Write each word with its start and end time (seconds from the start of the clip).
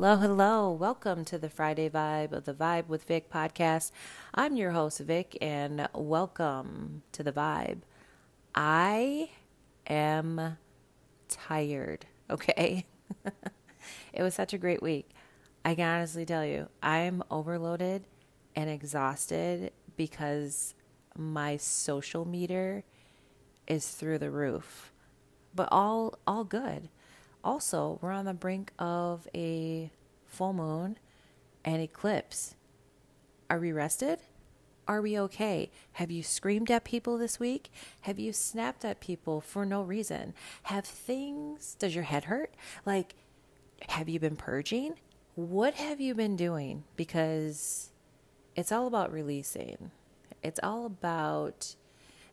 Hello, 0.00 0.14
hello. 0.14 0.70
Welcome 0.70 1.24
to 1.24 1.38
the 1.38 1.50
Friday 1.50 1.90
Vibe 1.90 2.30
of 2.30 2.44
the 2.44 2.54
Vibe 2.54 2.86
with 2.86 3.02
Vic 3.02 3.28
podcast. 3.28 3.90
I'm 4.32 4.54
your 4.54 4.70
host, 4.70 5.00
Vic, 5.00 5.36
and 5.40 5.88
welcome 5.92 7.02
to 7.10 7.24
the 7.24 7.32
Vibe. 7.32 7.80
I 8.54 9.30
am 9.88 10.56
tired, 11.28 12.06
okay? 12.30 12.86
it 14.12 14.22
was 14.22 14.34
such 14.34 14.52
a 14.52 14.58
great 14.58 14.80
week. 14.80 15.10
I 15.64 15.74
can 15.74 15.96
honestly 15.96 16.24
tell 16.24 16.46
you, 16.46 16.68
I'm 16.80 17.24
overloaded 17.28 18.04
and 18.54 18.70
exhausted 18.70 19.72
because 19.96 20.76
my 21.16 21.56
social 21.56 22.24
meter 22.24 22.84
is 23.66 23.88
through 23.88 24.18
the 24.18 24.30
roof. 24.30 24.92
But 25.56 25.68
all 25.72 26.20
all 26.24 26.44
good. 26.44 26.88
Also, 27.48 27.98
we're 28.02 28.12
on 28.12 28.26
the 28.26 28.34
brink 28.34 28.74
of 28.78 29.26
a 29.34 29.90
full 30.26 30.52
moon 30.52 30.98
and 31.64 31.80
eclipse. 31.80 32.54
Are 33.48 33.58
we 33.58 33.72
rested? 33.72 34.18
Are 34.86 35.00
we 35.00 35.18
okay? 35.18 35.70
Have 35.92 36.10
you 36.10 36.22
screamed 36.22 36.70
at 36.70 36.84
people 36.84 37.16
this 37.16 37.40
week? 37.40 37.70
Have 38.02 38.18
you 38.18 38.34
snapped 38.34 38.84
at 38.84 39.00
people 39.00 39.40
for 39.40 39.64
no 39.64 39.80
reason? 39.80 40.34
Have 40.64 40.84
things, 40.84 41.74
does 41.78 41.94
your 41.94 42.04
head 42.04 42.24
hurt? 42.24 42.52
Like, 42.84 43.14
have 43.88 44.10
you 44.10 44.20
been 44.20 44.36
purging? 44.36 44.96
What 45.34 45.72
have 45.72 46.02
you 46.02 46.14
been 46.14 46.36
doing? 46.36 46.84
Because 46.96 47.92
it's 48.56 48.70
all 48.70 48.86
about 48.86 49.10
releasing. 49.10 49.90
It's 50.42 50.60
all 50.62 50.84
about 50.84 51.76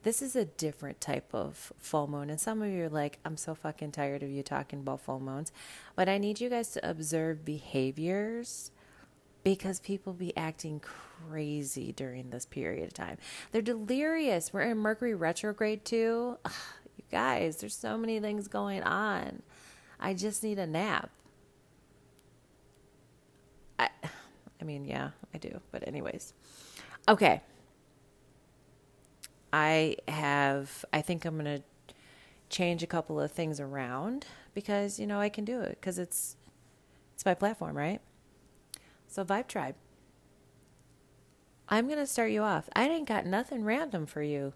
this 0.06 0.22
is 0.22 0.36
a 0.36 0.46
different 0.46 1.02
type 1.02 1.34
of 1.34 1.74
full 1.80 2.06
moon. 2.06 2.30
And 2.30 2.40
some 2.40 2.62
of 2.62 2.70
you 2.70 2.84
are 2.84 2.90
like, 2.90 3.18
I'm 3.26 3.38
so 3.38 3.56
fucking 3.56 3.92
tired 3.92 4.22
of 4.22 4.30
you 4.30 4.44
talking 4.44 4.80
about 4.80 5.02
full 5.02 5.20
moons. 5.20 5.52
But 5.96 6.08
I 6.08 6.20
need 6.20 6.40
you 6.40 6.48
guys 6.48 6.70
to 6.74 6.88
observe 6.88 7.44
behaviors 7.44 8.70
because 9.44 9.80
people 9.80 10.14
be 10.14 10.32
acting 10.38 10.80
crazy 10.80 11.92
during 11.92 12.30
this 12.30 12.46
period 12.46 12.86
of 12.86 12.94
time. 12.94 13.18
They're 13.52 13.64
delirious. 13.64 14.54
We're 14.54 14.62
in 14.62 14.78
Mercury 14.78 15.16
retrograde 15.16 15.84
too. 15.84 16.38
Ugh, 16.46 16.52
you 16.98 17.04
guys, 17.10 17.58
there's 17.58 17.76
so 17.76 17.98
many 17.98 18.20
things 18.20 18.48
going 18.48 18.84
on. 18.84 19.42
I 20.00 20.14
just 20.14 20.44
need 20.44 20.60
a 20.60 20.68
nap. 20.68 21.10
I 23.80 23.90
I 24.62 24.64
mean, 24.64 24.86
yeah, 24.86 25.10
I 25.34 25.40
do. 25.40 25.62
But 25.72 25.88
anyways. 25.88 26.36
Okay. 27.08 27.42
I 29.56 29.96
have, 30.10 30.84
I 30.92 31.02
think 31.02 31.24
I'm 31.24 31.42
going 31.42 31.46
to 31.60 31.64
change 32.50 32.84
a 32.84 32.88
couple 32.88 33.22
of 33.22 33.32
things 33.32 33.62
around 33.62 34.26
because, 34.54 35.00
you 35.00 35.08
know, 35.08 35.22
I 35.22 35.30
can 35.30 35.46
do 35.46 35.62
it 35.62 35.78
because 35.80 35.98
it's, 35.98 36.36
it's 37.14 37.24
my 37.24 37.36
platform, 37.36 37.78
right? 37.78 38.02
So, 39.08 39.24
Vibe 39.24 39.48
Tribe, 39.48 39.76
I'm 41.70 41.88
going 41.88 42.00
to 42.00 42.06
start 42.06 42.32
you 42.32 42.42
off. 42.42 42.70
I 42.76 42.90
ain't 42.90 43.08
got 43.08 43.26
nothing 43.26 43.64
random 43.64 44.06
for 44.06 44.22
you 44.22 44.52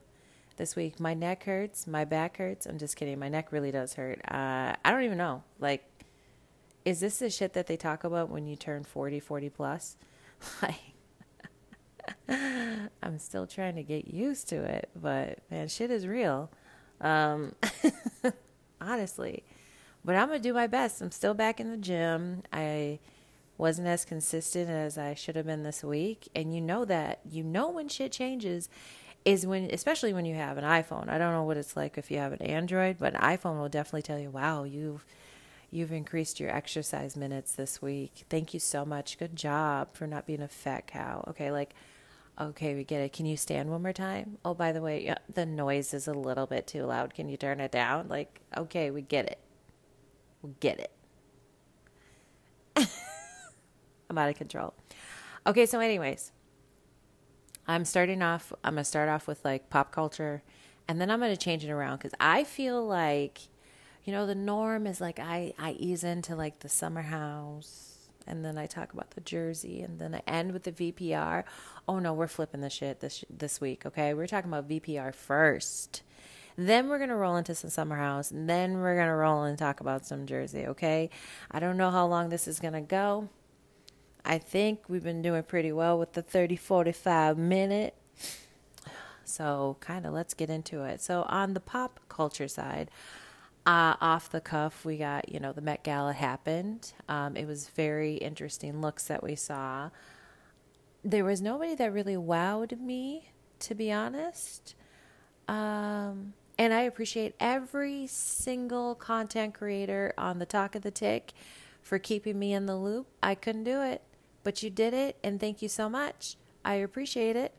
this 0.57 0.75
week. 0.75 0.99
My 0.99 1.13
neck 1.13 1.45
hurts, 1.45 1.87
my 1.87 2.03
back 2.03 2.35
hurts. 2.35 2.65
I'm 2.65 2.77
just 2.77 2.97
kidding. 2.97 3.17
My 3.19 3.29
neck 3.29 3.53
really 3.53 3.71
does 3.71 3.93
hurt. 3.93 4.19
Uh, 4.29 4.75
I 4.83 4.91
don't 4.91 5.03
even 5.03 5.17
know. 5.17 5.43
Like, 5.59 5.85
is 6.83 6.99
this 6.99 7.19
the 7.19 7.29
shit 7.29 7.53
that 7.53 7.67
they 7.67 7.77
talk 7.77 8.03
about 8.03 8.29
when 8.29 8.47
you 8.47 8.57
turn 8.57 8.83
40, 8.83 9.21
40 9.21 9.49
plus? 9.49 9.95
like, 10.61 10.75
I'm 13.03 13.19
still 13.19 13.47
trying 13.47 13.75
to 13.75 13.83
get 13.83 14.07
used 14.07 14.49
to 14.49 14.57
it, 14.57 14.89
but 14.95 15.39
man, 15.49 15.67
shit 15.67 15.91
is 15.91 16.07
real. 16.07 16.51
Um, 17.01 17.55
honestly. 18.81 19.43
But 20.03 20.15
I'm 20.15 20.29
to 20.29 20.39
do 20.39 20.53
my 20.53 20.67
best. 20.67 21.01
I'm 21.01 21.11
still 21.11 21.33
back 21.33 21.59
in 21.59 21.69
the 21.69 21.77
gym. 21.77 22.43
I 22.53 22.99
wasn't 23.57 23.87
as 23.87 24.05
consistent 24.05 24.69
as 24.69 24.97
I 24.97 25.13
should 25.13 25.35
have 25.35 25.45
been 25.45 25.63
this 25.63 25.83
week. 25.83 26.29
And 26.33 26.53
you 26.53 26.61
know 26.61 26.85
that. 26.85 27.19
You 27.29 27.43
know 27.43 27.69
when 27.69 27.89
shit 27.89 28.11
changes 28.11 28.69
is 29.25 29.45
when, 29.45 29.69
especially 29.71 30.13
when 30.13 30.25
you 30.25 30.35
have 30.35 30.57
an 30.57 30.63
iPhone. 30.63 31.09
I 31.09 31.17
don't 31.17 31.33
know 31.33 31.43
what 31.43 31.57
it's 31.57 31.75
like 31.75 31.97
if 31.97 32.09
you 32.09 32.17
have 32.17 32.31
an 32.31 32.41
Android, 32.41 32.97
but 32.97 33.15
an 33.15 33.21
iPhone 33.21 33.59
will 33.59 33.69
definitely 33.69 34.03
tell 34.03 34.19
you, 34.19 34.29
wow, 34.29 34.63
you've. 34.63 35.05
You've 35.71 35.91
increased 35.91 36.39
your 36.39 36.49
exercise 36.49 37.15
minutes 37.15 37.51
this 37.51 37.79
week. 37.79 38.25
Thank 38.27 38.55
you 38.55 38.59
so 38.59 38.85
much. 38.85 39.19
Good 39.19 39.35
job 39.35 39.89
for 39.93 40.07
not 40.07 40.25
being 40.25 40.41
a 40.41 40.47
fat 40.47 40.87
cow. 40.87 41.23
Okay, 41.27 41.51
like 41.51 41.75
Okay, 42.39 42.73
we 42.73 42.85
get 42.85 43.01
it. 43.01 43.11
Can 43.11 43.25
you 43.25 43.35
stand 43.35 43.69
one 43.69 43.81
more 43.81 43.91
time? 43.91 44.37
Oh, 44.45 44.53
by 44.53 44.71
the 44.71 44.81
way, 44.81 45.13
the 45.33 45.45
noise 45.45 45.93
is 45.93 46.07
a 46.07 46.13
little 46.13 46.47
bit 46.47 46.67
too 46.67 46.85
loud. 46.85 47.13
Can 47.13 47.27
you 47.27 47.35
turn 47.35 47.59
it 47.59 47.71
down? 47.71 48.07
Like, 48.07 48.39
okay, 48.55 48.91
we 48.91 49.01
get 49.01 49.25
it. 49.25 49.39
We 50.41 50.51
get 50.61 50.79
it. 50.79 50.91
I'm 54.09 54.17
out 54.17 54.29
of 54.29 54.37
control. 54.37 54.73
Okay, 55.45 55.65
so, 55.65 55.81
anyways, 55.81 56.31
I'm 57.67 57.83
starting 57.83 58.21
off, 58.21 58.53
I'm 58.63 58.75
going 58.75 58.83
to 58.83 58.89
start 58.89 59.09
off 59.09 59.27
with 59.27 59.43
like 59.43 59.69
pop 59.69 59.91
culture 59.91 60.41
and 60.87 60.99
then 60.99 61.11
I'm 61.11 61.19
going 61.19 61.31
to 61.31 61.37
change 61.37 61.63
it 61.65 61.69
around 61.69 61.97
because 61.97 62.13
I 62.19 62.45
feel 62.45 62.83
like, 62.83 63.41
you 64.05 64.13
know, 64.13 64.25
the 64.25 64.33
norm 64.33 64.87
is 64.87 64.99
like 64.99 65.19
I, 65.19 65.53
I 65.59 65.73
ease 65.73 66.03
into 66.03 66.35
like 66.35 66.59
the 66.59 66.69
summer 66.69 67.03
house 67.03 67.98
and 68.27 68.43
then 68.45 68.57
I 68.57 68.65
talk 68.65 68.93
about 68.93 69.11
the 69.11 69.21
jersey, 69.21 69.81
and 69.81 69.99
then 69.99 70.15
I 70.15 70.21
end 70.27 70.51
with 70.51 70.63
the 70.63 70.71
VPR. 70.71 71.43
Oh 71.87 71.99
no, 71.99 72.13
we're 72.13 72.27
flipping 72.27 72.61
the 72.61 72.69
shit 72.69 72.99
this 72.99 73.23
this 73.29 73.59
week. 73.59 73.85
Okay, 73.85 74.13
we're 74.13 74.27
talking 74.27 74.49
about 74.49 74.69
VPR 74.69 75.13
first. 75.13 76.03
Then 76.55 76.89
we're 76.89 76.99
gonna 76.99 77.15
roll 77.15 77.37
into 77.37 77.55
some 77.55 77.69
summer 77.69 77.95
house, 77.95 78.31
and 78.31 78.49
then 78.49 78.79
we're 78.79 78.97
gonna 78.97 79.15
roll 79.15 79.43
and 79.43 79.57
talk 79.57 79.79
about 79.79 80.05
some 80.05 80.25
jersey. 80.25 80.65
Okay, 80.67 81.09
I 81.49 81.59
don't 81.59 81.77
know 81.77 81.91
how 81.91 82.05
long 82.05 82.29
this 82.29 82.47
is 82.47 82.59
gonna 82.59 82.81
go. 82.81 83.29
I 84.25 84.37
think 84.37 84.81
we've 84.87 85.03
been 85.03 85.21
doing 85.21 85.43
pretty 85.43 85.71
well 85.71 85.97
with 85.97 86.13
the 86.13 86.21
30 86.21 86.55
45 86.55 87.37
minute. 87.37 87.95
So, 89.23 89.77
kind 89.79 90.05
of 90.05 90.13
let's 90.13 90.33
get 90.33 90.49
into 90.49 90.83
it. 90.83 91.01
So, 91.01 91.23
on 91.29 91.53
the 91.53 91.59
pop 91.59 91.99
culture 92.09 92.47
side, 92.47 92.89
uh, 93.69 93.95
off 94.01 94.31
the 94.31 94.41
cuff, 94.41 94.83
we 94.83 94.97
got, 94.97 95.31
you 95.31 95.39
know, 95.39 95.53
the 95.53 95.61
Met 95.61 95.83
Gala 95.83 96.13
happened. 96.13 96.91
Um, 97.07 97.37
it 97.37 97.45
was 97.45 97.69
very 97.69 98.15
interesting 98.15 98.81
looks 98.81 99.03
that 99.03 99.21
we 99.21 99.35
saw. 99.35 99.91
There 101.03 101.23
was 101.23 101.39
nobody 101.39 101.75
that 101.75 101.93
really 101.93 102.15
wowed 102.15 102.79
me, 102.79 103.29
to 103.59 103.75
be 103.75 103.91
honest. 103.91 104.73
Um, 105.47 106.33
and 106.57 106.73
I 106.73 106.81
appreciate 106.81 107.35
every 107.39 108.07
single 108.07 108.95
content 108.95 109.53
creator 109.53 110.15
on 110.17 110.39
the 110.39 110.47
talk 110.47 110.73
of 110.73 110.81
the 110.81 110.89
tick 110.89 111.33
for 111.83 111.99
keeping 111.99 112.39
me 112.39 112.53
in 112.53 112.65
the 112.65 112.75
loop. 112.75 113.05
I 113.21 113.35
couldn't 113.35 113.65
do 113.65 113.83
it, 113.83 114.01
but 114.43 114.63
you 114.63 114.71
did 114.71 114.95
it, 114.95 115.15
and 115.23 115.39
thank 115.39 115.61
you 115.61 115.69
so 115.69 115.87
much. 115.87 116.37
I 116.65 116.73
appreciate 116.73 117.35
it. 117.35 117.53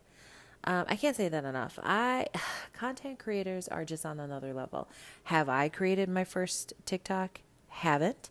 Um, 0.65 0.85
I 0.89 0.97
can't 0.97 1.17
say 1.17 1.29
that 1.29 1.45
enough. 1.45 1.79
I 1.83 2.27
content 2.73 3.19
creators 3.19 3.69
are 3.69 3.85
just 3.85 4.05
on 4.05 4.21
another 4.21 4.53
level. 4.53 4.89
Have 5.25 5.49
I 5.49 5.69
created 5.69 6.09
my 6.09 6.25
first 6.25 6.73
TikTok? 6.85 7.41
Haven't. 7.69 8.31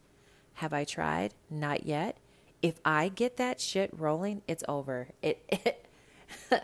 Have 0.55 0.73
I 0.73 0.83
tried? 0.83 1.33
Not 1.49 1.85
yet. 1.85 2.17
If 2.61 2.79
I 2.83 3.07
get 3.09 3.37
that 3.37 3.61
shit 3.61 3.89
rolling, 3.93 4.41
it's 4.47 4.63
over. 4.67 5.09
It, 5.21 5.41
it 5.47 5.87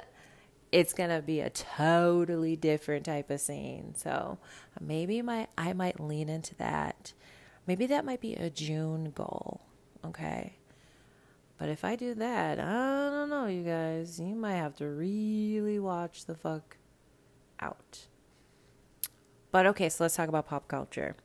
it's 0.71 0.93
gonna 0.93 1.21
be 1.21 1.39
a 1.39 1.49
totally 1.49 2.55
different 2.55 3.05
type 3.05 3.29
of 3.29 3.39
scene. 3.39 3.95
So 3.95 4.37
maybe 4.79 5.21
my 5.21 5.47
I 5.57 5.73
might 5.73 5.99
lean 5.99 6.29
into 6.29 6.55
that. 6.55 7.13
Maybe 7.65 7.87
that 7.87 8.05
might 8.05 8.21
be 8.21 8.35
a 8.35 8.49
June 8.49 9.11
goal. 9.15 9.61
Okay. 10.05 10.57
But 11.57 11.69
if 11.69 11.85
I 11.85 11.95
do 11.95 12.13
that, 12.15 12.59
I 12.59 13.09
don't 13.09 13.29
know, 13.29 13.45
you 13.47 13.63
guys. 13.63 14.19
You 14.19 14.35
might 14.35 14.55
have 14.55 14.75
to 14.77 14.87
really 14.87 15.79
watch 15.79 16.25
the 16.25 16.35
fuck 16.35 16.77
out. 17.59 18.07
But 19.51 19.65
okay, 19.67 19.87
so 19.87 20.03
let's 20.03 20.15
talk 20.15 20.27
about 20.27 20.47
pop 20.47 20.67
culture. 20.67 21.15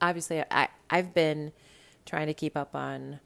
Obviously, 0.00 0.42
I, 0.50 0.68
I've 0.88 1.12
been 1.12 1.52
trying 2.06 2.26
to 2.26 2.34
keep 2.34 2.56
up 2.56 2.74
on 2.74 3.20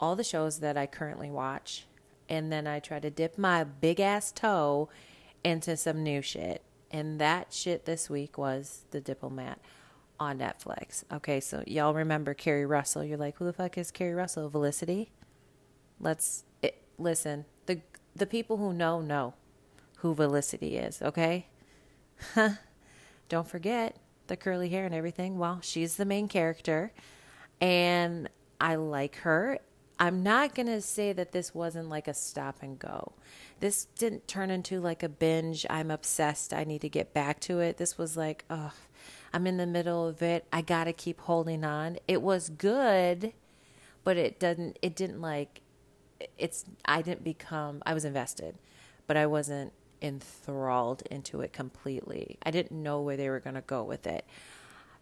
all 0.00 0.16
the 0.16 0.24
shows 0.24 0.58
that 0.58 0.76
I 0.76 0.86
currently 0.86 1.30
watch. 1.30 1.86
And 2.28 2.52
then 2.52 2.66
I 2.66 2.80
try 2.80 2.98
to 2.98 3.10
dip 3.10 3.38
my 3.38 3.62
big 3.62 4.00
ass 4.00 4.32
toe 4.32 4.88
into 5.44 5.76
some 5.76 6.02
new 6.02 6.22
shit. 6.22 6.62
And 6.90 7.20
that 7.20 7.52
shit 7.52 7.84
this 7.84 8.10
week 8.10 8.36
was 8.36 8.84
The 8.90 9.00
Diplomat 9.00 9.60
on 10.22 10.38
Netflix. 10.38 11.04
Okay, 11.12 11.40
so 11.40 11.62
y'all 11.66 11.94
remember 11.94 12.34
Keri 12.34 12.66
Russell. 12.66 13.04
You're 13.04 13.18
like, 13.18 13.36
who 13.36 13.44
the 13.44 13.52
fuck 13.52 13.76
is 13.78 13.90
Keri 13.90 14.14
Russell? 14.14 14.48
Felicity? 14.50 15.10
Let's 16.00 16.44
it, 16.62 16.82
listen. 16.98 17.44
The 17.66 17.80
the 18.14 18.26
people 18.26 18.56
who 18.56 18.72
know 18.72 19.00
know 19.00 19.34
who 19.98 20.14
Felicity 20.14 20.76
is, 20.76 21.00
okay? 21.02 21.46
Don't 23.28 23.48
forget 23.48 23.96
the 24.26 24.36
curly 24.36 24.68
hair 24.68 24.84
and 24.84 24.94
everything. 24.94 25.38
Well, 25.38 25.60
she's 25.62 25.96
the 25.96 26.04
main 26.04 26.28
character 26.28 26.92
and 27.60 28.28
I 28.60 28.74
like 28.74 29.16
her. 29.16 29.58
I'm 29.98 30.22
not 30.22 30.54
going 30.54 30.66
to 30.66 30.80
say 30.80 31.12
that 31.12 31.32
this 31.32 31.54
wasn't 31.54 31.88
like 31.88 32.08
a 32.08 32.14
stop 32.14 32.58
and 32.60 32.78
go. 32.78 33.12
This 33.60 33.84
didn't 33.96 34.26
turn 34.26 34.50
into 34.50 34.80
like 34.80 35.04
a 35.04 35.08
binge. 35.08 35.64
I'm 35.70 35.90
obsessed. 35.90 36.52
I 36.52 36.64
need 36.64 36.80
to 36.80 36.88
get 36.88 37.14
back 37.14 37.38
to 37.40 37.60
it. 37.60 37.76
This 37.76 37.96
was 37.96 38.16
like, 38.16 38.44
oh, 38.50 38.72
I'm 39.32 39.46
in 39.46 39.56
the 39.56 39.66
middle 39.66 40.06
of 40.06 40.22
it. 40.22 40.46
I 40.52 40.62
got 40.62 40.84
to 40.84 40.92
keep 40.92 41.20
holding 41.20 41.64
on. 41.64 41.98
It 42.06 42.22
was 42.22 42.50
good, 42.50 43.32
but 44.04 44.16
it 44.16 44.38
doesn't, 44.38 44.78
it 44.82 44.94
didn't 44.94 45.20
like, 45.20 45.62
it's, 46.38 46.64
I 46.84 47.02
didn't 47.02 47.24
become, 47.24 47.82
I 47.86 47.94
was 47.94 48.04
invested, 48.04 48.56
but 49.06 49.16
I 49.16 49.26
wasn't 49.26 49.72
enthralled 50.02 51.02
into 51.10 51.40
it 51.40 51.52
completely. 51.52 52.38
I 52.42 52.50
didn't 52.50 52.72
know 52.82 53.00
where 53.00 53.16
they 53.16 53.30
were 53.30 53.40
going 53.40 53.54
to 53.54 53.62
go 53.62 53.82
with 53.82 54.06
it. 54.06 54.26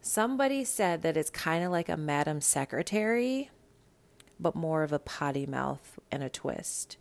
Somebody 0.03 0.65
said 0.65 1.03
that 1.03 1.17
it's 1.17 1.31
kind 1.31 1.65
of 1.65 1.71
like 1.71 1.89
a 1.89 1.97
Madam 1.97 2.41
Secretary, 2.41 3.51
but 4.39 4.55
more 4.55 4.83
of 4.83 4.93
a 4.93 4.99
potty 4.99 5.47
mouth 5.47 5.99
and 6.11 6.23
a 6.23 6.29
twist. 6.29 6.97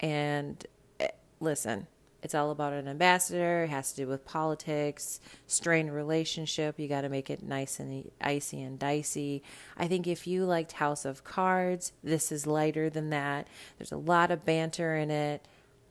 And 0.00 0.66
eh, 1.00 1.08
listen, 1.40 1.86
it's 2.22 2.34
all 2.34 2.50
about 2.50 2.72
an 2.72 2.88
ambassador. 2.88 3.64
It 3.64 3.70
has 3.70 3.92
to 3.92 3.96
do 4.02 4.08
with 4.08 4.24
politics, 4.24 5.20
strained 5.46 5.94
relationship. 5.94 6.78
You 6.78 6.88
got 6.88 7.02
to 7.02 7.08
make 7.08 7.30
it 7.30 7.42
nice 7.42 7.78
and 7.78 8.10
icy 8.20 8.62
and 8.62 8.78
dicey. 8.78 9.42
I 9.76 9.86
think 9.86 10.06
if 10.06 10.26
you 10.26 10.44
liked 10.44 10.72
House 10.72 11.04
of 11.04 11.24
Cards, 11.24 11.92
this 12.02 12.32
is 12.32 12.46
lighter 12.46 12.90
than 12.90 13.10
that. 13.10 13.46
There's 13.78 13.92
a 13.92 13.96
lot 13.96 14.30
of 14.30 14.44
banter 14.44 14.96
in 14.96 15.10
it. 15.10 15.46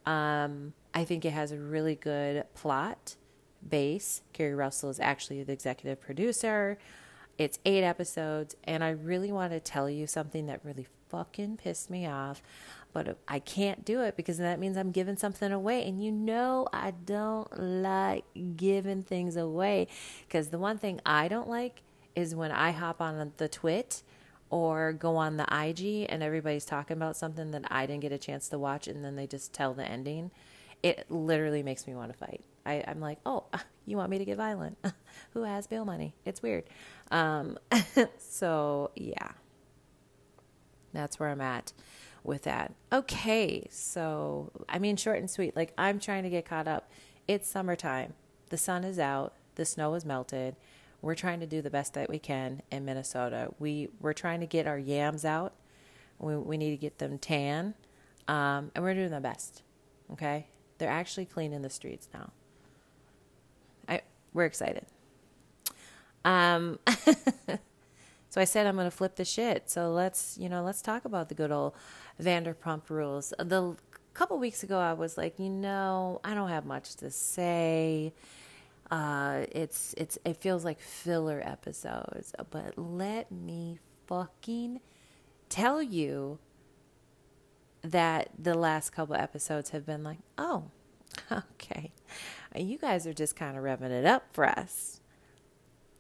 Um, 0.06 0.74
I 0.94 1.04
think 1.04 1.26
it 1.26 1.32
has 1.32 1.52
a 1.52 1.58
really 1.58 1.96
good 1.96 2.46
plot 2.54 3.16
base. 3.68 4.22
Keri 4.34 4.56
Russell 4.56 4.90
is 4.90 5.00
actually 5.00 5.44
the 5.44 5.54
executive 5.54 6.00
producer. 6.02 6.78
It's 7.38 7.60
eight 7.66 7.84
episodes, 7.84 8.56
and 8.64 8.84
I 8.84 8.92
really 8.92 9.32
want 9.32 9.52
to 9.52 9.60
tell 9.60 9.90
you 9.90 10.08
something 10.08 10.46
that 10.46 10.62
really 10.64 10.88
fucking 11.10 11.58
pissed 11.58 11.90
me 11.90 12.06
off, 12.06 12.42
but 12.96 13.18
I 13.28 13.40
can't 13.40 13.84
do 13.84 14.04
it 14.04 14.16
because 14.16 14.38
that 14.38 14.58
means 14.58 14.78
I'm 14.78 14.92
giving 14.92 15.18
something 15.18 15.52
away. 15.52 15.86
And 15.86 16.02
you 16.02 16.14
know, 16.14 16.66
I 16.72 16.92
don't 16.92 17.50
like 17.60 18.24
giving 18.56 19.04
things 19.04 19.36
away 19.36 19.90
because 20.26 20.48
the 20.48 20.58
one 20.58 20.78
thing 20.78 21.02
I 21.06 21.28
don't 21.28 21.50
like 21.50 21.82
is 22.16 22.34
when 22.34 22.54
I 22.54 22.72
hop 22.72 23.02
on 23.02 23.34
the 23.36 23.50
twit 23.50 24.02
or 24.50 24.94
go 24.94 25.18
on 25.18 25.36
the 25.36 25.44
IG 25.44 26.06
and 26.08 26.24
everybody's 26.24 26.64
talking 26.64 26.96
about 26.96 27.18
something 27.18 27.52
that 27.52 27.66
I 27.70 27.86
didn't 27.86 28.00
get 28.00 28.14
a 28.14 28.18
chance 28.18 28.48
to 28.48 28.58
watch 28.58 28.88
and 28.88 29.04
then 29.04 29.18
they 29.18 29.28
just 29.28 29.52
tell 29.52 29.74
the 29.74 29.84
ending. 29.84 30.32
It 30.82 31.06
literally 31.10 31.64
makes 31.64 31.88
me 31.88 31.96
want 31.96 32.14
to 32.14 32.18
fight. 32.18 32.46
I, 32.66 32.76
am 32.76 33.02
like, 33.02 33.20
oh, 33.26 33.44
you 33.86 33.98
want 33.98 34.10
me 34.10 34.20
to 34.20 34.26
get 34.26 34.38
violent? 34.38 34.78
Who 35.34 35.44
has 35.44 35.68
bail 35.68 35.84
money? 35.84 36.16
It's 36.24 36.42
weird. 36.42 36.64
Um, 37.12 37.58
so, 38.20 38.92
yeah, 38.96 39.32
that's 40.94 41.20
where 41.20 41.28
I'm 41.28 41.42
at 41.42 41.74
with 42.26 42.44
that. 42.44 42.74
Okay, 42.92 43.68
so 43.70 44.52
I 44.68 44.80
mean, 44.80 44.98
short 44.98 45.20
and 45.20 45.30
sweet. 45.30 45.56
Like, 45.56 45.74
I'm 45.78 46.00
trying 46.00 46.24
to 46.24 46.30
get 46.30 46.46
caught 46.46 46.68
up. 46.68 46.90
It's 47.28 47.48
summertime, 47.48 48.14
the 48.50 48.58
sun 48.58 48.84
is 48.84 49.00
out, 49.00 49.34
the 49.56 49.66
snow 49.66 49.94
is 49.96 50.06
melted. 50.06 50.56
We're 51.02 51.16
trying 51.16 51.40
to 51.40 51.46
do 51.48 51.62
the 51.62 51.70
best 51.70 51.94
that 51.94 52.10
we 52.10 52.18
can 52.20 52.62
in 52.72 52.86
Minnesota. 52.86 53.54
We, 53.60 53.90
we're 54.00 54.14
trying 54.14 54.40
to 54.40 54.48
get 54.48 54.66
our 54.66 54.80
yams 54.80 55.24
out. 55.24 55.54
We, 56.18 56.36
we 56.36 56.58
need 56.58 56.72
to 56.72 56.78
get 56.78 56.98
them 56.98 57.20
tan. 57.20 57.76
Um, 58.28 58.72
and 58.74 58.84
we're 58.84 58.96
doing 58.96 59.12
the 59.12 59.20
best. 59.20 59.62
Okay? 60.14 60.48
They're 60.80 60.90
actually 60.90 61.26
cleaning 61.26 61.62
the 61.62 61.70
streets 61.70 62.10
now 62.14 62.32
I, 63.88 64.02
we're 64.34 64.46
excited. 64.46 64.86
Um, 66.24 66.80
so 68.36 68.42
I 68.42 68.44
said 68.44 68.68
I'm 68.68 68.76
going 68.76 68.84
to 68.84 68.92
flip 68.92 69.16
the 69.16 69.24
shit. 69.24 69.70
So 69.70 69.92
let's, 69.92 70.38
you 70.38 70.50
know, 70.50 70.62
let's 70.62 70.82
talk 70.82 71.06
about 71.06 71.30
the 71.30 71.36
good 71.36 71.54
old 71.54 71.74
Vanderpump 72.22 72.90
Rules. 72.90 73.34
The 73.40 73.78
couple 74.14 74.38
weeks 74.40 74.62
ago, 74.62 74.78
I 74.78 74.92
was 74.92 75.18
like, 75.18 75.40
you 75.40 75.48
know, 75.48 76.20
I 76.22 76.34
don't 76.34 76.50
have 76.50 76.66
much 76.66 76.96
to 76.96 77.12
say. 77.12 78.14
Uh, 78.92 79.46
it's 79.54 79.96
it's 79.98 80.18
it 80.26 80.36
feels 80.36 80.66
like 80.66 80.82
filler 80.82 81.42
episodes, 81.46 82.36
but 82.52 82.78
let 82.78 83.32
me 83.32 83.80
fucking 84.06 84.82
tell 85.48 85.82
you 85.82 86.38
that 87.84 88.32
the 88.38 88.54
last 88.54 88.90
couple 88.90 89.16
episodes 89.16 89.70
have 89.70 89.86
been 89.86 90.04
like, 90.04 90.20
oh, 90.38 90.66
okay, 91.32 91.94
you 92.54 92.78
guys 92.78 93.08
are 93.08 93.14
just 93.14 93.38
kind 93.38 93.56
of 93.58 93.64
revving 93.64 93.92
it 93.92 94.04
up 94.04 94.26
for 94.34 94.44
us. 94.46 95.00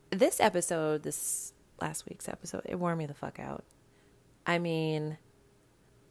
This 0.09 0.41
episode, 0.41 1.03
this 1.03 1.53
last 1.81 2.07
week's 2.07 2.27
episode, 2.29 2.61
it 2.65 2.79
wore 2.79 2.95
me 2.95 3.05
the 3.05 3.13
fuck 3.13 3.39
out. 3.39 3.63
I 4.45 4.59
mean, 4.59 5.17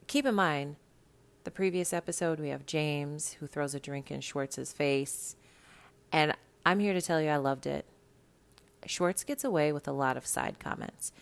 keep 0.07 0.27
in 0.27 0.35
mind, 0.35 0.77
the 1.45 1.51
previous 1.51 1.93
episode, 1.93 2.41
we 2.41 2.49
have 2.49 2.67
James 2.67 3.35
who 3.35 3.47
throws 3.47 3.75
a 3.75 3.81
drink 3.81 4.11
in 4.11 4.21
Schwartz's 4.21 4.73
face. 4.73 5.37
And 6.11 6.35
I'm 6.65 6.81
here 6.81 6.95
to 6.95 7.03
tell 7.03 7.21
you 7.21 7.29
I 7.29 7.37
loved 7.37 7.67
it. 7.67 7.85
Schwartz 8.87 9.25
gets 9.25 9.45
away 9.45 9.73
with 9.73 9.89
a 9.89 9.93
lot 9.93 10.17
of 10.17 10.27
side 10.27 10.59
comments, 10.59 11.13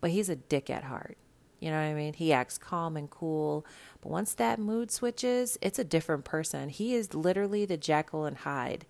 but 0.00 0.10
he's 0.10 0.28
a 0.28 0.36
dick 0.36 0.70
at 0.70 0.84
heart. 0.84 1.16
You 1.60 1.70
know 1.70 1.76
what 1.76 1.86
I 1.86 1.94
mean? 1.94 2.14
He 2.14 2.32
acts 2.32 2.58
calm 2.58 2.96
and 2.96 3.08
cool, 3.08 3.64
but 4.00 4.10
once 4.10 4.34
that 4.34 4.58
mood 4.58 4.90
switches, 4.90 5.56
it's 5.62 5.78
a 5.78 5.84
different 5.84 6.24
person. 6.24 6.68
He 6.68 6.94
is 6.94 7.14
literally 7.14 7.64
the 7.64 7.76
Jekyll 7.76 8.24
and 8.24 8.36
Hyde. 8.38 8.86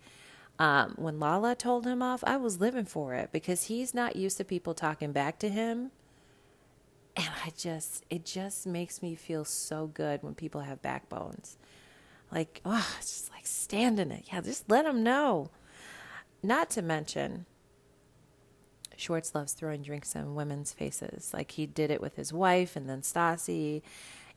Um, 0.58 0.94
when 0.96 1.18
Lala 1.18 1.54
told 1.56 1.84
him 1.84 2.00
off, 2.02 2.22
I 2.24 2.36
was 2.36 2.60
living 2.60 2.84
for 2.84 3.14
it 3.14 3.30
because 3.32 3.64
he's 3.64 3.92
not 3.92 4.16
used 4.16 4.36
to 4.36 4.44
people 4.44 4.74
talking 4.74 5.12
back 5.12 5.38
to 5.40 5.48
him. 5.48 5.90
And 7.16 7.28
I 7.44 7.52
just, 7.56 8.04
it 8.10 8.24
just 8.24 8.66
makes 8.66 9.02
me 9.02 9.14
feel 9.14 9.44
so 9.44 9.86
good 9.86 10.22
when 10.22 10.34
people 10.34 10.62
have 10.62 10.82
backbones. 10.82 11.58
Like, 12.30 12.60
oh, 12.64 12.94
it's 12.98 13.12
just 13.12 13.30
like 13.32 13.46
stand 13.46 13.98
in 13.98 14.10
it. 14.10 14.26
Yeah, 14.32 14.40
just 14.40 14.68
let 14.68 14.84
them 14.84 15.02
know. 15.02 15.50
Not 16.42 16.70
to 16.70 16.82
mention, 16.82 17.46
Schwartz 18.96 19.34
loves 19.34 19.52
throwing 19.52 19.82
drinks 19.82 20.14
in 20.14 20.34
women's 20.34 20.72
faces. 20.72 21.32
Like 21.32 21.52
he 21.52 21.66
did 21.66 21.90
it 21.90 22.00
with 22.00 22.16
his 22.16 22.32
wife 22.32 22.76
and 22.76 22.88
then 22.88 23.02
Stassi. 23.02 23.82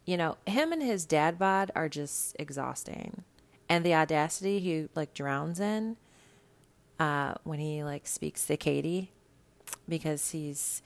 You 0.05 0.17
know, 0.17 0.37
him 0.45 0.71
and 0.71 0.81
his 0.81 1.05
dad 1.05 1.37
bod 1.37 1.71
are 1.75 1.89
just 1.89 2.35
exhausting. 2.39 3.23
And 3.69 3.85
the 3.85 3.95
audacity 3.95 4.59
he 4.59 4.87
like 4.95 5.13
drowns 5.13 5.59
in 5.59 5.97
uh, 6.99 7.35
when 7.43 7.59
he 7.59 7.83
like 7.83 8.07
speaks 8.07 8.45
to 8.47 8.57
Katie 8.57 9.11
because 9.87 10.31
he's 10.31 10.81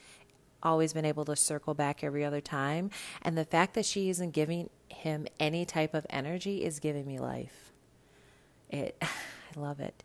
always 0.63 0.93
been 0.93 1.05
able 1.05 1.25
to 1.25 1.35
circle 1.35 1.73
back 1.73 2.03
every 2.03 2.23
other 2.23 2.41
time. 2.41 2.89
And 3.21 3.37
the 3.37 3.45
fact 3.45 3.73
that 3.73 3.85
she 3.85 4.09
isn't 4.09 4.31
giving 4.31 4.69
him 4.89 5.27
any 5.39 5.65
type 5.65 5.93
of 5.93 6.05
energy 6.09 6.63
is 6.63 6.79
giving 6.79 7.07
me 7.07 7.19
life. 7.19 7.71
It 8.69 8.95
I 9.01 9.59
love 9.59 9.79
it. 9.79 10.03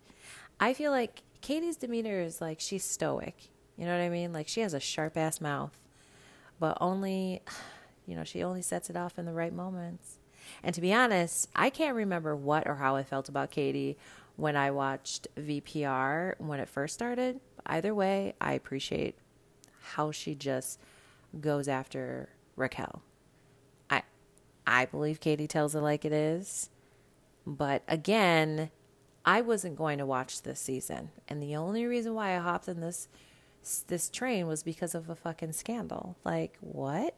I 0.58 0.74
feel 0.74 0.90
like 0.90 1.22
Katie's 1.40 1.76
demeanor 1.76 2.20
is 2.20 2.40
like 2.40 2.60
she's 2.60 2.84
stoic. 2.84 3.50
You 3.76 3.84
know 3.84 3.96
what 3.96 4.02
I 4.02 4.08
mean? 4.08 4.32
Like 4.32 4.48
she 4.48 4.62
has 4.62 4.74
a 4.74 4.80
sharp 4.80 5.16
ass 5.16 5.40
mouth, 5.40 5.76
but 6.58 6.78
only, 6.80 7.42
you 8.06 8.16
know, 8.16 8.24
she 8.24 8.42
only 8.42 8.62
sets 8.62 8.90
it 8.90 8.96
off 8.96 9.18
in 9.18 9.26
the 9.26 9.32
right 9.32 9.52
moments. 9.52 10.18
And 10.62 10.74
to 10.74 10.80
be 10.80 10.92
honest, 10.92 11.48
I 11.54 11.70
can't 11.70 11.94
remember 11.94 12.34
what 12.34 12.66
or 12.66 12.76
how 12.76 12.96
I 12.96 13.02
felt 13.02 13.28
about 13.28 13.50
Katie 13.50 13.96
when 14.36 14.56
I 14.56 14.70
watched 14.70 15.28
VPR 15.36 16.34
when 16.38 16.60
it 16.60 16.68
first 16.68 16.94
started. 16.94 17.40
Either 17.64 17.94
way, 17.94 18.34
I 18.40 18.52
appreciate 18.52 19.16
how 19.80 20.10
she 20.10 20.34
just 20.34 20.78
goes 21.40 21.68
after 21.68 22.28
Raquel. 22.54 23.02
I 23.90 24.02
I 24.66 24.86
believe 24.86 25.20
Katie 25.20 25.48
tells 25.48 25.74
it 25.74 25.80
like 25.80 26.04
it 26.04 26.12
is. 26.12 26.70
But 27.46 27.82
again, 27.86 28.70
I 29.24 29.40
wasn't 29.40 29.76
going 29.76 29.98
to 29.98 30.06
watch 30.06 30.42
this 30.42 30.60
season. 30.60 31.10
And 31.28 31.42
the 31.42 31.56
only 31.56 31.86
reason 31.86 32.14
why 32.14 32.36
I 32.36 32.40
hopped 32.40 32.68
in 32.68 32.80
this 32.80 33.08
this 33.88 34.08
train 34.08 34.46
was 34.46 34.62
because 34.62 34.94
of 34.94 35.10
a 35.10 35.16
fucking 35.16 35.52
scandal. 35.52 36.16
Like, 36.24 36.56
what? 36.60 37.16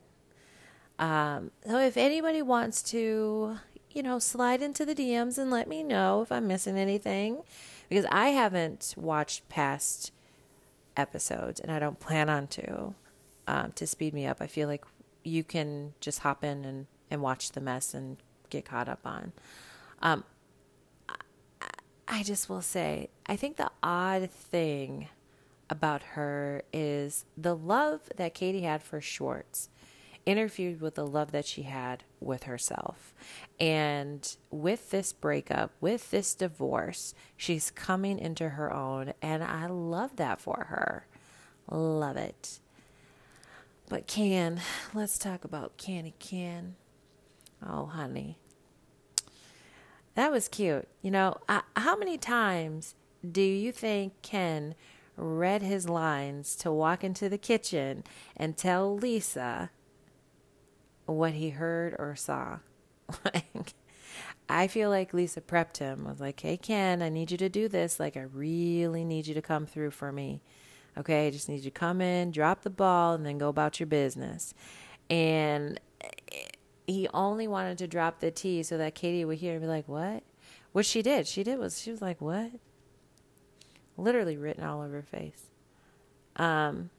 Um, 0.99 1.51
so 1.67 1.79
if 1.79 1.97
anybody 1.97 2.43
wants 2.43 2.83
to, 2.85 3.59
you 3.99 4.05
know, 4.05 4.21
slide 4.21 4.63
into 4.63 4.87
the 4.87 4.95
DMs 4.95 5.37
and 5.39 5.51
let 5.51 5.69
me 5.69 5.83
know 5.83 6.23
if 6.23 6.31
I'm 6.31 6.47
missing 6.47 6.79
anything, 6.79 7.43
because 7.89 8.07
I 8.11 8.29
haven't 8.29 8.95
watched 8.97 9.49
past 9.49 10.13
episodes 10.97 11.59
and 11.59 11.71
I 11.73 11.81
don't 11.81 11.99
plan 11.99 12.31
on 12.31 12.47
to, 12.47 12.95
um, 13.49 13.73
to 13.73 13.89
speed 13.89 14.15
me 14.15 14.25
up. 14.25 14.39
I 14.41 14.47
feel 14.47 14.69
like 14.69 14.85
you 15.25 15.43
can 15.43 15.95
just 16.01 16.21
hop 16.21 16.45
in 16.45 16.65
and, 16.65 16.87
and 17.11 17.21
watch 17.21 17.53
the 17.53 17.61
mess 17.61 17.93
and 17.93 18.19
get 18.51 18.65
caught 18.65 18.89
up 18.89 19.01
on. 19.05 19.33
Um, 20.01 20.23
I, 21.09 21.17
I 22.07 22.23
just 22.23 22.49
will 22.49 22.63
say, 22.63 23.11
I 23.27 23.35
think 23.35 23.57
the 23.57 23.71
odd 23.83 24.31
thing 24.31 25.09
about 25.69 26.03
her 26.15 26.63
is 26.73 27.25
the 27.37 27.57
love 27.57 28.03
that 28.15 28.33
Katie 28.33 28.63
had 28.63 28.81
for 28.81 29.01
Schwartz 29.01 29.69
interfered 30.29 30.83
with 30.83 30.95
the 30.95 31.07
love 31.07 31.33
that 31.33 31.47
she 31.47 31.63
had 31.63 32.05
with 32.21 32.43
herself. 32.43 33.15
And 33.59 34.37
with 34.51 34.91
this 34.91 35.11
breakup, 35.11 35.73
with 35.81 36.11
this 36.11 36.35
divorce, 36.35 37.15
she's 37.35 37.71
coming 37.71 38.19
into 38.19 38.51
her 38.51 38.71
own. 38.71 39.15
And 39.23 39.43
I 39.43 39.67
love 39.67 40.17
that 40.17 40.39
for 40.39 40.67
her. 40.69 41.07
Love 41.71 42.19
it. 42.19 42.61
But 43.89 44.07
Ken, 44.07 44.61
let's 44.93 45.17
talk 45.17 45.45
about 45.45 45.79
Candy 45.79 46.13
Ken. 46.19 46.77
Oh, 47.67 47.87
honey. 47.87 48.37
That 50.15 50.31
was 50.31 50.47
cute. 50.47 50.89
You 51.01 51.11
know, 51.11 51.39
uh, 51.49 51.63
how 51.75 51.97
many 51.97 52.19
times 52.19 52.95
do 53.29 53.41
you 53.41 53.73
think 53.73 54.13
Ken 54.21 54.75
read 55.17 55.63
his 55.63 55.89
lines 55.89 56.55
to 56.57 56.71
walk 56.71 57.03
into 57.03 57.31
the 57.31 57.39
kitchen 57.39 58.05
and 58.37 58.59
tell 58.59 58.95
Lisa 58.95 59.71
what 61.15 61.33
he 61.33 61.51
heard 61.51 61.95
or 61.99 62.15
saw? 62.17 62.59
like, 63.25 63.75
I 64.49 64.67
feel 64.67 64.91
like 64.91 65.13
Lisa 65.13 65.41
prepped 65.41 65.79
him. 65.79 66.05
Was 66.05 66.21
like, 66.21 66.41
"Hey 66.41 66.57
Ken, 66.57 67.03
I 67.03 67.09
need 67.09 67.31
you 67.31 67.37
to 67.39 67.49
do 67.49 67.69
this. 67.69 68.01
Like, 68.01 68.17
I 68.17 68.23
really 68.23 69.05
need 69.05 69.27
you 69.27 69.35
to 69.35 69.43
come 69.43 69.67
through 69.67 69.91
for 69.91 70.13
me. 70.13 70.41
Okay, 70.97 71.27
I 71.27 71.31
just 71.31 71.49
need 71.49 71.57
you 71.57 71.71
to 71.71 71.71
come 71.71 72.01
in, 72.01 72.31
drop 72.31 72.63
the 72.63 72.71
ball, 72.71 73.15
and 73.15 73.25
then 73.25 73.39
go 73.39 73.49
about 73.49 73.81
your 73.81 73.87
business." 73.87 74.55
And 75.11 75.81
he 76.87 77.09
only 77.15 77.49
wanted 77.49 77.79
to 77.79 77.87
drop 77.87 78.21
the 78.21 78.31
T 78.31 78.63
so 78.63 78.79
that 78.79 78.95
Katie 78.95 79.25
would 79.25 79.39
hear 79.39 79.53
and 79.53 79.63
be 79.63 79.69
like, 79.69 79.89
"What?" 79.89 80.23
What 80.73 80.87
she 80.87 81.03
did, 81.03 81.27
she 81.27 81.43
did 81.43 81.59
was 81.59 81.81
she 81.81 81.91
was 81.91 82.03
like, 82.03 82.21
"What?" 82.21 82.53
Literally 83.97 84.37
written 84.37 84.65
all 84.65 84.83
over 84.83 84.97
her 84.97 85.03
face. 85.03 85.47
Um, 86.37 86.91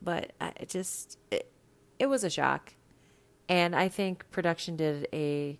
but 0.00 0.32
I 0.40 0.52
just 0.66 1.18
it 1.98 2.06
was 2.06 2.24
a 2.24 2.30
shock, 2.30 2.74
and 3.48 3.74
I 3.74 3.88
think 3.88 4.30
production 4.30 4.76
did 4.76 5.08
a 5.12 5.58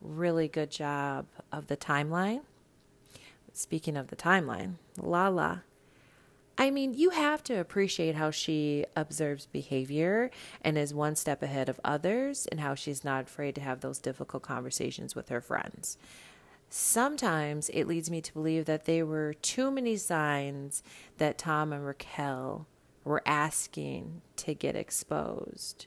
really 0.00 0.48
good 0.48 0.70
job 0.70 1.26
of 1.50 1.66
the 1.66 1.76
timeline. 1.76 2.42
Speaking 3.52 3.96
of 3.96 4.08
the 4.08 4.16
timeline, 4.16 4.74
Lala. 5.00 5.64
I 6.56 6.70
mean, 6.70 6.94
you 6.94 7.10
have 7.10 7.42
to 7.44 7.58
appreciate 7.58 8.14
how 8.14 8.30
she 8.30 8.84
observes 8.94 9.46
behavior 9.46 10.30
and 10.60 10.78
is 10.78 10.94
one 10.94 11.16
step 11.16 11.42
ahead 11.42 11.68
of 11.68 11.80
others, 11.84 12.46
and 12.46 12.60
how 12.60 12.74
she's 12.76 13.04
not 13.04 13.24
afraid 13.24 13.56
to 13.56 13.60
have 13.60 13.80
those 13.80 13.98
difficult 13.98 14.44
conversations 14.44 15.16
with 15.16 15.30
her 15.30 15.40
friends. 15.40 15.98
Sometimes 16.70 17.68
it 17.70 17.86
leads 17.86 18.10
me 18.10 18.20
to 18.20 18.32
believe 18.32 18.66
that 18.66 18.84
there 18.84 19.06
were 19.06 19.34
too 19.34 19.70
many 19.70 19.96
signs 19.96 20.82
that 21.18 21.38
Tom 21.38 21.72
and 21.72 21.86
Raquel 21.86 22.66
were 23.04 23.22
asking 23.26 24.22
to 24.36 24.54
get 24.54 24.76
exposed. 24.76 25.86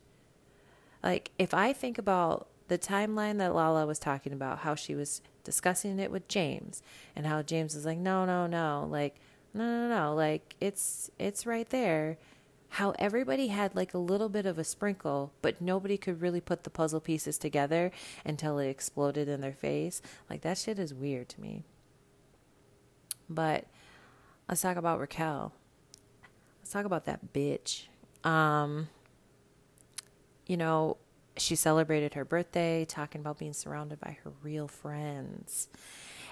Like, 1.03 1.31
if 1.37 1.53
I 1.53 1.73
think 1.73 1.97
about 1.97 2.47
the 2.67 2.77
timeline 2.77 3.37
that 3.37 3.55
Lala 3.55 3.85
was 3.85 3.99
talking 3.99 4.33
about, 4.33 4.59
how 4.59 4.75
she 4.75 4.95
was 4.95 5.21
discussing 5.43 5.99
it 5.99 6.11
with 6.11 6.27
James, 6.27 6.81
and 7.15 7.25
how 7.25 7.41
James 7.41 7.75
was 7.75 7.85
like, 7.85 7.97
no, 7.97 8.25
no, 8.25 8.45
no, 8.47 8.87
like, 8.89 9.15
no, 9.53 9.63
no, 9.63 9.89
no, 9.89 10.15
like, 10.15 10.55
it's, 10.59 11.09
it's 11.17 11.45
right 11.45 11.69
there 11.69 12.17
how 12.69 12.93
everybody 12.99 13.47
had 13.47 13.75
like 13.75 13.93
a 13.93 13.97
little 13.97 14.29
bit 14.29 14.45
of 14.45 14.59
a 14.59 14.63
sprinkle, 14.63 15.33
but 15.41 15.61
nobody 15.61 15.97
could 15.97 16.21
really 16.21 16.41
put 16.41 16.63
the 16.63 16.69
puzzle 16.69 16.99
pieces 16.99 17.37
together 17.37 17.91
until 18.25 18.59
it 18.59 18.67
exploded 18.67 19.27
in 19.27 19.41
their 19.41 19.53
face. 19.53 20.01
Like 20.29 20.41
that 20.41 20.57
shit 20.57 20.77
is 20.77 20.93
weird 20.93 21.29
to 21.29 21.41
me. 21.41 21.63
But 23.29 23.65
let's 24.47 24.61
talk 24.61 24.77
about 24.77 24.99
Raquel. 24.99 25.53
Let's 26.67 26.73
talk 26.73 26.83
about 26.83 27.05
that 27.05 27.31
bitch. 27.31 27.85
Um, 28.25 28.89
you 30.47 30.57
know, 30.57 30.97
she 31.37 31.55
celebrated 31.55 32.15
her 32.15 32.25
birthday, 32.25 32.83
talking 32.83 33.21
about 33.21 33.37
being 33.37 33.53
surrounded 33.53 34.01
by 34.01 34.17
her 34.25 34.33
real 34.43 34.67
friends 34.67 35.69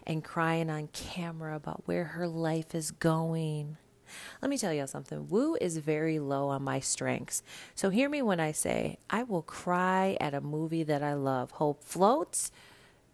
and 0.05 0.25
crying 0.25 0.69
on 0.69 0.89
camera 0.91 1.55
about 1.55 1.83
where 1.85 2.03
her 2.03 2.27
life 2.27 2.75
is 2.75 2.91
going. 2.91 3.77
Let 4.41 4.49
me 4.49 4.57
tell 4.57 4.73
y'all 4.73 4.87
something. 4.87 5.29
Woo 5.29 5.55
is 5.61 5.77
very 5.77 6.19
low 6.19 6.49
on 6.49 6.63
my 6.63 6.81
strengths. 6.81 7.41
So 7.73 7.89
hear 7.89 8.09
me 8.09 8.21
when 8.21 8.41
I 8.41 8.51
say 8.51 8.97
I 9.09 9.23
will 9.23 9.41
cry 9.41 10.17
at 10.19 10.33
a 10.33 10.41
movie 10.41 10.83
that 10.83 11.01
I 11.01 11.13
love. 11.13 11.51
Hope 11.51 11.81
floats. 11.81 12.51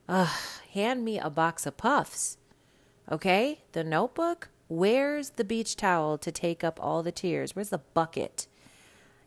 Ugh, 0.09 0.27
hand 0.73 1.05
me 1.05 1.19
a 1.19 1.29
box 1.29 1.67
of 1.67 1.77
puffs. 1.77 2.39
Okay? 3.11 3.59
The 3.73 3.83
notebook? 3.83 4.49
Where's 4.71 5.31
the 5.31 5.43
beach 5.43 5.75
towel 5.75 6.17
to 6.19 6.31
take 6.31 6.63
up 6.63 6.79
all 6.81 7.03
the 7.03 7.11
tears? 7.11 7.53
Where's 7.53 7.71
the 7.71 7.81
bucket? 7.93 8.47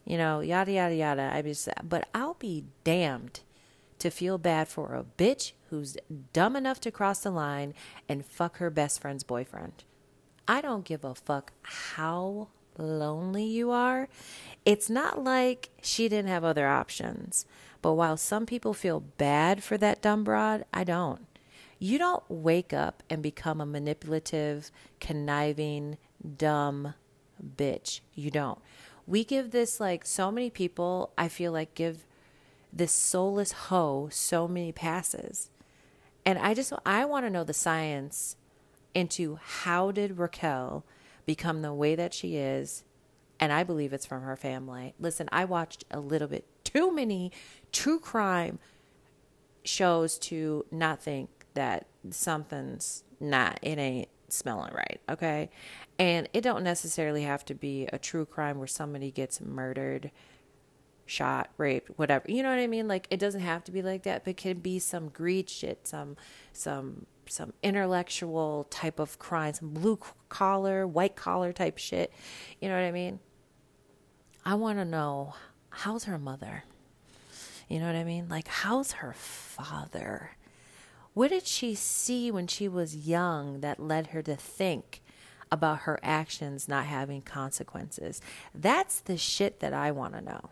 You 0.06 0.16
know, 0.16 0.40
yada 0.40 0.72
yada 0.72 0.94
yada. 0.94 1.30
I 1.34 1.42
just 1.42 1.68
but 1.82 2.08
I'll 2.14 2.32
be 2.32 2.64
damned 2.82 3.40
to 3.98 4.08
feel 4.08 4.38
bad 4.38 4.68
for 4.68 4.94
a 4.94 5.04
bitch 5.04 5.52
who's 5.68 5.98
dumb 6.32 6.56
enough 6.56 6.80
to 6.80 6.90
cross 6.90 7.18
the 7.20 7.30
line 7.30 7.74
and 8.08 8.24
fuck 8.24 8.56
her 8.56 8.70
best 8.70 9.02
friend's 9.02 9.22
boyfriend. 9.22 9.84
I 10.48 10.62
don't 10.62 10.86
give 10.86 11.04
a 11.04 11.14
fuck 11.14 11.52
how 11.60 12.48
lonely 12.78 13.44
you 13.44 13.70
are. 13.70 14.08
It's 14.64 14.88
not 14.88 15.22
like 15.22 15.68
she 15.82 16.08
didn't 16.08 16.30
have 16.30 16.44
other 16.44 16.66
options. 16.66 17.44
But 17.82 17.92
while 17.92 18.16
some 18.16 18.46
people 18.46 18.72
feel 18.72 19.00
bad 19.00 19.62
for 19.62 19.76
that 19.76 20.00
dumb 20.00 20.24
broad, 20.24 20.64
I 20.72 20.84
don't. 20.84 21.26
You 21.84 21.98
don't 21.98 22.22
wake 22.30 22.72
up 22.72 23.02
and 23.10 23.22
become 23.22 23.60
a 23.60 23.66
manipulative, 23.66 24.70
conniving, 25.00 25.98
dumb 26.38 26.94
bitch. 27.58 28.00
You 28.14 28.30
don't. 28.30 28.58
We 29.06 29.22
give 29.22 29.50
this 29.50 29.80
like 29.80 30.06
so 30.06 30.30
many 30.30 30.48
people, 30.48 31.12
I 31.18 31.28
feel 31.28 31.52
like 31.52 31.74
give 31.74 32.06
this 32.72 32.90
soulless 32.90 33.52
hoe 33.52 34.08
so 34.10 34.48
many 34.48 34.72
passes. 34.72 35.50
And 36.24 36.38
I 36.38 36.54
just 36.54 36.72
I 36.86 37.04
want 37.04 37.26
to 37.26 37.30
know 37.30 37.44
the 37.44 37.52
science 37.52 38.36
into 38.94 39.38
how 39.42 39.90
did 39.90 40.16
Raquel 40.16 40.86
become 41.26 41.60
the 41.60 41.74
way 41.74 41.94
that 41.94 42.14
she 42.14 42.36
is. 42.36 42.82
And 43.38 43.52
I 43.52 43.62
believe 43.62 43.92
it's 43.92 44.06
from 44.06 44.22
her 44.22 44.36
family. 44.36 44.94
Listen, 44.98 45.28
I 45.30 45.44
watched 45.44 45.84
a 45.90 46.00
little 46.00 46.28
bit 46.28 46.46
too 46.64 46.94
many 46.94 47.30
true 47.72 48.00
crime 48.00 48.58
shows 49.64 50.18
to 50.20 50.64
not 50.70 51.02
think 51.02 51.28
that 51.54 51.86
something's 52.10 53.04
not, 53.20 53.58
it 53.62 53.78
ain't 53.78 54.08
smelling 54.28 54.72
right. 54.74 55.00
Okay. 55.08 55.50
And 55.98 56.28
it 56.32 56.40
don't 56.40 56.64
necessarily 56.64 57.22
have 57.22 57.44
to 57.46 57.54
be 57.54 57.86
a 57.92 57.98
true 57.98 58.26
crime 58.26 58.58
where 58.58 58.66
somebody 58.66 59.10
gets 59.10 59.40
murdered, 59.40 60.10
shot, 61.06 61.50
raped, 61.56 61.90
whatever. 61.96 62.24
You 62.28 62.42
know 62.42 62.50
what 62.50 62.58
I 62.58 62.66
mean? 62.66 62.88
Like 62.88 63.06
it 63.10 63.18
doesn't 63.18 63.40
have 63.40 63.64
to 63.64 63.72
be 63.72 63.82
like 63.82 64.02
that, 64.02 64.24
but 64.24 64.32
it 64.32 64.36
can 64.36 64.58
be 64.58 64.78
some 64.78 65.08
greed 65.08 65.48
shit, 65.48 65.86
some 65.86 66.16
some 66.52 67.06
some 67.26 67.52
intellectual 67.62 68.66
type 68.70 68.98
of 68.98 69.18
crime, 69.18 69.54
some 69.54 69.70
blue 69.70 69.98
collar, 70.28 70.86
white 70.86 71.16
collar 71.16 71.52
type 71.52 71.78
shit. 71.78 72.12
You 72.60 72.68
know 72.68 72.74
what 72.74 72.84
I 72.84 72.92
mean? 72.92 73.20
I 74.44 74.56
want 74.56 74.78
to 74.78 74.84
know 74.84 75.34
how's 75.70 76.04
her 76.04 76.18
mother? 76.18 76.64
You 77.68 77.80
know 77.80 77.86
what 77.86 77.96
I 77.96 78.04
mean? 78.04 78.28
Like, 78.28 78.46
how's 78.46 78.92
her 78.92 79.14
father? 79.14 80.30
What 81.14 81.30
did 81.30 81.46
she 81.46 81.74
see 81.74 82.30
when 82.30 82.46
she 82.48 82.68
was 82.68 83.06
young 83.08 83.60
that 83.60 83.80
led 83.80 84.08
her 84.08 84.20
to 84.22 84.36
think 84.36 85.00
about 85.50 85.80
her 85.80 85.98
actions 86.02 86.68
not 86.68 86.86
having 86.86 87.22
consequences? 87.22 88.20
That's 88.54 89.00
the 89.00 89.16
shit 89.16 89.60
that 89.60 89.72
I 89.72 89.92
want 89.92 90.14
to 90.14 90.20
know. 90.20 90.50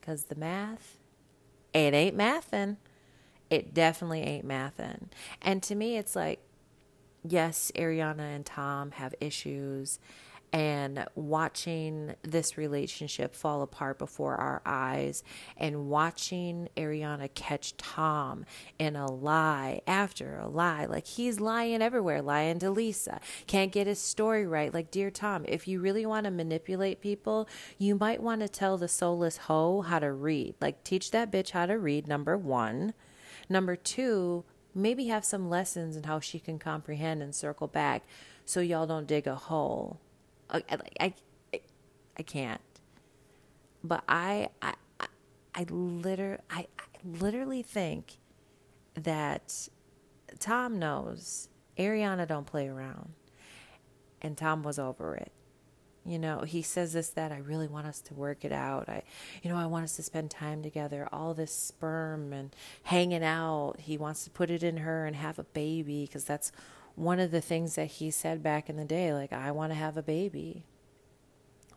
Because 0.00 0.24
the 0.24 0.34
math, 0.34 0.96
it 1.74 1.92
ain't 1.92 2.16
mathin'. 2.16 2.78
It 3.50 3.74
definitely 3.74 4.22
ain't 4.22 4.46
mathin'. 4.46 5.08
And 5.42 5.62
to 5.64 5.74
me, 5.74 5.98
it's 5.98 6.16
like, 6.16 6.40
yes, 7.22 7.70
Ariana 7.74 8.34
and 8.34 8.46
Tom 8.46 8.92
have 8.92 9.14
issues, 9.20 9.98
and 10.52 11.04
watching 11.14 12.14
this 12.22 12.56
relationship 12.56 13.34
fall 13.34 13.62
apart 13.62 13.98
before 13.98 14.36
our 14.36 14.62
eyes, 14.64 15.22
and 15.56 15.88
watching 15.88 16.68
Ariana 16.76 17.32
catch 17.34 17.76
Tom 17.76 18.44
in 18.78 18.96
a 18.96 19.10
lie 19.10 19.80
after 19.86 20.38
a 20.38 20.48
lie. 20.48 20.86
Like 20.86 21.06
he's 21.06 21.40
lying 21.40 21.82
everywhere, 21.82 22.22
lying 22.22 22.58
to 22.60 22.70
Lisa, 22.70 23.20
can't 23.46 23.72
get 23.72 23.86
his 23.86 23.98
story 23.98 24.46
right. 24.46 24.72
Like, 24.72 24.90
dear 24.90 25.10
Tom, 25.10 25.44
if 25.46 25.68
you 25.68 25.80
really 25.80 26.06
want 26.06 26.24
to 26.24 26.30
manipulate 26.30 27.00
people, 27.00 27.48
you 27.78 27.94
might 27.94 28.22
want 28.22 28.40
to 28.40 28.48
tell 28.48 28.78
the 28.78 28.88
soulless 28.88 29.36
hoe 29.36 29.82
how 29.82 29.98
to 29.98 30.12
read. 30.12 30.54
Like, 30.60 30.84
teach 30.84 31.10
that 31.10 31.30
bitch 31.30 31.50
how 31.50 31.66
to 31.66 31.78
read, 31.78 32.08
number 32.08 32.36
one. 32.36 32.94
Number 33.48 33.76
two, 33.76 34.44
maybe 34.74 35.06
have 35.06 35.24
some 35.24 35.48
lessons 35.48 35.96
in 35.96 36.04
how 36.04 36.20
she 36.20 36.38
can 36.38 36.58
comprehend 36.58 37.22
and 37.22 37.34
circle 37.34 37.66
back 37.66 38.04
so 38.44 38.60
y'all 38.60 38.86
don't 38.86 39.06
dig 39.06 39.26
a 39.26 39.34
hole. 39.34 40.00
I, 40.50 40.62
I, 41.00 41.14
I, 42.18 42.22
can't. 42.22 42.60
But 43.84 44.02
I, 44.08 44.48
I, 44.62 44.74
I, 45.54 45.66
literally, 45.68 46.42
I, 46.50 46.66
I 46.78 46.84
literally 47.04 47.62
think 47.62 48.18
that 48.94 49.68
Tom 50.38 50.78
knows 50.78 51.48
Ariana 51.76 52.26
don't 52.26 52.46
play 52.46 52.68
around, 52.68 53.12
and 54.20 54.36
Tom 54.36 54.62
was 54.62 54.78
over 54.78 55.14
it. 55.14 55.32
You 56.08 56.18
know 56.18 56.40
he 56.40 56.62
says 56.62 56.94
this 56.94 57.10
that 57.10 57.32
i 57.32 57.36
really 57.36 57.68
want 57.68 57.86
us 57.86 58.00
to 58.02 58.14
work 58.14 58.42
it 58.42 58.52
out. 58.52 58.88
I 58.88 59.02
you 59.42 59.50
know 59.50 59.58
i 59.58 59.66
want 59.66 59.84
us 59.84 59.96
to 59.96 60.02
spend 60.02 60.30
time 60.30 60.62
together. 60.62 61.06
All 61.12 61.34
this 61.34 61.52
sperm 61.52 62.32
and 62.32 62.56
hanging 62.84 63.22
out. 63.22 63.74
He 63.80 63.98
wants 63.98 64.24
to 64.24 64.30
put 64.30 64.50
it 64.50 64.62
in 64.62 64.78
her 64.78 65.04
and 65.04 65.14
have 65.14 65.38
a 65.38 65.44
baby 65.44 66.06
because 66.06 66.24
that's 66.24 66.50
one 66.98 67.20
of 67.20 67.30
the 67.30 67.40
things 67.40 67.76
that 67.76 67.86
he 67.86 68.10
said 68.10 68.42
back 68.42 68.68
in 68.68 68.76
the 68.76 68.84
day 68.84 69.12
like 69.14 69.32
i 69.32 69.50
want 69.50 69.70
to 69.70 69.76
have 69.76 69.96
a 69.96 70.02
baby 70.02 70.64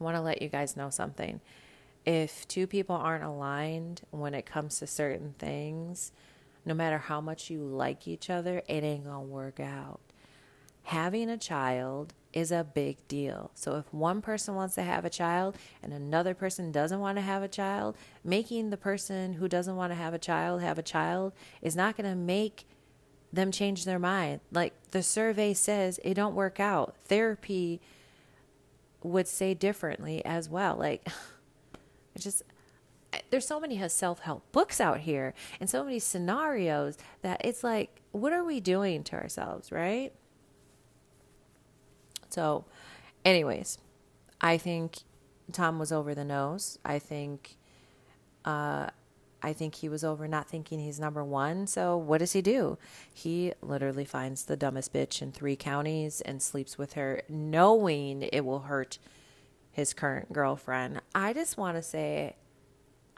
I 0.01 0.03
want 0.03 0.17
to 0.17 0.21
let 0.21 0.41
you 0.41 0.49
guys 0.49 0.75
know 0.75 0.89
something. 0.89 1.41
If 2.05 2.47
two 2.47 2.65
people 2.65 2.95
aren't 2.95 3.23
aligned 3.23 4.01
when 4.09 4.33
it 4.33 4.47
comes 4.47 4.79
to 4.79 4.87
certain 4.87 5.35
things, 5.37 6.11
no 6.65 6.73
matter 6.73 6.97
how 6.97 7.21
much 7.21 7.51
you 7.51 7.59
like 7.59 8.07
each 8.07 8.29
other, 8.29 8.63
it 8.67 8.83
ain't 8.83 9.05
going 9.05 9.27
to 9.27 9.31
work 9.31 9.59
out. 9.59 9.99
Having 10.83 11.29
a 11.29 11.37
child 11.37 12.13
is 12.33 12.51
a 12.51 12.63
big 12.63 13.07
deal. 13.07 13.51
So 13.53 13.75
if 13.75 13.93
one 13.93 14.21
person 14.21 14.55
wants 14.55 14.73
to 14.75 14.81
have 14.81 15.05
a 15.05 15.09
child 15.11 15.55
and 15.83 15.93
another 15.93 16.33
person 16.33 16.71
doesn't 16.71 16.99
want 16.99 17.19
to 17.19 17.21
have 17.21 17.43
a 17.43 17.47
child, 17.47 17.95
making 18.23 18.71
the 18.71 18.77
person 18.77 19.33
who 19.33 19.47
doesn't 19.47 19.75
want 19.75 19.91
to 19.91 19.95
have 19.95 20.15
a 20.15 20.19
child 20.19 20.61
have 20.61 20.79
a 20.79 20.83
child 20.83 21.33
is 21.61 21.75
not 21.75 21.95
going 21.95 22.09
to 22.09 22.15
make 22.15 22.65
them 23.33 23.51
change 23.51 23.85
their 23.85 23.99
mind. 23.99 24.41
Like 24.51 24.73
the 24.91 25.03
survey 25.03 25.53
says, 25.53 25.99
it 26.03 26.13
don't 26.15 26.35
work 26.35 26.59
out. 26.59 26.95
Therapy 27.05 27.81
would 29.03 29.27
say 29.27 29.53
differently 29.53 30.23
as 30.25 30.49
well. 30.49 30.75
Like 30.75 31.07
just 32.17 32.43
there's 33.29 33.47
so 33.47 33.59
many 33.59 33.87
self-help 33.89 34.49
books 34.51 34.79
out 34.79 35.01
here 35.01 35.33
and 35.59 35.69
so 35.69 35.83
many 35.83 35.99
scenarios 35.99 36.97
that 37.21 37.41
it's 37.43 37.63
like 37.63 38.01
what 38.11 38.33
are 38.33 38.43
we 38.43 38.59
doing 38.59 39.03
to 39.05 39.15
ourselves, 39.15 39.71
right? 39.71 40.13
So, 42.29 42.65
anyways, 43.25 43.77
I 44.39 44.57
think 44.57 44.99
Tom 45.51 45.79
was 45.79 45.91
over 45.91 46.15
the 46.15 46.23
nose. 46.23 46.79
I 46.85 46.97
think, 46.97 47.57
uh, 48.45 48.87
I 49.41 49.53
think 49.53 49.75
he 49.75 49.89
was 49.89 50.03
over 50.03 50.27
not 50.27 50.47
thinking 50.47 50.79
he's 50.79 50.99
number 50.99 51.23
one. 51.23 51.67
So 51.67 51.97
what 51.97 52.19
does 52.19 52.33
he 52.33 52.41
do? 52.41 52.77
He 53.13 53.53
literally 53.61 54.05
finds 54.05 54.45
the 54.45 54.57
dumbest 54.57 54.93
bitch 54.93 55.21
in 55.21 55.31
three 55.31 55.55
counties 55.55 56.21
and 56.21 56.41
sleeps 56.41 56.77
with 56.77 56.93
her, 56.93 57.23
knowing 57.27 58.23
it 58.23 58.45
will 58.45 58.61
hurt 58.61 58.99
his 59.71 59.93
current 59.93 60.31
girlfriend. 60.33 61.01
I 61.15 61.33
just 61.33 61.57
want 61.57 61.77
to 61.77 61.83
say, 61.83 62.35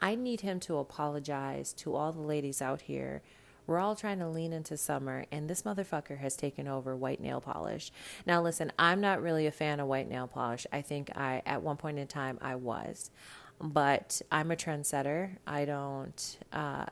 I 0.00 0.14
need 0.14 0.40
him 0.40 0.60
to 0.60 0.78
apologize 0.78 1.72
to 1.74 1.94
all 1.94 2.12
the 2.12 2.20
ladies 2.20 2.62
out 2.62 2.82
here 2.82 3.22
we're 3.66 3.78
all 3.78 3.96
trying 3.96 4.18
to 4.18 4.28
lean 4.28 4.52
into 4.52 4.76
summer, 4.76 5.24
and 5.32 5.48
this 5.48 5.62
motherfucker 5.62 6.18
has 6.18 6.36
taken 6.36 6.68
over 6.68 6.94
white 6.94 7.20
nail 7.20 7.40
polish. 7.40 7.90
Now, 8.26 8.42
listen, 8.42 8.72
I'm 8.78 9.00
not 9.00 9.22
really 9.22 9.46
a 9.46 9.52
fan 9.52 9.80
of 9.80 9.86
white 9.86 10.08
nail 10.08 10.26
polish. 10.26 10.66
I 10.70 10.82
think 10.82 11.10
I, 11.16 11.42
at 11.46 11.62
one 11.62 11.78
point 11.78 11.98
in 11.98 12.06
time, 12.06 12.38
I 12.42 12.56
was, 12.56 13.10
but 13.60 14.20
I'm 14.30 14.50
a 14.50 14.56
trendsetter. 14.56 15.36
I 15.46 15.64
don't. 15.64 16.38
Uh, 16.52 16.84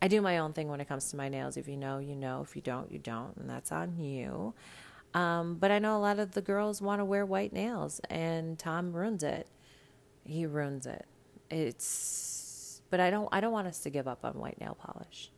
I 0.00 0.08
do 0.08 0.20
my 0.20 0.38
own 0.38 0.52
thing 0.52 0.68
when 0.68 0.80
it 0.80 0.88
comes 0.88 1.10
to 1.10 1.16
my 1.16 1.28
nails. 1.28 1.56
If 1.56 1.68
you 1.68 1.76
know, 1.76 1.98
you 1.98 2.14
know. 2.14 2.42
If 2.42 2.56
you 2.56 2.62
don't, 2.62 2.90
you 2.90 2.98
don't, 2.98 3.36
and 3.36 3.48
that's 3.48 3.72
on 3.72 3.98
you. 3.98 4.54
Um, 5.14 5.56
but 5.56 5.70
I 5.70 5.78
know 5.78 5.96
a 5.96 6.00
lot 6.00 6.18
of 6.18 6.32
the 6.32 6.40
girls 6.40 6.80
want 6.80 7.00
to 7.00 7.04
wear 7.04 7.26
white 7.26 7.52
nails, 7.52 8.00
and 8.08 8.58
Tom 8.58 8.92
ruins 8.92 9.22
it. 9.22 9.48
He 10.24 10.46
ruins 10.46 10.86
it. 10.86 11.06
It's, 11.50 12.80
but 12.90 13.00
I 13.00 13.10
don't. 13.10 13.28
I 13.32 13.40
don't 13.40 13.52
want 13.52 13.66
us 13.66 13.80
to 13.80 13.90
give 13.90 14.08
up 14.08 14.24
on 14.24 14.34
white 14.34 14.60
nail 14.60 14.76
polish. 14.80 15.30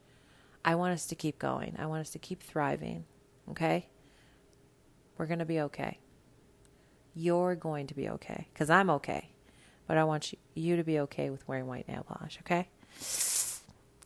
I 0.65 0.77
want 0.77 0.95
us 0.95 1.07
to 1.07 1.15
keep 1.15 1.39
going. 1.39 1.77
I 1.79 1.87
want 1.87 2.01
us 2.01 2.11
to 2.11 2.19
keep 2.19 2.43
thriving. 2.43 3.05
Okay? 3.51 3.89
We're 5.19 5.27
to 5.27 5.45
be 5.45 5.61
okay. 5.61 5.99
You're 7.15 7.55
going 7.55 7.87
to 7.89 7.95
be 7.95 8.09
okay 8.09 8.49
because 8.53 8.71
I'm 8.71 8.91
okay. 8.91 9.34
But 9.87 9.99
I 9.99 10.05
want 10.05 10.33
you, 10.55 10.77
to 10.77 10.85
be 10.85 11.01
okay 11.01 11.31
with 11.31 11.47
wearing 11.47 11.67
white 11.67 11.89
nail 11.89 12.07
polish, 12.09 12.39
okay? 12.41 12.69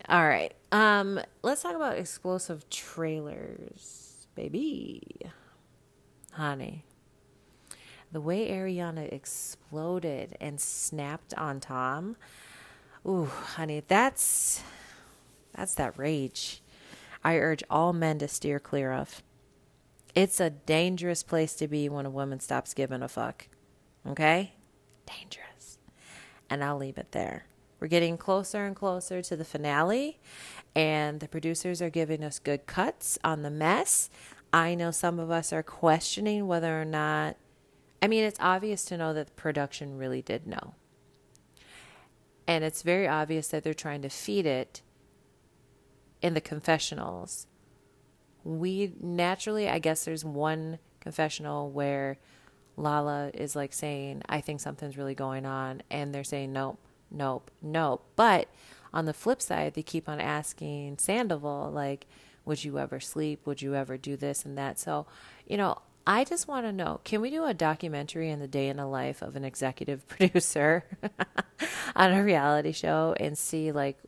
All 0.08 0.26
right. 0.26 0.52
Um, 0.72 1.20
let's 1.42 1.62
talk 1.62 1.76
about 1.76 1.98
explosive 1.98 2.68
trailers, 2.68 4.26
baby. 4.34 5.02
Honey. 6.32 6.84
The 8.10 8.20
way 8.20 8.48
Ariana 8.50 9.12
exploded 9.12 10.36
and 10.40 10.60
snapped 10.60 11.34
on 11.34 11.60
Tom. 11.60 12.16
Ooh, 13.06 13.26
honey, 13.26 13.82
that's 13.86 14.62
that's 15.54 15.74
that 15.74 15.98
rage 15.98 16.62
I 17.24 17.36
urge 17.36 17.62
all 17.68 17.92
men 17.92 18.18
to 18.20 18.28
steer 18.28 18.58
clear 18.58 18.92
of. 18.92 19.22
It's 20.14 20.40
a 20.40 20.50
dangerous 20.50 21.22
place 21.22 21.54
to 21.56 21.68
be 21.68 21.88
when 21.88 22.06
a 22.06 22.10
woman 22.10 22.40
stops 22.40 22.74
giving 22.74 23.02
a 23.02 23.08
fuck. 23.08 23.48
Okay? 24.06 24.52
Dangerous. 25.06 25.57
And 26.50 26.64
I'll 26.64 26.78
leave 26.78 26.98
it 26.98 27.12
there. 27.12 27.46
We're 27.80 27.88
getting 27.88 28.16
closer 28.16 28.64
and 28.64 28.74
closer 28.74 29.22
to 29.22 29.36
the 29.36 29.44
finale, 29.44 30.18
and 30.74 31.20
the 31.20 31.28
producers 31.28 31.80
are 31.80 31.90
giving 31.90 32.24
us 32.24 32.38
good 32.38 32.66
cuts 32.66 33.18
on 33.22 33.42
the 33.42 33.50
mess. 33.50 34.10
I 34.52 34.74
know 34.74 34.90
some 34.90 35.18
of 35.18 35.30
us 35.30 35.52
are 35.52 35.62
questioning 35.62 36.46
whether 36.46 36.80
or 36.80 36.84
not, 36.84 37.36
I 38.02 38.08
mean, 38.08 38.24
it's 38.24 38.40
obvious 38.40 38.84
to 38.86 38.96
know 38.96 39.14
that 39.14 39.26
the 39.28 39.32
production 39.34 39.98
really 39.98 40.22
did 40.22 40.46
know. 40.46 40.74
And 42.46 42.64
it's 42.64 42.82
very 42.82 43.06
obvious 43.06 43.48
that 43.48 43.62
they're 43.62 43.74
trying 43.74 44.02
to 44.02 44.08
feed 44.08 44.46
it 44.46 44.82
in 46.20 46.34
the 46.34 46.40
confessionals, 46.40 47.46
we 48.44 48.92
naturally, 49.00 49.68
I 49.68 49.78
guess 49.78 50.04
there's 50.04 50.24
one 50.24 50.78
confessional 51.00 51.70
where 51.70 52.18
Lala 52.78 53.30
is 53.34 53.56
like 53.56 53.72
saying, 53.72 54.22
I 54.28 54.40
think 54.40 54.60
something's 54.60 54.96
really 54.96 55.14
going 55.14 55.46
on. 55.46 55.82
And 55.90 56.14
they're 56.14 56.24
saying, 56.24 56.52
nope, 56.52 56.78
nope, 57.10 57.50
nope. 57.60 58.04
But 58.16 58.48
on 58.92 59.04
the 59.04 59.12
flip 59.12 59.42
side, 59.42 59.74
they 59.74 59.82
keep 59.82 60.08
on 60.08 60.20
asking 60.20 60.98
Sandoval, 60.98 61.70
like, 61.70 62.06
would 62.44 62.64
you 62.64 62.78
ever 62.78 63.00
sleep? 63.00 63.46
Would 63.46 63.60
you 63.60 63.74
ever 63.74 63.96
do 63.96 64.16
this 64.16 64.44
and 64.44 64.56
that? 64.56 64.78
So, 64.78 65.06
you 65.46 65.56
know, 65.56 65.78
I 66.06 66.24
just 66.24 66.48
want 66.48 66.64
to 66.64 66.72
know 66.72 67.00
can 67.04 67.20
we 67.20 67.28
do 67.28 67.44
a 67.44 67.52
documentary 67.52 68.30
in 68.30 68.38
the 68.40 68.48
day 68.48 68.68
in 68.68 68.78
the 68.78 68.86
life 68.86 69.20
of 69.20 69.36
an 69.36 69.44
executive 69.44 70.06
producer 70.08 70.84
on 71.96 72.12
a 72.12 72.24
reality 72.24 72.72
show 72.72 73.14
and 73.20 73.36
see, 73.36 73.72
like, 73.72 73.98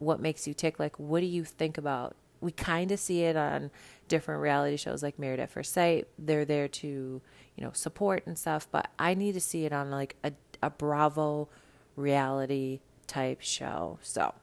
what 0.00 0.18
makes 0.18 0.48
you 0.48 0.54
tick 0.54 0.78
like 0.80 0.98
what 0.98 1.20
do 1.20 1.26
you 1.26 1.44
think 1.44 1.78
about 1.78 2.16
we 2.40 2.50
kind 2.50 2.90
of 2.90 2.98
see 2.98 3.22
it 3.22 3.36
on 3.36 3.70
different 4.08 4.40
reality 4.40 4.76
shows 4.76 5.02
like 5.02 5.18
married 5.18 5.38
at 5.38 5.50
first 5.50 5.72
sight 5.72 6.08
they're 6.18 6.46
there 6.46 6.66
to 6.66 7.20
you 7.60 7.66
know 7.66 7.72
support 7.72 8.26
and 8.26 8.38
stuff 8.38 8.66
but 8.72 8.90
i 8.98 9.14
need 9.14 9.32
to 9.32 9.40
see 9.40 9.64
it 9.64 9.72
on 9.72 9.90
like 9.90 10.16
a, 10.24 10.32
a 10.62 10.70
bravo 10.70 11.48
reality 11.94 12.80
type 13.06 13.40
show 13.40 13.98
so 14.02 14.34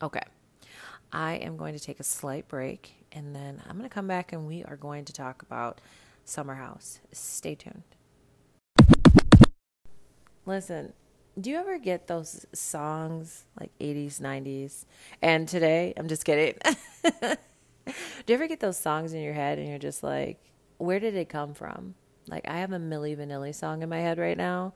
okay 0.00 0.22
i 1.12 1.34
am 1.34 1.56
going 1.56 1.74
to 1.74 1.80
take 1.80 1.98
a 1.98 2.04
slight 2.04 2.46
break 2.48 2.94
and 3.12 3.34
then 3.34 3.60
i'm 3.68 3.76
going 3.76 3.88
to 3.88 3.94
come 3.94 4.06
back 4.06 4.32
and 4.32 4.46
we 4.46 4.64
are 4.64 4.76
going 4.76 5.04
to 5.04 5.12
talk 5.12 5.42
about 5.42 5.80
summer 6.24 6.54
house 6.54 7.00
stay 7.12 7.54
tuned 7.54 7.82
listen 10.46 10.92
do 11.38 11.50
you 11.50 11.58
ever 11.58 11.78
get 11.78 12.06
those 12.06 12.46
songs 12.54 13.44
like 13.60 13.70
80s, 13.78 14.20
90s? 14.20 14.86
And 15.20 15.46
today, 15.46 15.92
I'm 15.94 16.08
just 16.08 16.24
kidding. 16.24 16.54
do 17.20 17.36
you 18.26 18.34
ever 18.34 18.46
get 18.46 18.60
those 18.60 18.78
songs 18.78 19.12
in 19.12 19.20
your 19.20 19.34
head 19.34 19.58
and 19.58 19.68
you're 19.68 19.78
just 19.78 20.02
like, 20.02 20.38
where 20.78 21.00
did 21.00 21.14
it 21.14 21.28
come 21.28 21.54
from? 21.54 21.94
Like, 22.28 22.46
I 22.48 22.58
have 22.58 22.72
a 22.72 22.78
Milli 22.78 23.16
Vanilli 23.16 23.54
song 23.54 23.82
in 23.82 23.88
my 23.88 24.00
head 24.00 24.18
right 24.18 24.36
now, 24.36 24.74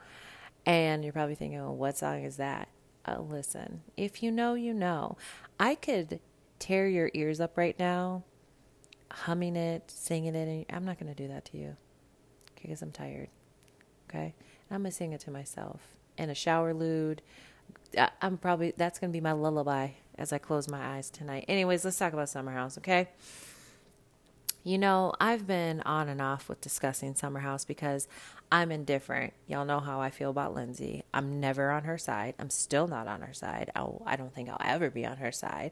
and 0.64 1.02
you're 1.02 1.12
probably 1.12 1.34
thinking, 1.34 1.58
oh, 1.58 1.72
what 1.72 1.98
song 1.98 2.22
is 2.24 2.36
that? 2.36 2.68
Uh, 3.04 3.20
listen, 3.20 3.82
if 3.96 4.22
you 4.22 4.30
know, 4.30 4.54
you 4.54 4.74
know. 4.74 5.16
I 5.58 5.74
could 5.74 6.20
tear 6.58 6.86
your 6.86 7.10
ears 7.14 7.40
up 7.40 7.56
right 7.56 7.78
now, 7.78 8.24
humming 9.10 9.56
it, 9.56 9.90
singing 9.90 10.34
it, 10.34 10.48
and 10.48 10.66
I'm 10.70 10.84
not 10.84 10.98
going 11.00 11.12
to 11.12 11.20
do 11.20 11.28
that 11.28 11.44
to 11.46 11.58
you 11.58 11.76
because 12.62 12.82
I'm 12.82 12.92
tired. 12.92 13.28
Okay? 14.08 14.34
I'm 14.70 14.84
to 14.84 14.90
sing 14.90 15.12
it 15.12 15.20
to 15.22 15.30
myself 15.30 15.80
in 16.16 16.30
a 16.30 16.34
shower 16.34 16.72
lewd. 16.72 17.22
I'm 18.22 18.36
probably 18.36 18.72
that's 18.76 18.98
going 18.98 19.10
to 19.10 19.16
be 19.16 19.20
my 19.20 19.32
lullaby 19.32 19.90
as 20.16 20.32
I 20.32 20.38
close 20.38 20.68
my 20.68 20.96
eyes 20.96 21.10
tonight. 21.10 21.46
Anyways, 21.48 21.84
let's 21.84 21.98
talk 21.98 22.12
about 22.12 22.28
Summer 22.28 22.52
House, 22.52 22.78
okay? 22.78 23.08
You 24.62 24.76
know, 24.76 25.14
I've 25.18 25.46
been 25.46 25.80
on 25.82 26.08
and 26.08 26.20
off 26.20 26.48
with 26.48 26.60
discussing 26.60 27.14
Summer 27.14 27.40
House 27.40 27.64
because 27.64 28.06
I'm 28.52 28.70
indifferent. 28.70 29.32
Y'all 29.46 29.64
know 29.64 29.80
how 29.80 30.00
I 30.00 30.10
feel 30.10 30.30
about 30.30 30.54
Lindsay. 30.54 31.02
I'm 31.14 31.40
never 31.40 31.70
on 31.70 31.84
her 31.84 31.96
side. 31.96 32.34
I'm 32.38 32.50
still 32.50 32.86
not 32.86 33.06
on 33.06 33.22
her 33.22 33.32
side. 33.32 33.70
I'll, 33.74 34.02
I 34.04 34.16
don't 34.16 34.34
think 34.34 34.50
I'll 34.50 34.60
ever 34.62 34.90
be 34.90 35.06
on 35.06 35.16
her 35.18 35.32
side. 35.32 35.70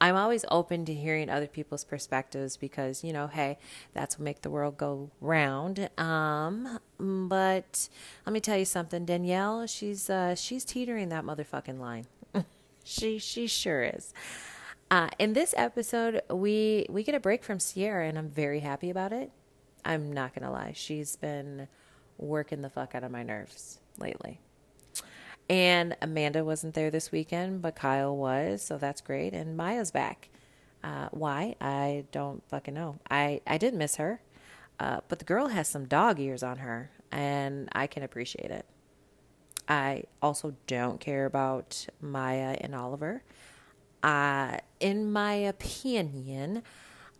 I'm 0.00 0.16
always 0.16 0.44
open 0.50 0.86
to 0.86 0.94
hearing 0.94 1.28
other 1.28 1.48
people's 1.48 1.84
perspectives 1.84 2.56
because, 2.56 3.04
you 3.04 3.12
know, 3.12 3.26
hey, 3.26 3.58
that's 3.92 4.18
what 4.18 4.24
make 4.24 4.40
the 4.42 4.50
world 4.50 4.78
go 4.78 5.10
round. 5.20 5.90
Um, 5.98 6.78
but 6.98 7.88
let 8.24 8.32
me 8.32 8.40
tell 8.40 8.56
you 8.56 8.64
something, 8.64 9.04
Danielle, 9.04 9.66
she's 9.66 10.08
uh, 10.08 10.34
she's 10.34 10.64
teetering 10.64 11.10
that 11.10 11.24
motherfucking 11.24 11.78
line. 11.78 12.06
she 12.84 13.18
she 13.18 13.46
sure 13.48 13.82
is. 13.82 14.14
Uh, 14.90 15.08
in 15.18 15.34
this 15.34 15.54
episode, 15.56 16.22
we 16.30 16.86
we 16.90 17.04
get 17.04 17.14
a 17.14 17.20
break 17.20 17.44
from 17.44 17.58
Ciara, 17.58 18.08
and 18.08 18.18
I'm 18.18 18.28
very 18.28 18.60
happy 18.60 18.90
about 18.90 19.12
it. 19.12 19.30
I'm 19.84 20.12
not 20.12 20.34
gonna 20.34 20.50
lie; 20.50 20.72
she's 20.74 21.16
been 21.16 21.68
working 22.18 22.60
the 22.60 22.70
fuck 22.70 22.94
out 22.94 23.04
of 23.04 23.10
my 23.10 23.22
nerves 23.22 23.78
lately. 23.98 24.40
And 25.48 25.96
Amanda 26.00 26.44
wasn't 26.44 26.74
there 26.74 26.90
this 26.90 27.10
weekend, 27.10 27.60
but 27.62 27.74
Kyle 27.74 28.16
was, 28.16 28.62
so 28.62 28.78
that's 28.78 29.00
great. 29.00 29.32
And 29.32 29.56
Maya's 29.56 29.90
back. 29.90 30.28
Uh, 30.84 31.08
why? 31.10 31.56
I 31.60 32.04
don't 32.12 32.42
fucking 32.48 32.74
know. 32.74 32.98
I, 33.10 33.40
I 33.46 33.58
did 33.58 33.74
miss 33.74 33.96
her, 33.96 34.22
uh, 34.78 35.00
but 35.08 35.18
the 35.18 35.24
girl 35.24 35.48
has 35.48 35.68
some 35.68 35.86
dog 35.86 36.20
ears 36.20 36.42
on 36.42 36.58
her. 36.58 36.90
and 37.12 37.68
I 37.72 37.86
can 37.86 38.02
appreciate 38.02 38.50
it. 38.50 38.66
I 39.68 40.04
also 40.22 40.54
don't 40.66 41.00
care 41.00 41.26
about 41.26 41.86
Maya 42.00 42.56
and 42.60 42.74
Oliver. 42.74 43.22
Uh, 44.02 44.58
in 44.78 45.12
my 45.12 45.34
opinion, 45.34 46.62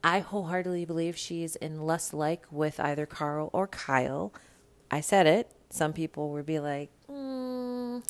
I 0.03 0.21
wholeheartedly 0.21 0.85
believe 0.87 1.17
she's 1.17 1.57
in 1.57 1.85
less 1.85 2.13
like 2.13 2.47
with 2.51 2.81
either 2.81 3.07
Carl 3.07 3.51
or 3.53 3.67
Kyle. 3.67 4.33
I 4.91 5.01
said 5.01 5.27
it. 5.27 5.51
Some 5.69 5.93
people 5.93 6.31
would 6.31 6.47
be 6.47 6.59
like, 6.59 6.91
mm, 7.11 8.03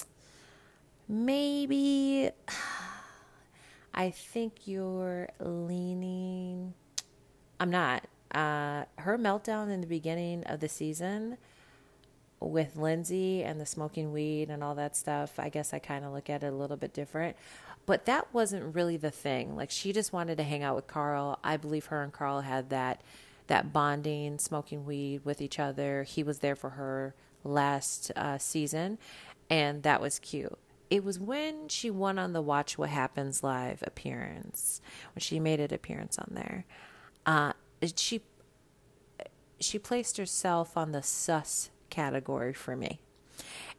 maybe. 1.09 2.31
I 3.95 4.11
think 4.11 4.67
you're 4.67 5.29
leaning. 5.41 6.75
I'm 7.59 7.71
not. 7.71 8.07
Uh, 8.33 8.85
her 8.99 9.19
meltdown 9.19 9.71
in 9.71 9.81
the 9.81 9.89
beginning 9.89 10.45
of 10.45 10.61
the 10.61 10.69
season 10.69 11.37
with 12.39 12.77
Lindsay 12.77 13.43
and 13.43 13.61
the 13.61 13.67
smoking 13.67 14.13
weed 14.13 14.49
and 14.49 14.65
all 14.65 14.75
that 14.77 14.97
stuff, 14.97 15.39
I 15.39 15.49
guess 15.49 15.75
I 15.75 15.79
kind 15.79 16.05
of 16.05 16.13
look 16.13 16.31
at 16.31 16.43
it 16.43 16.47
a 16.47 16.57
little 16.57 16.77
bit 16.77 16.95
different. 16.95 17.37
But 17.87 18.07
that 18.07 18.33
wasn't 18.33 18.75
really 18.75 18.97
the 18.97 19.11
thing. 19.11 19.57
Like 19.57 19.71
she 19.71 19.93
just 19.93 20.13
wanted 20.13 20.37
to 20.39 20.45
hang 20.45 20.63
out 20.63 20.77
with 20.77 20.87
Carl. 20.87 21.39
I 21.43 21.57
believe 21.57 21.87
her 21.87 22.03
and 22.03 22.13
Carl 22.13 22.43
had 22.43 22.71
that 22.71 23.03
that 23.47 23.73
bonding, 23.73 24.39
smoking 24.39 24.87
weed 24.87 25.25
with 25.25 25.41
each 25.41 25.59
other. 25.59 26.05
He 26.05 26.23
was 26.23 26.39
there 26.39 26.55
for 26.55 26.71
her 26.71 27.15
last 27.43 28.13
uh, 28.15 28.39
season, 28.39 28.97
and 29.51 29.83
that 29.83 30.01
was 30.01 30.21
cute. 30.21 30.57
It 30.89 31.05
was 31.05 31.19
when 31.19 31.69
she 31.69 31.91
won 31.91 32.19
on 32.19 32.33
the 32.33 32.41
Watch 32.43 32.79
What 32.79 32.91
Happens 32.91 33.43
live 33.43 33.83
appearance, 33.85 34.81
when 35.15 35.21
she 35.21 35.41
made 35.41 35.59
an 35.59 35.75
appearance 35.75 36.17
on 36.19 36.31
there. 36.31 36.65
Uh, 37.27 37.53
she 37.97 38.23
she 39.59 39.79
placed 39.79 40.17
herself 40.17 40.77
on 40.77 40.93
the 40.93 41.03
sus 41.03 41.71
category 41.91 42.53
for 42.53 42.77
me. 42.77 43.01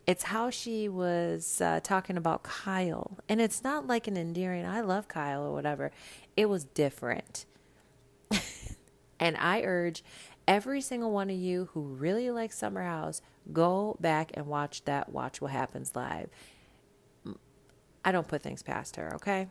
It's 0.07 0.23
how 0.23 0.49
she 0.49 0.89
was 0.89 1.61
uh, 1.61 1.79
talking 1.83 2.17
about 2.17 2.43
Kyle. 2.43 3.17
And 3.29 3.39
it's 3.39 3.63
not 3.63 3.87
like 3.87 4.07
an 4.07 4.17
endearing, 4.17 4.65
I 4.65 4.81
love 4.81 5.07
Kyle 5.07 5.45
or 5.45 5.53
whatever. 5.53 5.91
It 6.35 6.49
was 6.49 6.65
different. 6.65 7.45
and 9.19 9.37
I 9.37 9.61
urge 9.61 10.03
every 10.47 10.81
single 10.81 11.11
one 11.11 11.29
of 11.29 11.35
you 11.35 11.69
who 11.73 11.81
really 11.81 12.31
like 12.31 12.51
Summer 12.51 12.83
House, 12.83 13.21
go 13.53 13.97
back 13.99 14.31
and 14.33 14.47
watch 14.47 14.83
that 14.85 15.09
Watch 15.09 15.41
What 15.41 15.51
Happens 15.51 15.95
Live. 15.95 16.29
I 18.03 18.11
don't 18.11 18.27
put 18.27 18.41
things 18.41 18.63
past 18.63 18.95
her, 18.95 19.15
okay? 19.15 19.47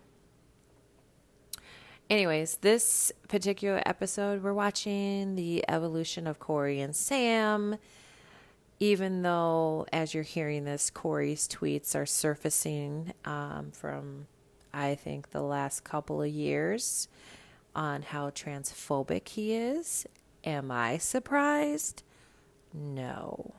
Anyways, 2.09 2.57
this 2.57 3.13
particular 3.29 3.81
episode, 3.87 4.43
we're 4.43 4.53
watching 4.53 5.37
the 5.37 5.65
evolution 5.69 6.27
of 6.27 6.41
Corey 6.41 6.81
and 6.81 6.95
Sam 6.95 7.77
even 8.81 9.21
though 9.21 9.87
as 9.93 10.15
you're 10.15 10.23
hearing 10.23 10.65
this, 10.65 10.89
Corey's 10.89 11.47
tweets 11.47 11.95
are 11.95 12.07
surfacing 12.07 13.13
um, 13.27 13.71
from, 13.73 14.27
I 14.73 14.95
think, 14.95 15.31
the 15.31 15.43
last 15.43 15.85
couple 15.85 16.23
of 16.23 16.29
years 16.31 17.07
on 17.77 18.03
how 18.03 18.31
transphobic 18.31 19.29
he 19.29 19.53
is. 19.55 20.07
Am 20.45 20.71
I 20.71 20.97
surprised? 20.97 22.03
No. 22.73 23.55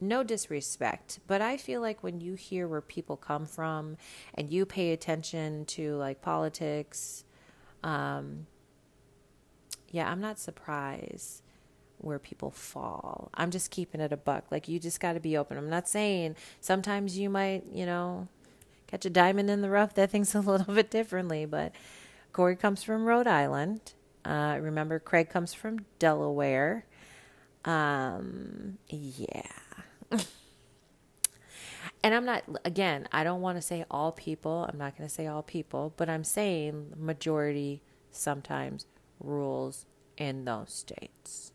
No 0.00 0.24
disrespect, 0.24 1.20
but 1.26 1.40
I 1.40 1.56
feel 1.56 1.80
like 1.80 2.02
when 2.02 2.20
you 2.20 2.34
hear 2.34 2.66
where 2.66 2.80
people 2.80 3.16
come 3.16 3.46
from 3.46 3.98
and 4.34 4.50
you 4.50 4.66
pay 4.66 4.92
attention 4.92 5.66
to 5.66 5.94
like 5.96 6.22
politics, 6.22 7.24
um, 7.84 8.46
yeah, 9.90 10.10
I'm 10.10 10.20
not 10.20 10.38
surprised 10.38 11.42
where 12.00 12.18
people 12.18 12.50
fall. 12.50 13.30
I'm 13.34 13.50
just 13.50 13.70
keeping 13.70 14.00
it 14.00 14.12
a 14.12 14.16
buck. 14.16 14.44
Like 14.50 14.68
you 14.68 14.78
just 14.78 15.00
got 15.00 15.14
to 15.14 15.20
be 15.20 15.36
open. 15.36 15.58
I'm 15.58 15.70
not 15.70 15.88
saying 15.88 16.36
sometimes 16.60 17.18
you 17.18 17.30
might, 17.30 17.64
you 17.72 17.86
know, 17.86 18.28
catch 18.86 19.04
a 19.04 19.10
diamond 19.10 19.50
in 19.50 19.60
the 19.60 19.70
rough 19.70 19.94
that 19.94 20.10
thinks 20.10 20.34
a 20.36 20.40
little 20.40 20.74
bit 20.74 20.90
differently, 20.90 21.46
but 21.46 21.72
Corey 22.32 22.56
comes 22.56 22.82
from 22.82 23.04
Rhode 23.04 23.26
Island. 23.26 23.92
Uh, 24.24 24.58
remember, 24.60 24.98
Craig 24.98 25.30
comes 25.30 25.54
from 25.54 25.84
Delaware. 25.98 26.84
Um, 27.64 28.78
yeah. 28.88 29.42
and 32.02 32.14
I'm 32.14 32.24
not, 32.24 32.44
again, 32.64 33.08
I 33.12 33.24
don't 33.24 33.40
want 33.40 33.58
to 33.58 33.62
say 33.62 33.84
all 33.90 34.12
people. 34.12 34.68
I'm 34.70 34.78
not 34.78 34.96
going 34.96 35.08
to 35.08 35.14
say 35.14 35.26
all 35.26 35.42
people, 35.42 35.94
but 35.96 36.08
I'm 36.08 36.24
saying 36.24 36.92
majority 36.96 37.82
sometimes 38.10 38.86
rules 39.18 39.86
in 40.16 40.44
those 40.44 40.72
states. 40.72 41.52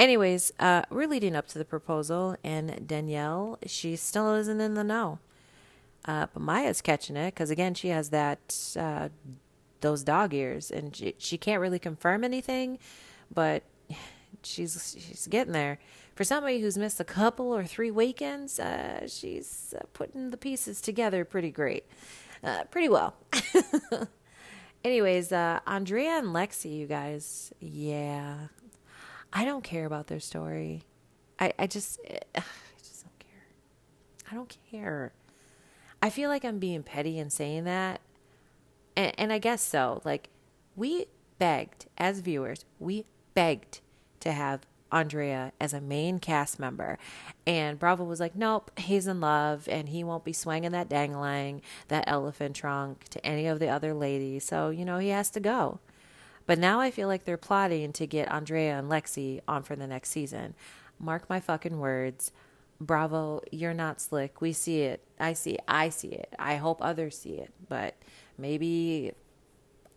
Anyways, 0.00 0.50
uh, 0.58 0.80
we're 0.88 1.06
leading 1.06 1.36
up 1.36 1.46
to 1.48 1.58
the 1.58 1.64
proposal, 1.66 2.34
and 2.42 2.88
Danielle, 2.88 3.58
she 3.66 3.96
still 3.96 4.34
isn't 4.34 4.58
in 4.58 4.72
the 4.72 4.82
know. 4.82 5.18
Uh, 6.06 6.26
but 6.32 6.40
Maya's 6.40 6.80
catching 6.80 7.16
it 7.16 7.34
because 7.34 7.50
again, 7.50 7.74
she 7.74 7.88
has 7.88 8.08
that 8.08 8.74
uh, 8.78 9.10
those 9.82 10.02
dog 10.02 10.32
ears, 10.32 10.70
and 10.70 10.96
she, 10.96 11.14
she 11.18 11.36
can't 11.36 11.60
really 11.60 11.78
confirm 11.78 12.24
anything, 12.24 12.78
but 13.30 13.62
she's 14.42 14.96
she's 14.98 15.26
getting 15.26 15.52
there. 15.52 15.78
For 16.14 16.24
somebody 16.24 16.62
who's 16.62 16.78
missed 16.78 16.98
a 16.98 17.04
couple 17.04 17.54
or 17.54 17.64
three 17.64 17.90
weekends, 17.90 18.58
uh, 18.58 19.06
she's 19.06 19.74
uh, 19.78 19.82
putting 19.92 20.30
the 20.30 20.38
pieces 20.38 20.80
together 20.80 21.26
pretty 21.26 21.50
great, 21.50 21.84
uh, 22.42 22.64
pretty 22.70 22.88
well. 22.88 23.16
Anyways, 24.82 25.30
uh, 25.30 25.60
Andrea 25.66 26.12
and 26.12 26.28
Lexi, 26.28 26.74
you 26.74 26.86
guys, 26.86 27.52
yeah, 27.60 28.46
I 29.32 29.44
don't 29.44 29.64
care 29.64 29.86
about 29.86 30.08
their 30.08 30.20
story. 30.20 30.82
I, 31.38 31.52
I 31.58 31.66
just, 31.66 32.00
eh, 32.06 32.18
I 32.36 32.42
just 32.78 33.04
don't 33.04 33.18
care. 33.18 33.46
I 34.30 34.34
don't 34.34 34.56
care. 34.70 35.12
I 36.02 36.10
feel 36.10 36.30
like 36.30 36.44
I'm 36.44 36.58
being 36.58 36.82
petty 36.82 37.18
in 37.18 37.30
saying 37.30 37.64
that. 37.64 38.00
And, 38.96 39.12
and 39.18 39.32
I 39.32 39.38
guess 39.38 39.62
so. 39.62 40.00
Like, 40.04 40.28
we 40.76 41.06
begged, 41.38 41.86
as 41.98 42.20
viewers, 42.20 42.64
we 42.78 43.04
begged 43.34 43.80
to 44.20 44.32
have 44.32 44.66
Andrea 44.92 45.52
as 45.60 45.72
a 45.72 45.80
main 45.80 46.18
cast 46.18 46.58
member. 46.58 46.98
And 47.46 47.78
Bravo 47.78 48.04
was 48.04 48.20
like, 48.20 48.34
nope, 48.34 48.70
he's 48.76 49.06
in 49.06 49.20
love 49.20 49.68
and 49.68 49.88
he 49.88 50.04
won't 50.04 50.24
be 50.24 50.32
swinging 50.32 50.72
that 50.72 50.88
dangling, 50.88 51.62
that 51.88 52.04
elephant 52.06 52.56
trunk 52.56 53.04
to 53.10 53.24
any 53.24 53.46
of 53.46 53.58
the 53.58 53.68
other 53.68 53.94
ladies. 53.94 54.44
So, 54.44 54.70
you 54.70 54.84
know, 54.84 54.98
he 54.98 55.08
has 55.08 55.30
to 55.30 55.40
go. 55.40 55.80
But 56.50 56.58
now 56.58 56.80
I 56.80 56.90
feel 56.90 57.06
like 57.06 57.24
they're 57.26 57.36
plotting 57.36 57.92
to 57.92 58.08
get 58.08 58.28
Andrea 58.28 58.76
and 58.76 58.90
Lexi 58.90 59.40
on 59.46 59.62
for 59.62 59.76
the 59.76 59.86
next 59.86 60.10
season. 60.10 60.56
Mark 60.98 61.30
my 61.30 61.38
fucking 61.38 61.78
words. 61.78 62.32
Bravo, 62.80 63.40
you're 63.52 63.72
not 63.72 64.00
slick. 64.00 64.40
We 64.40 64.52
see 64.52 64.80
it. 64.80 65.00
I 65.20 65.32
see 65.34 65.52
it. 65.52 65.60
I 65.68 65.90
see 65.90 66.08
it. 66.08 66.34
I 66.40 66.56
hope 66.56 66.78
others 66.80 67.16
see 67.16 67.34
it. 67.34 67.52
But 67.68 67.94
maybe 68.36 69.12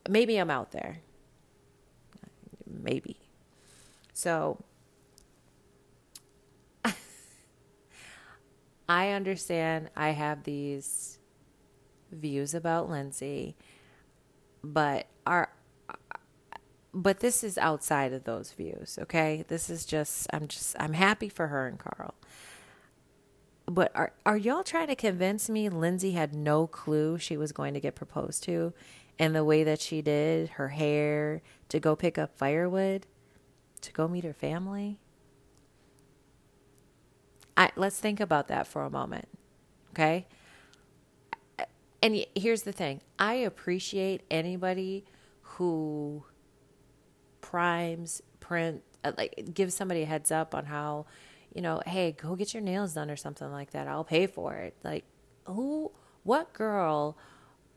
maybe 0.08 0.38
I'm 0.38 0.52
out 0.52 0.72
there. 0.74 1.00
Maybe. 2.68 3.18
So 4.14 4.64
I 8.88 9.10
understand 9.10 9.90
I 9.96 10.10
have 10.10 10.44
these 10.44 11.18
views 12.12 12.54
about 12.54 12.92
Lindsay, 12.92 13.56
but 14.64 15.08
are 15.26 15.50
but 16.94 17.20
this 17.20 17.44
is 17.44 17.58
outside 17.58 18.14
of 18.14 18.24
those 18.24 18.52
views, 18.52 19.00
okay? 19.02 19.44
This 19.48 19.70
is 19.70 19.86
just 19.86 20.28
I'm 20.32 20.48
just 20.48 20.76
I'm 20.80 20.94
happy 20.94 21.30
for 21.30 21.48
her 21.48 21.68
and 21.68 21.80
Carl. 21.80 22.14
But 23.66 23.92
are 23.96 24.14
are 24.26 24.38
y'all 24.38 24.64
trying 24.64 24.88
to 24.88 24.96
convince 24.96 25.50
me 25.50 25.70
Lindsay 25.70 26.12
had 26.12 26.34
no 26.34 26.68
clue 26.68 27.18
she 27.18 27.38
was 27.38 27.52
going 27.52 27.74
to 27.74 27.80
get 27.80 27.96
proposed 27.96 28.44
to 28.44 28.74
and 29.20 29.36
the 29.36 29.44
way 29.44 29.64
that 29.64 29.80
she 29.80 30.02
did, 30.02 30.50
her 30.50 30.70
hair, 30.70 31.42
to 31.70 31.80
go 31.80 31.96
pick 31.96 32.18
up 32.18 32.38
firewood, 32.38 33.06
to 33.82 33.92
go 33.92 34.08
meet 34.08 34.24
her 34.24 34.34
family? 34.34 35.00
I 37.56 37.72
let's 37.76 38.00
think 38.00 38.20
about 38.20 38.48
that 38.50 38.68
for 38.68 38.84
a 38.84 38.90
moment. 38.90 39.28
Okay? 39.92 40.28
And 42.02 42.26
here's 42.36 42.64
the 42.64 42.74
thing. 42.74 43.02
I 43.18 43.36
appreciate 43.36 44.24
anybody 44.30 45.06
who 45.42 46.26
primes, 47.54 48.20
print, 48.40 48.82
uh, 49.04 49.12
like 49.16 49.52
give 49.54 49.72
somebody 49.72 50.02
a 50.02 50.06
heads 50.08 50.32
up 50.32 50.56
on 50.56 50.66
how, 50.66 51.06
you 51.54 51.62
know, 51.62 51.84
hey, 51.86 52.16
go 52.20 52.36
get 52.36 52.52
your 52.52 52.64
nails 52.64 52.96
done 52.96 53.12
or 53.12 53.16
something 53.16 53.52
like 53.52 53.70
that. 53.74 53.88
I'll 53.88 54.04
pay 54.04 54.26
for 54.26 54.56
it. 54.56 54.76
Like, 54.84 55.04
who, 55.46 55.92
what 56.24 56.52
girl 56.54 57.16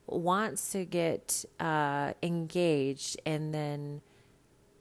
wants 0.07 0.73
to 0.73 0.87
get 0.87 1.45
uh, 1.61 2.15
engaged 2.23 3.21
and 3.27 3.53
then 3.53 4.01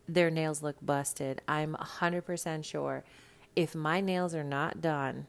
their 0.08 0.32
nails 0.32 0.64
look 0.64 0.78
busted? 0.82 1.42
I'm 1.46 1.76
100% 1.76 2.64
sure 2.64 3.04
if 3.54 3.76
my 3.76 4.00
nails 4.00 4.34
are 4.34 4.46
not 4.46 4.80
done 4.80 5.28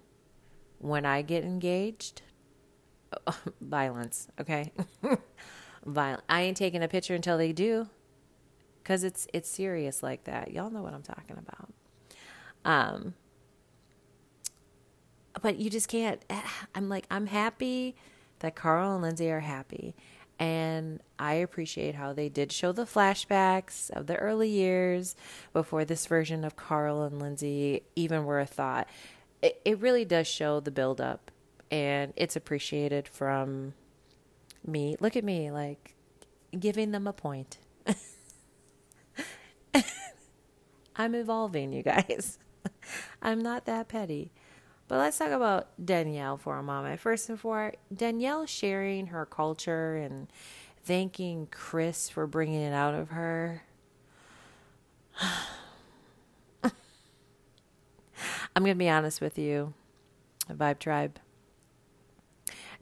when 0.79 1.05
I 1.05 1.23
get 1.23 1.43
engaged, 1.43 2.23
violence, 3.61 4.29
okay? 4.41 4.71
Violent. 5.85 6.23
I 6.29 6.43
ain't 6.43 6.57
taking 6.57 6.85
a 6.85 6.89
picture 6.89 7.17
until 7.17 7.37
they 7.37 7.53
do 7.53 7.89
because 8.87 9.03
it's 9.03 9.27
it's 9.33 9.49
serious 9.49 10.01
like 10.01 10.23
that. 10.25 10.53
Y'all 10.53 10.71
know 10.71 10.81
what 10.81 10.95
I'm 10.95 11.03
talking 11.03 11.37
about. 11.37 11.73
Um, 12.65 13.15
but 15.43 15.57
you 15.57 15.71
just 15.71 15.89
can't. 15.89 16.25
I'm 16.75 16.89
like, 16.89 17.05
I'm 17.11 17.27
happy 17.27 17.97
that 18.39 18.55
Carl 18.55 18.93
and 18.93 19.03
Lindsay 19.03 19.29
are 19.29 19.41
happy. 19.41 19.97
And 20.39 21.01
I 21.19 21.35
appreciate 21.35 21.97
how 21.97 22.13
they 22.13 22.29
did 22.29 22.53
show 22.53 22.71
the 22.71 22.85
flashbacks 22.85 23.91
of 23.91 24.07
the 24.07 24.17
early 24.17 24.51
years 24.51 25.17
before 25.53 25.85
this 25.85 26.07
version 26.07 26.45
of 26.45 26.55
Carl 26.55 27.03
and 27.03 27.19
Lindsay 27.19 27.83
even 27.97 28.25
were 28.25 28.39
a 28.39 28.47
thought. 28.47 28.87
It, 29.43 29.61
it 29.65 29.81
really 29.81 30.05
does 30.05 30.29
show 30.29 30.61
the 30.61 30.71
buildup, 30.71 31.33
and 31.71 32.13
it's 32.17 32.37
appreciated 32.37 33.09
from 33.09 33.73
me. 34.65 34.97
Look 35.01 35.17
at 35.17 35.25
me, 35.25 35.51
like 35.51 35.95
giving 36.57 36.93
them 36.93 37.09
a 37.09 37.13
point. 37.13 37.59
I'm 40.97 41.15
evolving, 41.15 41.73
you 41.73 41.83
guys. 41.83 42.39
I'm 43.23 43.41
not 43.41 43.67
that 43.67 43.89
petty. 43.89 44.33
But 44.89 44.99
let's 44.99 45.19
talk 45.19 45.31
about 45.31 45.69
Danielle 45.85 46.37
for 46.37 46.59
a 46.59 46.63
moment. 46.63 47.01
First 47.01 47.29
and 47.29 47.39
foremost, 47.39 47.77
Danielle 47.95 48.47
sharing 48.47 49.09
her 49.09 49.27
culture 49.27 49.97
and 49.97 50.29
thanking 50.85 51.49
Chris 51.51 52.09
for 52.09 52.27
bringing 52.27 52.61
it 52.61 52.73
out 52.73 52.95
of 52.95 53.11
her. 53.11 53.65
I'm 56.63 58.63
going 58.63 58.75
to 58.75 58.79
be 58.79 58.89
honest 58.89 59.21
with 59.21 59.37
you, 59.37 59.75
Vibe 60.49 60.79
Tribe. 60.79 61.19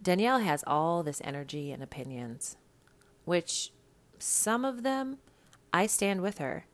Danielle 0.00 0.40
has 0.40 0.62
all 0.66 1.02
this 1.02 1.22
energy 1.24 1.72
and 1.72 1.82
opinions, 1.82 2.56
which 3.24 3.72
some 4.18 4.64
of 4.64 4.82
them 4.82 5.18
I 5.72 5.86
stand 5.86 6.20
with 6.20 6.38
her. 6.38 6.66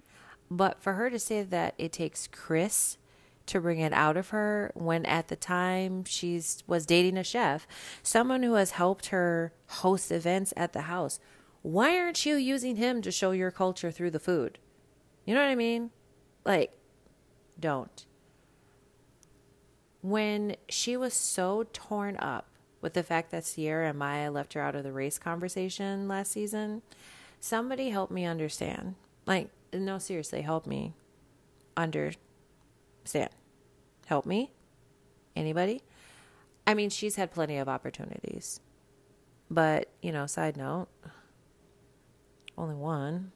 But 0.51 0.83
for 0.83 0.95
her 0.95 1.11
to 1.11 1.19
say 1.19 1.43
that 1.43 1.75
it 1.79 1.93
takes 1.93 2.27
Chris 2.27 2.99
to 3.47 3.61
bring 3.61 3.81
it 3.81 3.93
out 3.93 4.17
of 4.17 4.31
her 4.31 4.71
when 4.75 5.05
at 5.07 5.29
the 5.29 5.37
time 5.37 6.05
she's 6.05 6.63
was 6.67 6.87
dating 6.87 7.17
a 7.17 7.25
chef, 7.25 7.67
someone 8.03 8.43
who 8.43 8.55
has 8.55 8.73
helped 8.73 9.07
her 9.07 9.53
host 9.69 10.11
events 10.11 10.53
at 10.57 10.73
the 10.73 10.83
house. 10.83 11.21
Why 11.63 11.99
aren't 11.99 12.25
you 12.25 12.37
using 12.37 12.77
him 12.77 13.03
to 13.03 13.11
show 13.11 13.33
your 13.33 13.51
culture 13.51 13.91
through 13.91 14.13
the 14.13 14.21
food? 14.21 14.59
You 15.25 15.35
know 15.35 15.41
what 15.41 15.51
I 15.51 15.57
mean? 15.57 15.91
Like 16.45 16.73
don't. 17.59 18.07
When 20.03 20.57
she 20.69 20.97
was 20.97 21.13
so 21.13 21.67
torn 21.73 22.17
up 22.17 22.47
with 22.81 22.95
the 22.95 23.03
fact 23.03 23.31
that 23.31 23.45
Ciara 23.45 23.91
and 23.91 23.99
Maya 23.99 24.31
left 24.31 24.55
her 24.55 24.63
out 24.63 24.75
of 24.75 24.85
the 24.85 24.93
race 24.93 25.19
conversation 25.19 26.09
last 26.09 26.33
season, 26.33 26.83
somebody 27.39 27.91
help 27.91 28.11
me 28.11 28.25
understand. 28.25 28.95
Like, 29.27 29.51
no, 29.73 29.99
seriously, 29.99 30.43
help 30.43 30.67
me 30.67 30.95
understand. 31.77 32.19
Help 34.07 34.27
me? 34.27 34.51
Anybody? 35.37 35.83
I 36.67 36.75
mean, 36.75 36.91
she's 36.91 37.17
had 37.17 37.31
plenty 37.31 37.59
of 37.59 37.69
opportunities. 37.69 38.61
But, 39.51 39.89
you 40.03 40.13
know, 40.13 40.27
side 40.27 40.57
note, 40.57 40.89
only 42.57 42.75
one. 42.75 43.33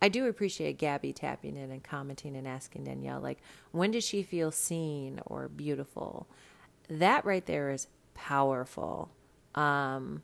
I 0.00 0.08
do 0.08 0.26
appreciate 0.26 0.78
Gabby 0.78 1.12
tapping 1.12 1.56
in 1.56 1.70
and 1.70 1.82
commenting 1.82 2.36
and 2.36 2.46
asking 2.46 2.84
Danielle, 2.84 3.20
like, 3.20 3.38
when 3.72 3.90
does 3.90 4.04
she 4.04 4.22
feel 4.22 4.52
seen 4.52 5.20
or 5.26 5.48
beautiful? 5.48 6.28
That 6.88 7.24
right 7.24 7.44
there 7.46 7.70
is 7.70 7.86
powerful. 8.12 9.10
Um, 9.54 10.22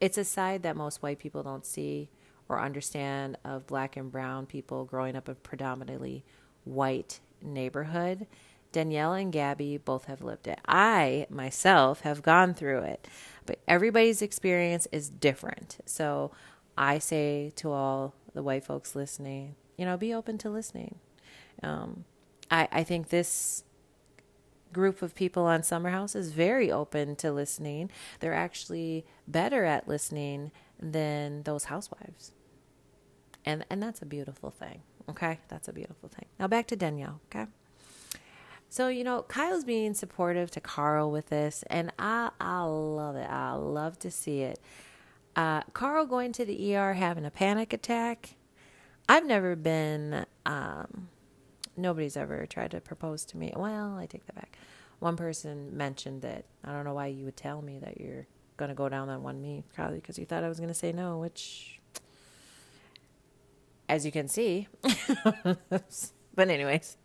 it's 0.00 0.18
a 0.18 0.24
side 0.24 0.62
that 0.64 0.76
most 0.76 1.02
white 1.02 1.18
people 1.18 1.42
don't 1.42 1.64
see 1.64 2.10
or 2.48 2.60
understand 2.60 3.36
of 3.44 3.66
black 3.66 3.96
and 3.96 4.10
brown 4.10 4.46
people 4.46 4.84
growing 4.84 5.16
up 5.16 5.28
in 5.28 5.34
predominantly 5.36 6.24
white 6.64 7.20
neighborhood. 7.42 8.26
Danielle 8.72 9.14
and 9.14 9.32
Gabby 9.32 9.78
both 9.78 10.04
have 10.04 10.20
lived 10.20 10.46
it. 10.46 10.60
I 10.68 11.26
myself 11.30 12.00
have 12.00 12.22
gone 12.22 12.52
through 12.52 12.80
it, 12.80 13.08
but 13.46 13.58
everybody's 13.66 14.20
experience 14.20 14.86
is 14.92 15.08
different. 15.08 15.78
So 15.86 16.32
I 16.76 16.98
say 16.98 17.52
to 17.56 17.70
all 17.70 18.14
the 18.34 18.42
white 18.42 18.64
folks 18.64 18.94
listening, 18.94 19.54
you 19.78 19.84
know, 19.84 19.96
be 19.96 20.12
open 20.12 20.36
to 20.38 20.50
listening. 20.50 20.96
Um, 21.62 22.04
I, 22.50 22.68
I 22.70 22.84
think 22.84 23.08
this 23.08 23.64
group 24.72 25.00
of 25.00 25.14
people 25.14 25.44
on 25.44 25.62
Summer 25.62 25.88
House 25.88 26.14
is 26.14 26.32
very 26.32 26.70
open 26.70 27.16
to 27.16 27.32
listening. 27.32 27.90
They're 28.20 28.34
actually 28.34 29.06
better 29.26 29.64
at 29.64 29.88
listening 29.88 30.52
than 30.78 31.44
those 31.44 31.64
housewives. 31.64 32.32
And 33.46 33.64
and 33.70 33.82
that's 33.82 34.02
a 34.02 34.06
beautiful 34.06 34.50
thing. 34.50 34.82
Okay? 35.08 35.38
That's 35.48 35.68
a 35.68 35.72
beautiful 35.72 36.08
thing. 36.08 36.26
Now 36.38 36.48
back 36.48 36.66
to 36.68 36.76
Danielle, 36.76 37.20
okay? 37.30 37.46
So, 38.68 38.88
you 38.88 39.04
know, 39.04 39.22
Kyle's 39.22 39.64
being 39.64 39.94
supportive 39.94 40.50
to 40.50 40.60
Carl 40.60 41.10
with 41.10 41.28
this, 41.28 41.64
and 41.70 41.92
I, 41.98 42.30
I 42.40 42.62
love 42.62 43.14
it. 43.16 43.28
I 43.30 43.52
love 43.52 43.98
to 44.00 44.10
see 44.10 44.42
it. 44.42 44.58
Uh, 45.36 45.62
Carl 45.72 46.06
going 46.06 46.32
to 46.32 46.44
the 46.44 46.74
ER 46.76 46.94
having 46.94 47.24
a 47.24 47.30
panic 47.30 47.72
attack. 47.72 48.34
I've 49.08 49.24
never 49.24 49.54
been, 49.54 50.26
um, 50.44 51.08
nobody's 51.76 52.16
ever 52.16 52.44
tried 52.46 52.72
to 52.72 52.80
propose 52.80 53.24
to 53.26 53.36
me. 53.36 53.52
Well, 53.54 53.96
I 53.96 54.06
take 54.06 54.26
that 54.26 54.34
back. 54.34 54.58
One 54.98 55.16
person 55.16 55.76
mentioned 55.76 56.22
that 56.22 56.46
I 56.64 56.72
don't 56.72 56.84
know 56.84 56.94
why 56.94 57.06
you 57.06 57.24
would 57.26 57.36
tell 57.36 57.62
me 57.62 57.78
that 57.78 58.00
you're 58.00 58.26
going 58.56 58.70
to 58.70 58.74
go 58.74 58.88
down 58.88 59.08
on 59.08 59.22
one 59.22 59.42
knee, 59.42 59.62
probably 59.74 59.98
because 59.98 60.18
you 60.18 60.24
thought 60.24 60.42
I 60.42 60.48
was 60.48 60.58
going 60.58 60.68
to 60.68 60.74
say 60.74 60.90
no, 60.90 61.18
which, 61.18 61.75
as 63.88 64.04
you 64.04 64.12
can 64.12 64.28
see. 64.28 64.68
but, 66.34 66.48
anyways. 66.48 66.96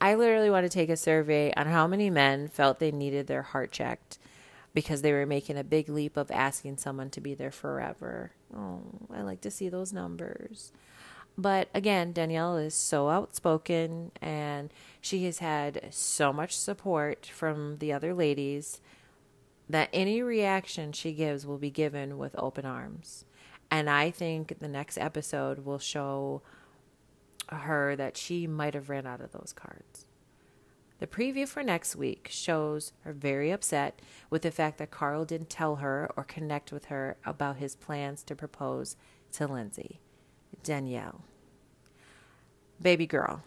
I 0.00 0.14
literally 0.14 0.50
want 0.50 0.64
to 0.64 0.70
take 0.70 0.90
a 0.90 0.96
survey 0.96 1.52
on 1.56 1.66
how 1.66 1.86
many 1.86 2.10
men 2.10 2.48
felt 2.48 2.78
they 2.78 2.90
needed 2.90 3.26
their 3.26 3.42
heart 3.42 3.72
checked 3.72 4.18
because 4.74 5.00
they 5.00 5.12
were 5.12 5.24
making 5.24 5.56
a 5.56 5.64
big 5.64 5.88
leap 5.88 6.16
of 6.18 6.30
asking 6.30 6.76
someone 6.76 7.08
to 7.10 7.20
be 7.20 7.34
there 7.34 7.50
forever. 7.50 8.32
Oh, 8.54 8.82
I 9.12 9.22
like 9.22 9.40
to 9.42 9.50
see 9.50 9.68
those 9.70 9.92
numbers. 9.92 10.70
But 11.38 11.68
again, 11.74 12.12
Danielle 12.12 12.56
is 12.56 12.74
so 12.74 13.08
outspoken 13.08 14.12
and 14.20 14.72
she 15.00 15.24
has 15.24 15.38
had 15.38 15.88
so 15.90 16.32
much 16.32 16.56
support 16.56 17.26
from 17.26 17.78
the 17.78 17.92
other 17.92 18.14
ladies 18.14 18.80
that 19.68 19.88
any 19.92 20.22
reaction 20.22 20.92
she 20.92 21.12
gives 21.12 21.46
will 21.46 21.58
be 21.58 21.70
given 21.70 22.18
with 22.18 22.34
open 22.38 22.64
arms. 22.64 23.24
And 23.70 23.90
I 23.90 24.10
think 24.10 24.58
the 24.58 24.68
next 24.68 24.98
episode 24.98 25.64
will 25.64 25.78
show 25.78 26.42
her 27.48 27.96
that 27.96 28.16
she 28.16 28.46
might 28.46 28.74
have 28.74 28.88
ran 28.88 29.06
out 29.06 29.20
of 29.20 29.32
those 29.32 29.52
cards. 29.54 30.06
The 30.98 31.06
preview 31.06 31.46
for 31.46 31.62
next 31.62 31.94
week 31.94 32.28
shows 32.30 32.92
her 33.02 33.12
very 33.12 33.50
upset 33.50 34.00
with 34.30 34.42
the 34.42 34.50
fact 34.50 34.78
that 34.78 34.90
Carl 34.90 35.24
didn't 35.26 35.50
tell 35.50 35.76
her 35.76 36.10
or 36.16 36.24
connect 36.24 36.72
with 36.72 36.86
her 36.86 37.18
about 37.26 37.56
his 37.56 37.74
plans 37.76 38.22
to 38.24 38.34
propose 38.34 38.96
to 39.32 39.46
Lindsay. 39.46 40.00
Danielle. 40.62 41.22
Baby 42.80 43.06
girl, 43.06 43.42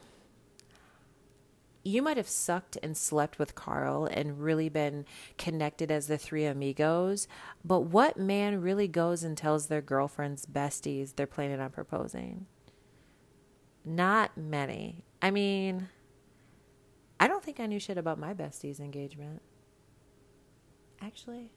you 1.89 2.01
might 2.01 2.17
have 2.17 2.29
sucked 2.29 2.77
and 2.83 2.95
slept 2.95 3.39
with 3.39 3.55
Carl 3.55 4.05
and 4.05 4.41
really 4.41 4.69
been 4.69 5.05
connected 5.37 5.91
as 5.91 6.07
the 6.07 6.17
three 6.17 6.45
amigos, 6.45 7.27
but 7.65 7.81
what 7.81 8.17
man 8.17 8.61
really 8.61 8.87
goes 8.87 9.23
and 9.23 9.37
tells 9.37 9.67
their 9.67 9.81
girlfriends, 9.81 10.45
besties, 10.45 11.15
they're 11.15 11.27
planning 11.27 11.59
on 11.59 11.71
proposing? 11.71 12.45
Not 13.83 14.37
many. 14.37 15.03
I 15.21 15.31
mean, 15.31 15.89
I 17.19 17.27
don't 17.27 17.43
think 17.43 17.59
I 17.59 17.65
knew 17.65 17.79
shit 17.79 17.97
about 17.97 18.19
my 18.19 18.33
bestie's 18.33 18.79
engagement. 18.79 19.41
Actually, 21.01 21.51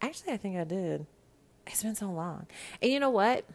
actually, 0.00 0.32
I 0.32 0.36
think 0.36 0.56
I 0.56 0.64
did. 0.64 1.06
It's 1.66 1.82
been 1.82 1.94
so 1.94 2.10
long. 2.10 2.46
And 2.80 2.92
you 2.92 3.00
know 3.00 3.10
what? 3.10 3.46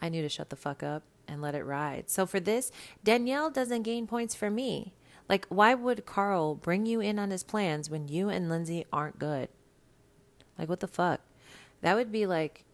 I 0.00 0.08
knew 0.08 0.22
to 0.22 0.28
shut 0.28 0.50
the 0.50 0.56
fuck 0.56 0.82
up 0.82 1.02
and 1.28 1.42
let 1.42 1.54
it 1.54 1.64
ride. 1.64 2.08
So 2.08 2.26
for 2.26 2.40
this, 2.40 2.72
Danielle 3.04 3.50
doesn't 3.50 3.82
gain 3.82 4.06
points 4.06 4.34
for 4.34 4.50
me. 4.50 4.94
Like, 5.28 5.46
why 5.48 5.74
would 5.74 6.06
Carl 6.06 6.54
bring 6.54 6.86
you 6.86 7.00
in 7.00 7.18
on 7.18 7.30
his 7.30 7.44
plans 7.44 7.90
when 7.90 8.08
you 8.08 8.28
and 8.30 8.48
Lindsay 8.48 8.86
aren't 8.92 9.18
good? 9.18 9.48
Like, 10.58 10.68
what 10.68 10.80
the 10.80 10.88
fuck? 10.88 11.20
That 11.82 11.94
would 11.94 12.10
be 12.10 12.26
like 12.26 12.64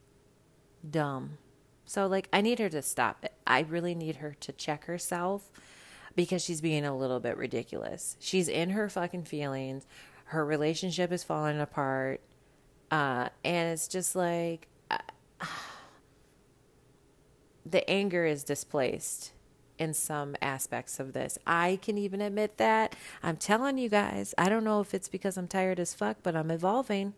dumb. 0.88 1.38
So, 1.84 2.06
like, 2.06 2.28
I 2.32 2.40
need 2.40 2.60
her 2.60 2.70
to 2.70 2.80
stop 2.80 3.24
it. 3.24 3.32
I 3.46 3.60
really 3.60 3.94
need 3.94 4.16
her 4.16 4.34
to 4.40 4.52
check 4.52 4.84
herself 4.84 5.50
because 6.16 6.42
she's 6.42 6.60
being 6.60 6.84
a 6.84 6.96
little 6.96 7.20
bit 7.20 7.36
ridiculous. 7.36 8.16
She's 8.20 8.48
in 8.48 8.70
her 8.70 8.88
fucking 8.88 9.24
feelings. 9.24 9.86
Her 10.26 10.44
relationship 10.44 11.12
is 11.12 11.24
falling 11.24 11.60
apart. 11.60 12.20
Uh, 12.90 13.28
and 13.44 13.72
it's 13.72 13.88
just 13.88 14.14
like 14.14 14.68
uh, 14.90 14.98
the 17.64 17.88
anger 17.88 18.24
is 18.24 18.44
displaced 18.44 19.32
in 19.78 19.92
some 19.92 20.36
aspects 20.40 21.00
of 21.00 21.12
this. 21.12 21.38
I 21.46 21.78
can 21.82 21.98
even 21.98 22.20
admit 22.20 22.58
that. 22.58 22.94
I'm 23.22 23.36
telling 23.36 23.78
you 23.78 23.88
guys, 23.88 24.34
I 24.38 24.48
don't 24.48 24.64
know 24.64 24.80
if 24.80 24.94
it's 24.94 25.08
because 25.08 25.36
I'm 25.36 25.48
tired 25.48 25.80
as 25.80 25.94
fuck, 25.94 26.18
but 26.22 26.36
I'm 26.36 26.50
evolving. 26.50 27.14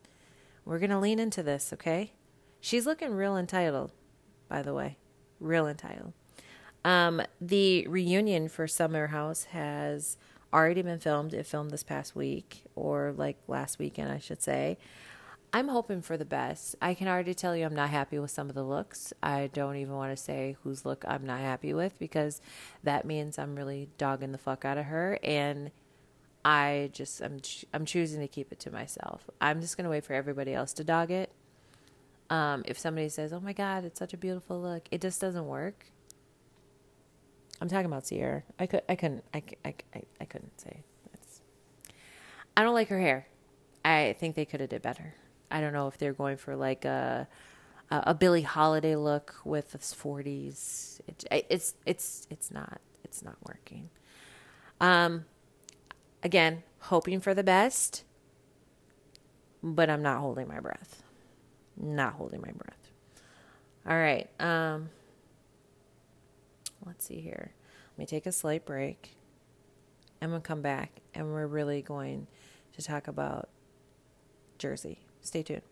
We're 0.64 0.78
going 0.78 0.90
to 0.90 0.98
lean 0.98 1.18
into 1.18 1.42
this, 1.42 1.72
okay? 1.72 2.12
She's 2.60 2.86
looking 2.86 3.12
real 3.12 3.36
entitled 3.36 3.92
by 4.48 4.62
the 4.62 4.74
way. 4.74 4.96
Real 5.40 5.66
entitled. 5.66 6.12
Um, 6.84 7.22
the 7.40 7.86
reunion 7.88 8.48
for 8.48 8.66
Summer 8.66 9.08
House 9.08 9.44
has 9.44 10.16
already 10.52 10.82
been 10.82 11.00
filmed. 11.00 11.34
It 11.34 11.46
filmed 11.46 11.70
this 11.70 11.82
past 11.82 12.14
week, 12.14 12.64
or 12.74 13.12
like 13.16 13.36
last 13.48 13.78
weekend, 13.78 14.10
I 14.10 14.18
should 14.18 14.42
say. 14.42 14.78
I'm 15.52 15.68
hoping 15.68 16.02
for 16.02 16.16
the 16.16 16.24
best. 16.24 16.76
I 16.82 16.94
can 16.94 17.08
already 17.08 17.32
tell 17.32 17.56
you 17.56 17.64
I'm 17.64 17.74
not 17.74 17.90
happy 17.90 18.18
with 18.18 18.30
some 18.30 18.48
of 18.48 18.54
the 18.54 18.64
looks. 18.64 19.12
I 19.22 19.48
don't 19.52 19.76
even 19.76 19.94
want 19.94 20.16
to 20.16 20.22
say 20.22 20.56
whose 20.62 20.84
look 20.84 21.04
I'm 21.08 21.24
not 21.24 21.40
happy 21.40 21.72
with 21.72 21.98
because 21.98 22.40
that 22.82 23.06
means 23.06 23.38
I'm 23.38 23.56
really 23.56 23.88
dogging 23.96 24.32
the 24.32 24.38
fuck 24.38 24.64
out 24.64 24.76
of 24.76 24.86
her 24.86 25.18
and 25.22 25.70
I 26.44 26.90
just 26.92 27.20
I'm 27.22 27.40
I'm 27.74 27.84
choosing 27.84 28.20
to 28.20 28.28
keep 28.28 28.52
it 28.52 28.60
to 28.60 28.70
myself. 28.70 29.28
I'm 29.40 29.60
just 29.60 29.76
going 29.76 29.84
to 29.84 29.90
wait 29.90 30.04
for 30.04 30.12
everybody 30.12 30.54
else 30.54 30.72
to 30.74 30.84
dog 30.84 31.10
it. 31.10 31.32
Um, 32.30 32.62
if 32.66 32.78
somebody 32.78 33.08
says, 33.08 33.32
"Oh 33.32 33.40
my 33.40 33.52
god, 33.52 33.84
it's 33.84 33.98
such 33.98 34.14
a 34.14 34.16
beautiful 34.16 34.60
look." 34.60 34.86
It 34.92 35.00
just 35.00 35.20
doesn't 35.20 35.46
work. 35.46 35.86
I'm 37.60 37.68
talking 37.68 37.86
about 37.86 38.04
Ciara. 38.04 38.44
I 38.60 38.66
could 38.66 38.82
I 38.88 38.94
couldn't 38.94 39.24
I, 39.34 39.42
I, 39.64 39.74
I, 39.92 40.02
I 40.20 40.24
couldn't 40.24 40.60
say. 40.60 40.84
That's, 41.10 41.40
I 42.56 42.62
don't 42.62 42.74
like 42.74 42.88
her 42.88 43.00
hair. 43.00 43.26
I 43.84 44.14
think 44.20 44.36
they 44.36 44.44
could 44.44 44.60
have 44.60 44.68
did 44.70 44.82
better. 44.82 45.14
I 45.50 45.60
don't 45.60 45.72
know 45.72 45.86
if 45.88 45.98
they're 45.98 46.12
going 46.12 46.36
for 46.36 46.56
like 46.56 46.84
a 46.84 47.28
a, 47.90 48.02
a 48.08 48.14
Billie 48.14 48.42
Holiday 48.42 48.96
look 48.96 49.34
with 49.44 49.72
the 49.72 49.78
40s. 49.78 51.00
It, 51.06 51.24
it's 51.50 51.74
it's 51.84 52.26
it's 52.30 52.50
not 52.50 52.80
it's 53.04 53.22
not 53.22 53.36
working. 53.46 53.90
Um, 54.80 55.24
again, 56.22 56.62
hoping 56.80 57.20
for 57.20 57.34
the 57.34 57.44
best, 57.44 58.04
but 59.62 59.88
I'm 59.88 60.02
not 60.02 60.18
holding 60.18 60.48
my 60.48 60.60
breath. 60.60 61.02
Not 61.76 62.14
holding 62.14 62.40
my 62.40 62.52
breath. 62.52 62.90
All 63.88 63.96
right. 63.96 64.28
Um, 64.40 64.90
let's 66.84 67.04
see 67.04 67.20
here. 67.20 67.52
Let 67.92 67.98
me 67.98 68.06
take 68.06 68.26
a 68.26 68.32
slight 68.32 68.64
break. 68.64 69.16
I'm 70.20 70.30
going 70.30 70.42
to 70.42 70.46
come 70.46 70.62
back 70.62 70.90
and 71.14 71.32
we're 71.32 71.46
really 71.46 71.82
going 71.82 72.26
to 72.74 72.82
talk 72.82 73.06
about 73.06 73.48
Jersey. 74.58 75.05
Stay 75.26 75.42
tuned. 75.42 75.62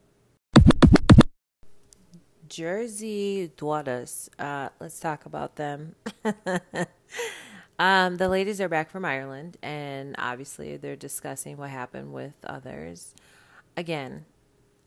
Jersey 2.49 3.53
daughters. 3.57 4.29
Uh, 4.37 4.71
let's 4.81 4.99
talk 4.99 5.27
about 5.27 5.55
them. 5.55 5.95
um, 7.79 8.17
the 8.17 8.29
ladies 8.29 8.61
are 8.61 8.69
back 8.69 8.91
from 8.91 9.05
Ireland, 9.05 9.57
and 9.63 10.17
obviously 10.19 10.77
they're 10.77 10.97
discussing 10.97 11.57
what 11.57 11.71
happened 11.71 12.13
with 12.13 12.35
others. 12.45 13.15
Again, 13.77 14.25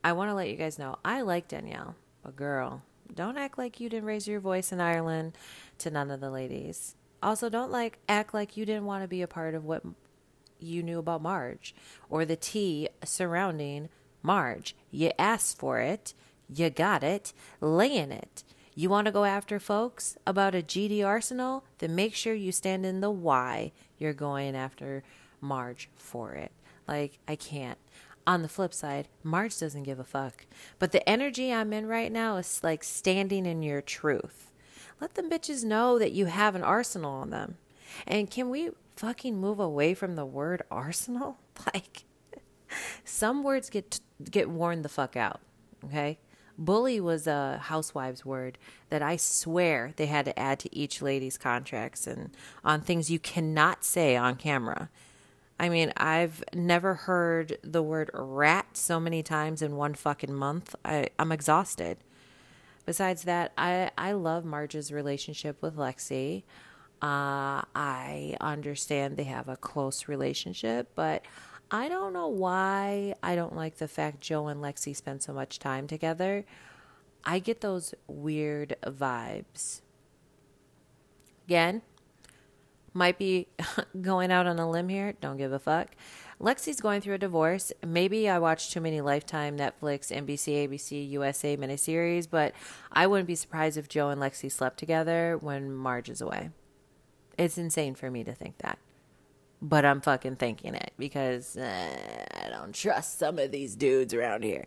I 0.03 0.11
want 0.11 0.29
to 0.31 0.33
let 0.33 0.49
you 0.49 0.57
guys 0.57 0.77
know 0.77 0.97
I 1.03 1.21
like 1.21 1.47
Danielle, 1.47 1.95
but 2.21 2.35
girl, 2.35 2.83
don't 3.15 3.37
act 3.37 3.57
like 3.57 3.79
you 3.79 3.87
didn't 3.87 4.05
raise 4.05 4.27
your 4.27 4.41
voice 4.41 4.73
in 4.73 4.81
Ireland 4.81 5.37
to 5.77 5.89
none 5.89 6.11
of 6.11 6.19
the 6.19 6.29
ladies. 6.29 6.95
Also, 7.23 7.49
don't 7.49 7.71
like 7.71 7.99
act 8.09 8.33
like 8.33 8.57
you 8.57 8.65
didn't 8.65 8.85
want 8.85 9.03
to 9.03 9.07
be 9.07 9.21
a 9.21 9.27
part 9.27 9.55
of 9.55 9.63
what 9.63 9.83
you 10.59 10.83
knew 10.83 10.99
about 10.99 11.21
Marge 11.21 11.73
or 12.09 12.25
the 12.25 12.35
tea 12.35 12.89
surrounding 13.05 13.87
Marge, 14.27 14.75
you 14.91 15.09
asked 15.17 15.57
for 15.57 15.79
it, 15.79 16.13
you 16.53 16.69
got 16.69 17.01
it, 17.01 17.31
lay 17.61 17.95
in 17.95 18.11
it. 18.11 18.43
You 18.75 18.89
want 18.89 19.05
to 19.05 19.11
go 19.13 19.23
after 19.23 19.57
folks 19.57 20.17
about 20.27 20.53
a 20.53 20.61
GD 20.61 21.01
arsenal? 21.05 21.63
Then 21.77 21.95
make 21.95 22.13
sure 22.13 22.33
you 22.33 22.51
stand 22.51 22.85
in 22.85 22.99
the 22.99 23.09
why 23.09 23.71
you're 23.97 24.11
going 24.11 24.53
after 24.53 25.01
Marge 25.39 25.89
for 25.95 26.33
it. 26.33 26.51
Like, 26.89 27.19
I 27.25 27.37
can't. 27.37 27.77
On 28.27 28.41
the 28.41 28.49
flip 28.49 28.73
side, 28.73 29.07
Marge 29.23 29.57
doesn't 29.57 29.83
give 29.83 29.97
a 29.97 30.03
fuck. 30.03 30.45
But 30.77 30.91
the 30.91 31.07
energy 31.07 31.53
I'm 31.53 31.71
in 31.71 31.87
right 31.87 32.11
now 32.11 32.35
is 32.35 32.59
like 32.61 32.83
standing 32.83 33.45
in 33.45 33.63
your 33.63 33.79
truth. 33.79 34.51
Let 34.99 35.13
them 35.13 35.29
bitches 35.29 35.63
know 35.63 35.97
that 35.99 36.11
you 36.11 36.25
have 36.25 36.53
an 36.53 36.63
arsenal 36.63 37.13
on 37.13 37.29
them. 37.29 37.59
And 38.05 38.29
can 38.29 38.49
we 38.49 38.71
fucking 38.97 39.39
move 39.39 39.61
away 39.61 39.93
from 39.93 40.17
the 40.17 40.25
word 40.25 40.63
arsenal? 40.69 41.37
Like, 41.73 42.03
some 43.03 43.43
words 43.43 43.69
get 43.69 43.99
get 44.29 44.49
worn 44.49 44.81
the 44.81 44.89
fuck 44.89 45.15
out. 45.15 45.39
Okay, 45.85 46.17
bully 46.57 46.99
was 46.99 47.27
a 47.27 47.59
housewife's 47.63 48.25
word 48.25 48.57
that 48.89 49.01
I 49.01 49.17
swear 49.17 49.93
they 49.95 50.07
had 50.07 50.25
to 50.25 50.39
add 50.39 50.59
to 50.59 50.75
each 50.75 51.01
lady's 51.01 51.37
contracts 51.37 52.07
and 52.07 52.31
on 52.63 52.81
things 52.81 53.11
you 53.11 53.19
cannot 53.19 53.83
say 53.83 54.15
on 54.15 54.35
camera. 54.35 54.89
I 55.59 55.69
mean, 55.69 55.91
I've 55.97 56.43
never 56.53 56.93
heard 56.93 57.57
the 57.63 57.81
word 57.81 58.11
rat 58.13 58.77
so 58.77 58.99
many 58.99 59.23
times 59.23 59.61
in 59.61 59.75
one 59.75 59.95
fucking 59.95 60.33
month. 60.33 60.75
I, 60.85 61.09
I'm 61.17 61.31
exhausted. 61.31 61.97
Besides 62.85 63.23
that, 63.23 63.53
I, 63.57 63.91
I 63.97 64.11
love 64.13 64.45
Marge's 64.45 64.91
relationship 64.91 65.61
with 65.61 65.75
Lexi. 65.75 66.43
Uh, 67.01 67.61
I 67.75 68.37
understand 68.39 69.17
they 69.17 69.25
have 69.25 69.49
a 69.49 69.57
close 69.57 70.07
relationship, 70.07 70.91
but 70.95 71.23
I 71.69 71.89
don't 71.89 72.13
know 72.13 72.27
why 72.27 73.15
I 73.21 73.35
don't 73.35 73.55
like 73.55 73.77
the 73.77 73.87
fact 73.87 74.21
Joe 74.21 74.47
and 74.47 74.61
Lexi 74.61 74.95
spend 74.95 75.21
so 75.21 75.33
much 75.33 75.59
time 75.59 75.87
together. 75.87 76.45
I 77.25 77.39
get 77.39 77.61
those 77.61 77.93
weird 78.07 78.77
vibes. 78.85 79.81
Again, 81.45 81.81
might 82.93 83.17
be 83.17 83.47
going 84.01 84.31
out 84.31 84.47
on 84.47 84.59
a 84.59 84.69
limb 84.69 84.89
here. 84.89 85.13
Don't 85.19 85.37
give 85.37 85.51
a 85.51 85.59
fuck. 85.59 85.89
Lexi's 86.39 86.79
going 86.79 87.01
through 87.01 87.15
a 87.15 87.19
divorce. 87.19 87.73
Maybe 87.85 88.29
I 88.29 88.39
watched 88.39 88.71
too 88.71 88.79
many 88.79 89.01
Lifetime, 89.01 89.57
Netflix, 89.57 90.11
NBC, 90.11 90.67
ABC, 90.69 91.09
USA 91.11 91.57
miniseries, 91.57 92.27
but 92.29 92.53
I 92.91 93.07
wouldn't 93.07 93.27
be 93.27 93.35
surprised 93.35 93.77
if 93.77 93.89
Joe 93.89 94.09
and 94.09 94.21
Lexi 94.21 94.51
slept 94.51 94.77
together 94.77 95.37
when 95.41 95.73
Marge 95.73 96.09
is 96.09 96.21
away. 96.21 96.51
It's 97.37 97.57
insane 97.57 97.95
for 97.95 98.09
me 98.09 98.23
to 98.23 98.33
think 98.33 98.59
that 98.59 98.77
but 99.61 99.85
I'm 99.85 100.01
fucking 100.01 100.35
thinking 100.35 100.75
it 100.75 100.91
because 100.97 101.57
uh, 101.57 101.95
I 102.45 102.49
don't 102.49 102.73
trust 102.73 103.19
some 103.19 103.39
of 103.39 103.51
these 103.51 103.75
dudes 103.75 104.13
around 104.13 104.43
here. 104.43 104.65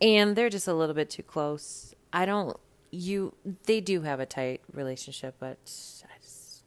And 0.00 0.34
they're 0.34 0.50
just 0.50 0.68
a 0.68 0.74
little 0.74 0.94
bit 0.94 1.10
too 1.10 1.22
close. 1.22 1.94
I 2.12 2.26
don't, 2.26 2.56
you, 2.90 3.34
they 3.66 3.80
do 3.80 4.02
have 4.02 4.20
a 4.20 4.26
tight 4.26 4.62
relationship, 4.72 5.36
but 5.38 5.58
I 6.04 6.20
just, 6.20 6.64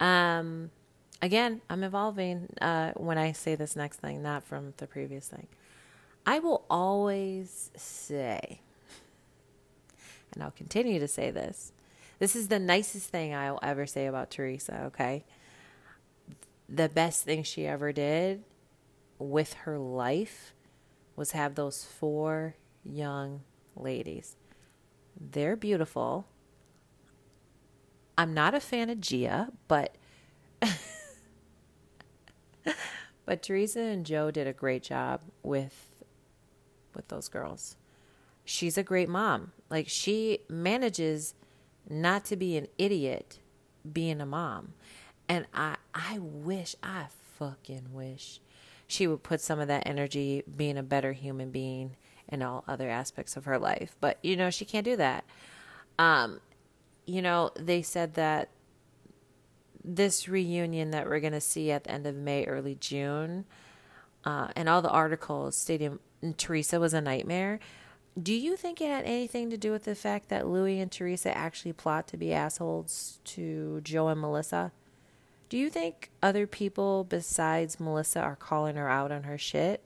no. 0.00 0.06
Um, 0.06 0.70
again, 1.20 1.60
I'm 1.68 1.82
evolving 1.82 2.48
uh, 2.60 2.92
when 2.96 3.18
I 3.18 3.32
say 3.32 3.54
this 3.54 3.74
next 3.74 4.00
thing, 4.00 4.22
not 4.22 4.44
from 4.44 4.74
the 4.76 4.86
previous 4.86 5.28
thing. 5.28 5.48
I 6.24 6.38
will 6.38 6.64
always 6.70 7.70
say, 7.76 8.60
and 10.34 10.42
I'll 10.42 10.52
continue 10.52 11.00
to 11.00 11.08
say 11.08 11.30
this 11.30 11.72
this 12.22 12.36
is 12.36 12.46
the 12.46 12.60
nicest 12.60 13.08
thing 13.08 13.34
I'll 13.34 13.58
ever 13.64 13.84
say 13.84 14.06
about 14.06 14.30
Teresa, 14.30 14.84
okay? 14.84 15.24
The 16.68 16.88
best 16.88 17.24
thing 17.24 17.42
she 17.42 17.66
ever 17.66 17.90
did 17.90 18.44
with 19.18 19.54
her 19.54 19.76
life 19.76 20.54
was 21.16 21.32
have 21.32 21.56
those 21.56 21.84
four 21.84 22.54
young 22.84 23.40
ladies. 23.74 24.36
They're 25.20 25.56
beautiful. 25.56 26.28
I'm 28.16 28.32
not 28.34 28.54
a 28.54 28.60
fan 28.60 28.88
of 28.88 29.00
Gia, 29.00 29.48
but 29.66 29.96
but 33.24 33.42
Teresa 33.42 33.80
and 33.80 34.06
Joe 34.06 34.30
did 34.30 34.46
a 34.46 34.52
great 34.52 34.84
job 34.84 35.22
with 35.42 36.04
with 36.94 37.08
those 37.08 37.26
girls. 37.26 37.74
She's 38.44 38.78
a 38.78 38.84
great 38.84 39.08
mom. 39.08 39.50
Like 39.68 39.88
she 39.88 40.38
manages 40.48 41.34
not 41.88 42.24
to 42.26 42.36
be 42.36 42.56
an 42.56 42.68
idiot 42.78 43.38
being 43.90 44.20
a 44.20 44.26
mom. 44.26 44.74
And 45.28 45.46
I 45.54 45.76
I 45.94 46.18
wish, 46.18 46.76
I 46.82 47.06
fucking 47.38 47.92
wish 47.92 48.40
she 48.86 49.06
would 49.06 49.22
put 49.22 49.40
some 49.40 49.58
of 49.58 49.68
that 49.68 49.86
energy 49.86 50.42
being 50.54 50.76
a 50.76 50.82
better 50.82 51.12
human 51.12 51.50
being 51.50 51.96
in 52.28 52.42
all 52.42 52.64
other 52.68 52.90
aspects 52.90 53.36
of 53.36 53.44
her 53.46 53.58
life. 53.58 53.96
But 54.00 54.18
you 54.22 54.36
know, 54.36 54.50
she 54.50 54.64
can't 54.64 54.84
do 54.84 54.96
that. 54.96 55.24
Um 55.98 56.40
you 57.06 57.22
know, 57.22 57.50
they 57.58 57.82
said 57.82 58.14
that 58.14 58.48
this 59.84 60.28
reunion 60.28 60.90
that 60.92 61.06
we're 61.06 61.20
going 61.20 61.32
to 61.32 61.40
see 61.40 61.70
at 61.70 61.84
the 61.84 61.90
end 61.90 62.06
of 62.06 62.14
May, 62.14 62.44
early 62.44 62.76
June, 62.76 63.44
uh, 64.24 64.48
and 64.54 64.68
all 64.68 64.82
the 64.82 64.90
articles 64.90 65.56
stating 65.56 65.98
Teresa 66.36 66.78
was 66.78 66.94
a 66.94 67.00
nightmare. 67.00 67.58
Do 68.20 68.34
you 68.34 68.56
think 68.56 68.80
it 68.80 68.90
had 68.90 69.06
anything 69.06 69.48
to 69.50 69.56
do 69.56 69.72
with 69.72 69.84
the 69.84 69.94
fact 69.94 70.28
that 70.28 70.46
Louie 70.46 70.80
and 70.80 70.92
Teresa 70.92 71.36
actually 71.36 71.72
plot 71.72 72.06
to 72.08 72.18
be 72.18 72.34
assholes 72.34 73.20
to 73.24 73.80
Joe 73.82 74.08
and 74.08 74.20
Melissa? 74.20 74.72
Do 75.48 75.56
you 75.56 75.70
think 75.70 76.10
other 76.22 76.46
people 76.46 77.04
besides 77.04 77.80
Melissa 77.80 78.20
are 78.20 78.36
calling 78.36 78.76
her 78.76 78.88
out 78.88 79.12
on 79.12 79.22
her 79.22 79.38
shit? 79.38 79.82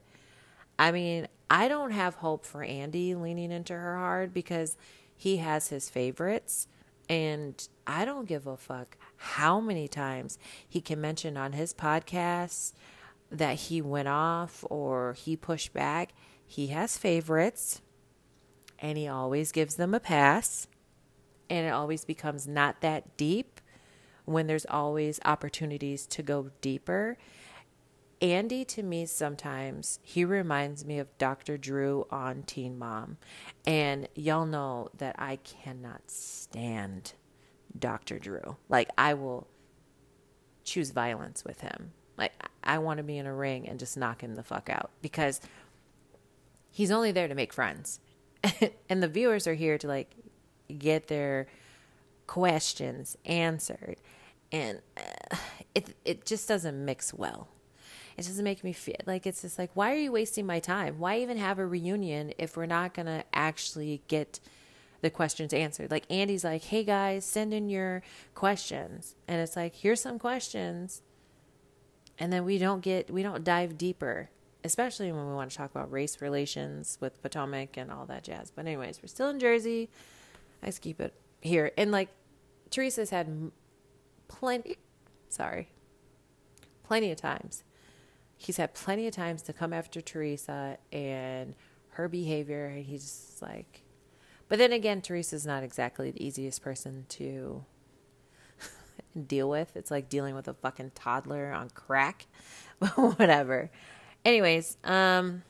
I 0.76 0.90
mean, 0.90 1.28
I 1.48 1.68
don't 1.68 1.92
have 1.92 2.16
hope 2.16 2.44
for 2.44 2.64
Andy 2.64 3.14
leaning 3.14 3.52
into 3.52 3.74
her 3.74 3.96
hard 3.96 4.34
because 4.34 4.76
he 5.16 5.36
has 5.36 5.68
his 5.68 5.88
favorites. 5.88 6.66
And 7.08 7.68
I 7.86 8.04
don't 8.04 8.26
give 8.26 8.48
a 8.48 8.56
fuck 8.56 8.96
how 9.16 9.60
many 9.60 9.86
times 9.86 10.36
he 10.68 10.80
can 10.80 11.00
mention 11.00 11.36
on 11.36 11.52
his 11.52 11.72
podcast 11.72 12.72
that 13.30 13.56
he 13.56 13.80
went 13.80 14.08
off 14.08 14.64
or 14.68 15.12
he 15.12 15.36
pushed 15.36 15.72
back. 15.72 16.12
He 16.44 16.68
has 16.68 16.98
favorites 16.98 17.82
and 18.78 18.98
he 18.98 19.08
always 19.08 19.52
gives 19.52 19.76
them 19.76 19.94
a 19.94 20.00
pass. 20.00 20.66
and 21.48 21.66
it 21.66 21.70
always 21.70 22.04
becomes 22.04 22.48
not 22.48 22.80
that 22.80 23.16
deep 23.16 23.60
when 24.24 24.46
there's 24.48 24.66
always 24.66 25.20
opportunities 25.24 26.06
to 26.06 26.22
go 26.22 26.50
deeper. 26.60 27.16
Andy 28.20 28.64
to 28.64 28.82
me 28.82 29.06
sometimes 29.06 30.00
he 30.02 30.24
reminds 30.24 30.84
me 30.84 30.98
of 30.98 31.16
Dr. 31.18 31.56
Drew 31.58 32.06
on 32.10 32.42
Teen 32.42 32.78
Mom. 32.78 33.18
And 33.66 34.08
y'all 34.16 34.46
know 34.46 34.88
that 34.98 35.14
I 35.18 35.36
cannot 35.36 36.10
stand 36.10 37.12
Dr. 37.78 38.18
Drew. 38.18 38.56
Like 38.68 38.88
I 38.98 39.14
will 39.14 39.46
choose 40.64 40.90
violence 40.90 41.44
with 41.44 41.60
him. 41.60 41.92
Like 42.16 42.32
I 42.64 42.78
want 42.78 42.98
to 42.98 43.04
be 43.04 43.18
in 43.18 43.26
a 43.26 43.34
ring 43.34 43.68
and 43.68 43.78
just 43.78 43.96
knock 43.96 44.22
him 44.22 44.34
the 44.34 44.42
fuck 44.42 44.68
out 44.70 44.90
because 45.02 45.40
he's 46.70 46.90
only 46.90 47.12
there 47.12 47.28
to 47.28 47.34
make 47.34 47.52
friends. 47.52 48.00
and 48.88 49.02
the 49.02 49.08
viewers 49.08 49.46
are 49.46 49.54
here 49.54 49.78
to 49.78 49.86
like 49.86 50.10
get 50.78 51.08
their 51.08 51.46
questions 52.26 53.16
answered. 53.24 53.96
And 54.52 54.80
uh, 54.96 55.36
it 55.74 55.94
it 56.04 56.24
just 56.24 56.48
doesn't 56.48 56.84
mix 56.84 57.12
well. 57.12 57.48
It 58.16 58.22
doesn't 58.22 58.44
make 58.44 58.64
me 58.64 58.72
feel 58.72 58.96
like 59.06 59.26
it's 59.26 59.42
just 59.42 59.58
like 59.58 59.70
why 59.74 59.92
are 59.92 59.98
you 59.98 60.12
wasting 60.12 60.46
my 60.46 60.60
time? 60.60 60.98
Why 60.98 61.18
even 61.18 61.36
have 61.36 61.58
a 61.58 61.66
reunion 61.66 62.32
if 62.38 62.56
we're 62.56 62.66
not 62.66 62.94
going 62.94 63.06
to 63.06 63.24
actually 63.34 64.02
get 64.08 64.40
the 65.02 65.10
questions 65.10 65.52
answered. 65.52 65.90
Like 65.90 66.04
Andy's 66.10 66.44
like, 66.44 66.64
"Hey 66.64 66.84
guys, 66.84 67.24
send 67.24 67.52
in 67.54 67.68
your 67.68 68.02
questions." 68.34 69.14
And 69.28 69.40
it's 69.40 69.56
like, 69.56 69.74
"Here's 69.74 70.00
some 70.00 70.18
questions." 70.18 71.02
And 72.18 72.32
then 72.32 72.44
we 72.44 72.58
don't 72.58 72.80
get 72.80 73.10
we 73.10 73.22
don't 73.22 73.44
dive 73.44 73.78
deeper, 73.78 74.30
especially 74.66 75.10
when 75.12 75.26
we 75.26 75.34
want 75.34 75.50
to 75.50 75.56
talk 75.56 75.70
about 75.70 75.90
race 75.90 76.20
relations 76.20 76.98
with 77.00 77.22
Potomac 77.22 77.76
and 77.76 77.90
all 77.90 78.06
that 78.06 78.24
jazz. 78.24 78.50
But 78.50 78.66
anyways, 78.66 79.00
we're 79.02 79.08
still 79.08 79.28
in 79.30 79.38
Jersey. 79.38 79.88
I 80.62 80.66
just 80.66 80.82
keep 80.82 81.00
it 81.00 81.14
here. 81.40 81.72
And 81.78 81.90
like 81.90 82.08
Teresa's 82.70 83.10
had 83.10 83.50
plenty 84.28 84.76
sorry. 85.28 85.68
Plenty 86.84 87.10
of 87.10 87.16
times. 87.18 87.64
He's 88.36 88.58
had 88.58 88.74
plenty 88.74 89.06
of 89.06 89.14
times 89.14 89.42
to 89.42 89.52
come 89.52 89.72
after 89.72 90.00
Teresa 90.00 90.78
and 90.92 91.54
her 91.90 92.08
behavior 92.08 92.66
and 92.66 92.84
he's 92.84 93.02
just 93.02 93.42
like 93.42 93.82
but 94.48 94.58
then 94.58 94.72
again, 94.72 95.00
Teresa's 95.00 95.46
not 95.46 95.62
exactly 95.62 96.10
the 96.10 96.24
easiest 96.24 96.62
person 96.62 97.06
to 97.10 97.64
deal 99.26 99.48
with. 99.48 99.76
It's 99.76 99.90
like 99.90 100.08
dealing 100.08 100.34
with 100.34 100.46
a 100.46 100.54
fucking 100.54 100.92
toddler 100.94 101.52
on 101.52 101.70
crack. 101.70 102.26
But 102.78 102.90
whatever. 103.18 103.70
Anyways, 104.26 104.76
um 104.82 105.44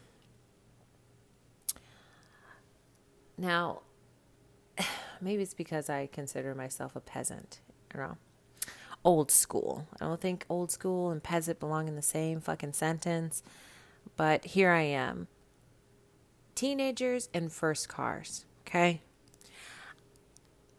now 3.39 3.81
maybe 5.23 5.43
it's 5.43 5.55
because 5.55 5.89
I 5.89 6.11
consider 6.13 6.55
myself 6.55 6.95
a 6.95 7.01
peasant. 7.01 7.61
Don't 7.89 8.03
know. 8.03 8.17
Old 9.03 9.31
school. 9.31 9.87
I 9.99 10.05
don't 10.05 10.21
think 10.21 10.45
old 10.51 10.71
school 10.71 11.11
and 11.11 11.23
peasant 11.23 11.59
belong 11.59 11.89
in 11.89 11.97
the 11.97 12.03
same 12.03 12.39
fucking 12.39 12.75
sentence. 12.75 13.43
But 14.15 14.45
here 14.45 14.71
I 14.71 14.83
am. 14.83 15.29
Teenagers 16.55 17.31
and 17.33 17.51
first 17.51 17.89
cars. 17.89 18.45
Okay. 18.67 19.01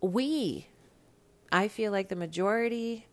We, 0.01 0.67
I 1.51 1.67
feel 1.67 1.91
like 1.91 2.09
the 2.09 2.15
majority 2.15 3.07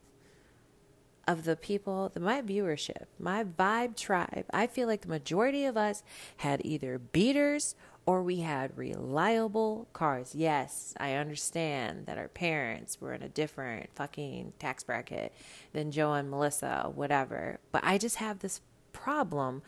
of 1.27 1.45
the 1.45 1.57
people, 1.57 2.11
the, 2.13 2.21
my 2.21 2.43
viewership, 2.43 3.07
my 3.19 3.45
vibe 3.45 3.97
tribe, 3.97 4.45
I 4.53 4.67
feel 4.67 4.89
like 4.89 5.03
the 5.03 5.09
majority 5.09 5.65
of 5.65 5.77
us 5.77 6.03
had 6.39 6.65
either 6.65 6.99
beaters 6.99 7.75
or 8.07 8.23
we 8.23 8.41
had 8.41 8.77
reliable 8.77 9.89
cars. 9.93 10.35
Yes, 10.35 10.95
I 11.01 11.15
understand 11.15 12.07
that 12.07 12.19
our 12.19 12.29
parents 12.29 13.01
were 13.01 13.15
in 13.15 13.23
a 13.23 13.29
different 13.29 13.91
fucking 13.95 14.53
tax 14.59 14.85
bracket 14.85 15.33
than 15.73 15.91
Joe 15.91 16.13
and 16.13 16.31
Melissa, 16.31 16.91
whatever. 16.95 17.61
But 17.73 17.83
I 17.85 17.97
just 17.97 18.17
have 18.17 18.41
this 18.41 18.61
problem. 18.93 19.63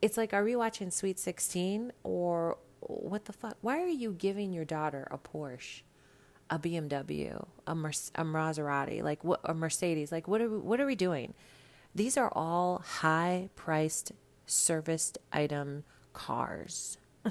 It's 0.00 0.16
like, 0.16 0.32
are 0.32 0.44
we 0.44 0.56
watching 0.56 0.90
Sweet 0.90 1.18
16 1.18 1.92
or 2.02 2.56
what 2.80 3.26
the 3.26 3.32
fuck? 3.32 3.56
Why 3.60 3.82
are 3.82 3.88
you 3.88 4.12
giving 4.12 4.52
your 4.52 4.64
daughter 4.64 5.06
a 5.10 5.18
Porsche, 5.18 5.82
a 6.50 6.58
BMW, 6.58 7.44
a, 7.66 7.74
Mer- 7.74 7.90
a 8.14 8.24
Maserati, 8.24 9.02
like 9.02 9.24
what 9.24 9.40
a 9.44 9.54
Mercedes? 9.54 10.12
Like 10.12 10.28
what 10.28 10.40
are 10.40 10.48
we, 10.48 10.58
what 10.58 10.80
are 10.80 10.86
we 10.86 10.94
doing? 10.94 11.34
These 11.94 12.16
are 12.16 12.30
all 12.32 12.82
high 12.84 13.48
priced 13.56 14.12
serviced 14.46 15.18
item 15.32 15.84
cars. 16.12 16.98
I 17.24 17.30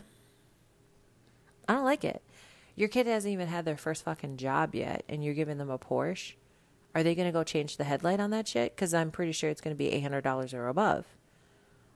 don't 1.67 1.85
like 1.85 2.03
it. 2.03 2.21
Your 2.75 2.89
kid 2.89 3.07
hasn't 3.07 3.31
even 3.31 3.47
had 3.47 3.63
their 3.63 3.77
first 3.77 4.03
fucking 4.03 4.37
job 4.37 4.75
yet, 4.75 5.05
and 5.07 5.23
you're 5.23 5.33
giving 5.33 5.57
them 5.57 5.69
a 5.69 5.79
Porsche. 5.79 6.33
Are 6.93 7.03
they 7.03 7.15
going 7.15 7.27
to 7.27 7.31
go 7.31 7.43
change 7.43 7.77
the 7.77 7.85
headlight 7.85 8.19
on 8.19 8.31
that 8.31 8.47
shit? 8.47 8.75
Because 8.75 8.93
I'm 8.93 9.11
pretty 9.11 9.31
sure 9.31 9.49
it's 9.49 9.61
going 9.61 9.75
to 9.75 9.77
be 9.77 9.91
$800 9.91 10.53
or 10.53 10.67
above. 10.67 11.05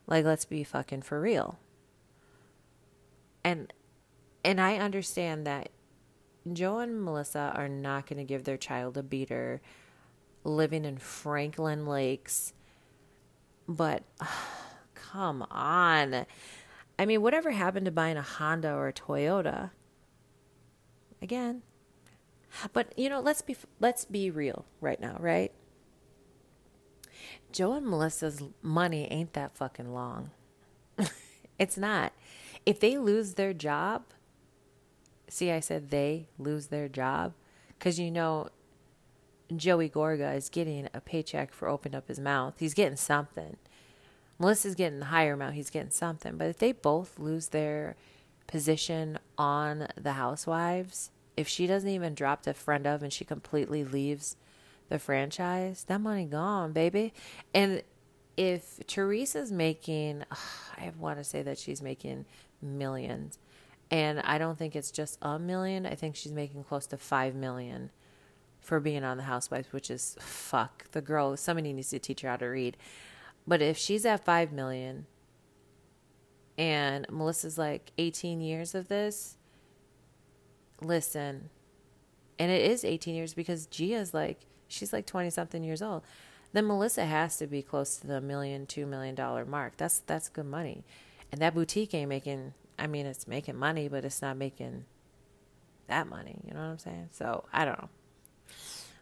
Like, 0.07 0.25
let's 0.25 0.45
be 0.45 0.63
fucking 0.63 1.01
for 1.01 1.19
real 1.19 1.57
and 3.43 3.73
and 4.43 4.61
I 4.61 4.77
understand 4.77 5.45
that 5.47 5.69
Joe 6.51 6.79
and 6.79 7.03
Melissa 7.03 7.51
are 7.55 7.69
not 7.69 8.07
going 8.07 8.17
to 8.17 8.23
give 8.23 8.43
their 8.43 8.57
child 8.57 8.97
a 8.97 9.03
beater 9.03 9.61
living 10.43 10.85
in 10.85 10.97
Franklin 10.97 11.85
Lakes. 11.85 12.53
But 13.67 14.03
come 14.93 15.45
on. 15.51 16.25
I 16.97 17.05
mean, 17.05 17.21
whatever 17.21 17.51
happened 17.51 17.85
to 17.85 17.91
buying 17.91 18.17
a 18.17 18.21
Honda 18.21 18.73
or 18.73 18.87
a 18.87 18.93
Toyota? 18.93 19.71
Again. 21.21 21.61
But 22.73 22.97
you 22.97 23.09
know, 23.09 23.19
let's 23.19 23.41
be 23.41 23.55
let's 23.79 24.05
be 24.05 24.31
real 24.31 24.65
right 24.81 24.99
now, 24.99 25.17
right? 25.19 25.51
Joe 27.51 27.73
and 27.73 27.87
Melissa's 27.87 28.41
money 28.61 29.07
ain't 29.11 29.33
that 29.33 29.55
fucking 29.55 29.93
long. 29.93 30.31
it's 31.59 31.77
not 31.77 32.11
if 32.65 32.79
they 32.79 32.97
lose 32.97 33.33
their 33.33 33.53
job, 33.53 34.03
see, 35.29 35.51
I 35.51 35.59
said 35.59 35.89
they 35.89 36.27
lose 36.37 36.67
their 36.67 36.89
job 36.89 37.33
because 37.77 37.99
you 37.99 38.11
know 38.11 38.49
Joey 39.55 39.89
Gorga 39.89 40.35
is 40.35 40.49
getting 40.49 40.89
a 40.93 41.01
paycheck 41.01 41.53
for 41.53 41.67
opening 41.67 41.95
up 41.95 42.07
his 42.07 42.19
mouth. 42.19 42.55
He's 42.59 42.73
getting 42.73 42.97
something. 42.97 43.57
Melissa's 44.37 44.75
getting 44.75 44.99
the 44.99 45.05
higher 45.05 45.33
amount. 45.33 45.55
He's 45.55 45.69
getting 45.69 45.91
something. 45.91 46.37
But 46.37 46.47
if 46.47 46.57
they 46.59 46.71
both 46.71 47.19
lose 47.19 47.49
their 47.49 47.95
position 48.47 49.19
on 49.37 49.87
the 49.95 50.13
Housewives, 50.13 51.11
if 51.35 51.47
she 51.47 51.67
doesn't 51.67 51.89
even 51.89 52.15
drop 52.15 52.43
the 52.43 52.53
friend 52.53 52.87
of 52.87 53.03
and 53.03 53.11
she 53.11 53.25
completely 53.25 53.83
leaves 53.83 54.35
the 54.89 54.99
franchise, 54.99 55.83
that 55.85 56.01
money 56.01 56.25
gone, 56.25 56.71
baby. 56.71 57.13
And 57.53 57.83
if 58.37 58.79
Teresa's 58.87 59.51
making, 59.51 60.23
I 60.77 60.91
want 60.97 61.17
to 61.19 61.23
say 61.23 61.41
that 61.41 61.57
she's 61.57 61.81
making 61.81 62.25
millions. 62.61 63.39
And 63.91 64.19
I 64.19 64.37
don't 64.37 64.57
think 64.57 64.75
it's 64.75 64.91
just 64.91 65.17
a 65.21 65.39
million. 65.39 65.85
I 65.85 65.95
think 65.95 66.15
she's 66.15 66.31
making 66.31 66.63
close 66.63 66.85
to 66.87 66.97
5 66.97 67.35
million 67.35 67.89
for 68.59 68.79
being 68.79 69.03
on 69.03 69.17
the 69.17 69.23
housewives, 69.23 69.71
which 69.71 69.89
is 69.89 70.15
fuck. 70.19 70.91
The 70.91 71.01
girl, 71.01 71.35
somebody 71.37 71.73
needs 71.73 71.89
to 71.89 71.99
teach 71.99 72.21
her 72.21 72.29
how 72.29 72.37
to 72.37 72.45
read. 72.45 72.77
But 73.47 73.61
if 73.61 73.77
she's 73.77 74.05
at 74.05 74.23
5 74.23 74.51
million 74.51 75.07
and 76.57 77.07
Melissa's 77.09 77.57
like 77.57 77.91
18 77.97 78.41
years 78.41 78.75
of 78.75 78.89
this, 78.89 79.37
listen. 80.81 81.49
And 82.37 82.51
it 82.51 82.69
is 82.69 82.85
18 82.85 83.15
years 83.15 83.33
because 83.33 83.65
Gia's 83.65 84.13
like, 84.13 84.41
she's 84.67 84.93
like 84.93 85.05
20 85.05 85.29
something 85.31 85.63
years 85.63 85.81
old. 85.81 86.03
Then 86.51 86.67
Melissa 86.67 87.05
has 87.05 87.37
to 87.37 87.47
be 87.47 87.61
close 87.61 87.97
to 87.97 88.07
the 88.07 88.21
million, 88.21 88.65
two 88.65 88.85
million 88.85 89.15
dollar 89.15 89.45
mark. 89.45 89.77
That's 89.77 89.99
that's 89.99 90.29
good 90.29 90.47
money. 90.47 90.83
And 91.31 91.41
that 91.41 91.53
boutique 91.53 91.93
ain't 91.93 92.09
making, 92.09 92.53
I 92.79 92.87
mean, 92.87 93.05
it's 93.05 93.27
making 93.27 93.57
money, 93.57 93.87
but 93.87 94.05
it's 94.05 94.21
not 94.21 94.37
making 94.37 94.85
that 95.87 96.07
money. 96.07 96.39
You 96.45 96.53
know 96.53 96.61
what 96.61 96.67
I'm 96.67 96.79
saying? 96.79 97.09
So 97.11 97.45
I 97.51 97.65
don't 97.65 97.79
know. 97.79 97.89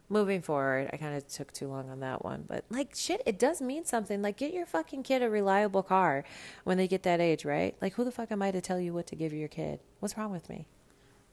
Moving 0.09 0.41
forward, 0.41 0.89
I 0.93 0.97
kind 0.97 1.17
of 1.17 1.28
took 1.28 1.51
too 1.51 1.67
long 1.67 1.89
on 1.89 1.99
that 1.99 2.23
one, 2.23 2.45
but 2.47 2.63
like 2.69 2.95
shit, 2.95 3.21
it 3.25 3.38
does 3.38 3.61
mean 3.61 3.84
something. 3.84 4.21
Like, 4.21 4.38
get 4.38 4.53
your 4.53 4.65
fucking 4.65 5.03
kid 5.03 5.21
a 5.21 5.30
reliable 5.30 5.84
car 5.84 6.23
when 6.63 6.78
they 6.78 6.88
get 6.88 7.03
that 7.03 7.19
age, 7.19 7.43
right? 7.43 7.75
Like, 7.82 7.93
who 7.95 8.05
the 8.05 8.11
fuck 8.11 8.32
am 8.32 8.41
I 8.41 8.51
to 8.51 8.61
tell 8.61 8.80
you 8.80 8.93
what 8.93 9.05
to 9.07 9.17
give 9.17 9.34
your 9.34 9.49
kid? 9.49 9.82
What's 9.99 10.17
wrong 10.17 10.32
with 10.32 10.49
me? 10.49 10.65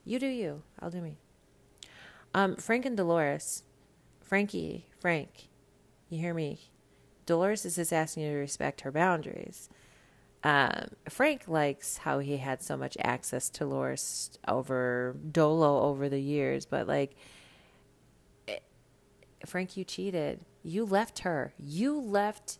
You 0.03 0.19
do 0.19 0.27
you. 0.27 0.61
I'll 0.81 0.89
do 0.89 0.99
me. 0.99 1.17
Um, 2.33 2.57
Frank 2.57 2.85
and 2.85 2.97
Dolores, 2.97 3.63
Frankie, 4.21 4.87
Frank, 4.99 5.47
you 6.09 6.19
hear 6.19 6.33
me? 6.33 6.59
Dolores 7.25 7.65
is 7.65 7.77
just 7.77 7.93
asking 7.93 8.23
you 8.23 8.31
to 8.31 8.37
respect 8.37 8.81
her 8.81 8.91
boundaries. 8.91 9.69
Um, 10.45 10.89
Frank 11.09 11.47
likes 11.47 11.97
how 11.97 12.19
he 12.19 12.37
had 12.37 12.61
so 12.61 12.77
much 12.77 12.95
access 13.01 13.49
to 13.49 13.65
Loris 13.65 14.37
over 14.47 15.15
Dolo 15.31 15.81
over 15.81 16.07
the 16.07 16.21
years, 16.21 16.67
but 16.67 16.87
like, 16.87 17.15
it, 18.47 18.63
eh, 19.41 19.45
Frank, 19.47 19.75
you 19.75 19.83
cheated. 19.83 20.41
You 20.63 20.85
left 20.85 21.19
her. 21.19 21.55
You 21.57 21.99
left 21.99 22.59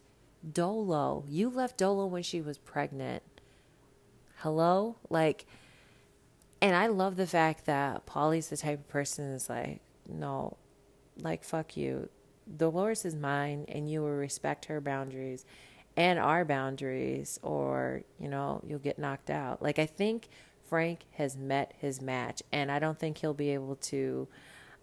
Dolo. 0.51 1.25
You 1.29 1.47
left 1.51 1.77
Dolo 1.77 2.07
when 2.07 2.23
she 2.23 2.41
was 2.41 2.57
pregnant. 2.57 3.21
Hello? 4.37 4.95
Like, 5.11 5.45
And 6.61 6.75
I 6.75 6.87
love 6.87 7.17
the 7.17 7.27
fact 7.27 7.65
that 7.67 8.07
Paulie's 8.07 8.49
the 8.49 8.57
type 8.57 8.79
of 8.79 8.87
person 8.89 9.31
that's 9.31 9.49
like, 9.49 9.81
no, 10.09 10.57
like, 11.19 11.43
fuck 11.43 11.77
you. 11.77 12.09
Dolores 12.57 13.05
is 13.05 13.15
mine, 13.15 13.65
and 13.67 13.89
you 13.89 14.01
will 14.01 14.09
respect 14.09 14.65
her 14.65 14.81
boundaries 14.81 15.45
and 15.97 16.19
our 16.19 16.43
boundaries, 16.45 17.39
or, 17.41 18.03
you 18.19 18.27
know, 18.27 18.61
you'll 18.65 18.79
get 18.79 18.99
knocked 18.99 19.29
out. 19.29 19.61
Like, 19.61 19.79
I 19.79 19.85
think 19.85 20.27
Frank 20.67 21.01
has 21.11 21.37
met 21.37 21.73
his 21.77 22.01
match, 22.01 22.43
and 22.51 22.71
I 22.71 22.79
don't 22.79 22.99
think 22.99 23.19
he'll 23.19 23.33
be 23.33 23.51
able 23.51 23.75
to, 23.77 24.27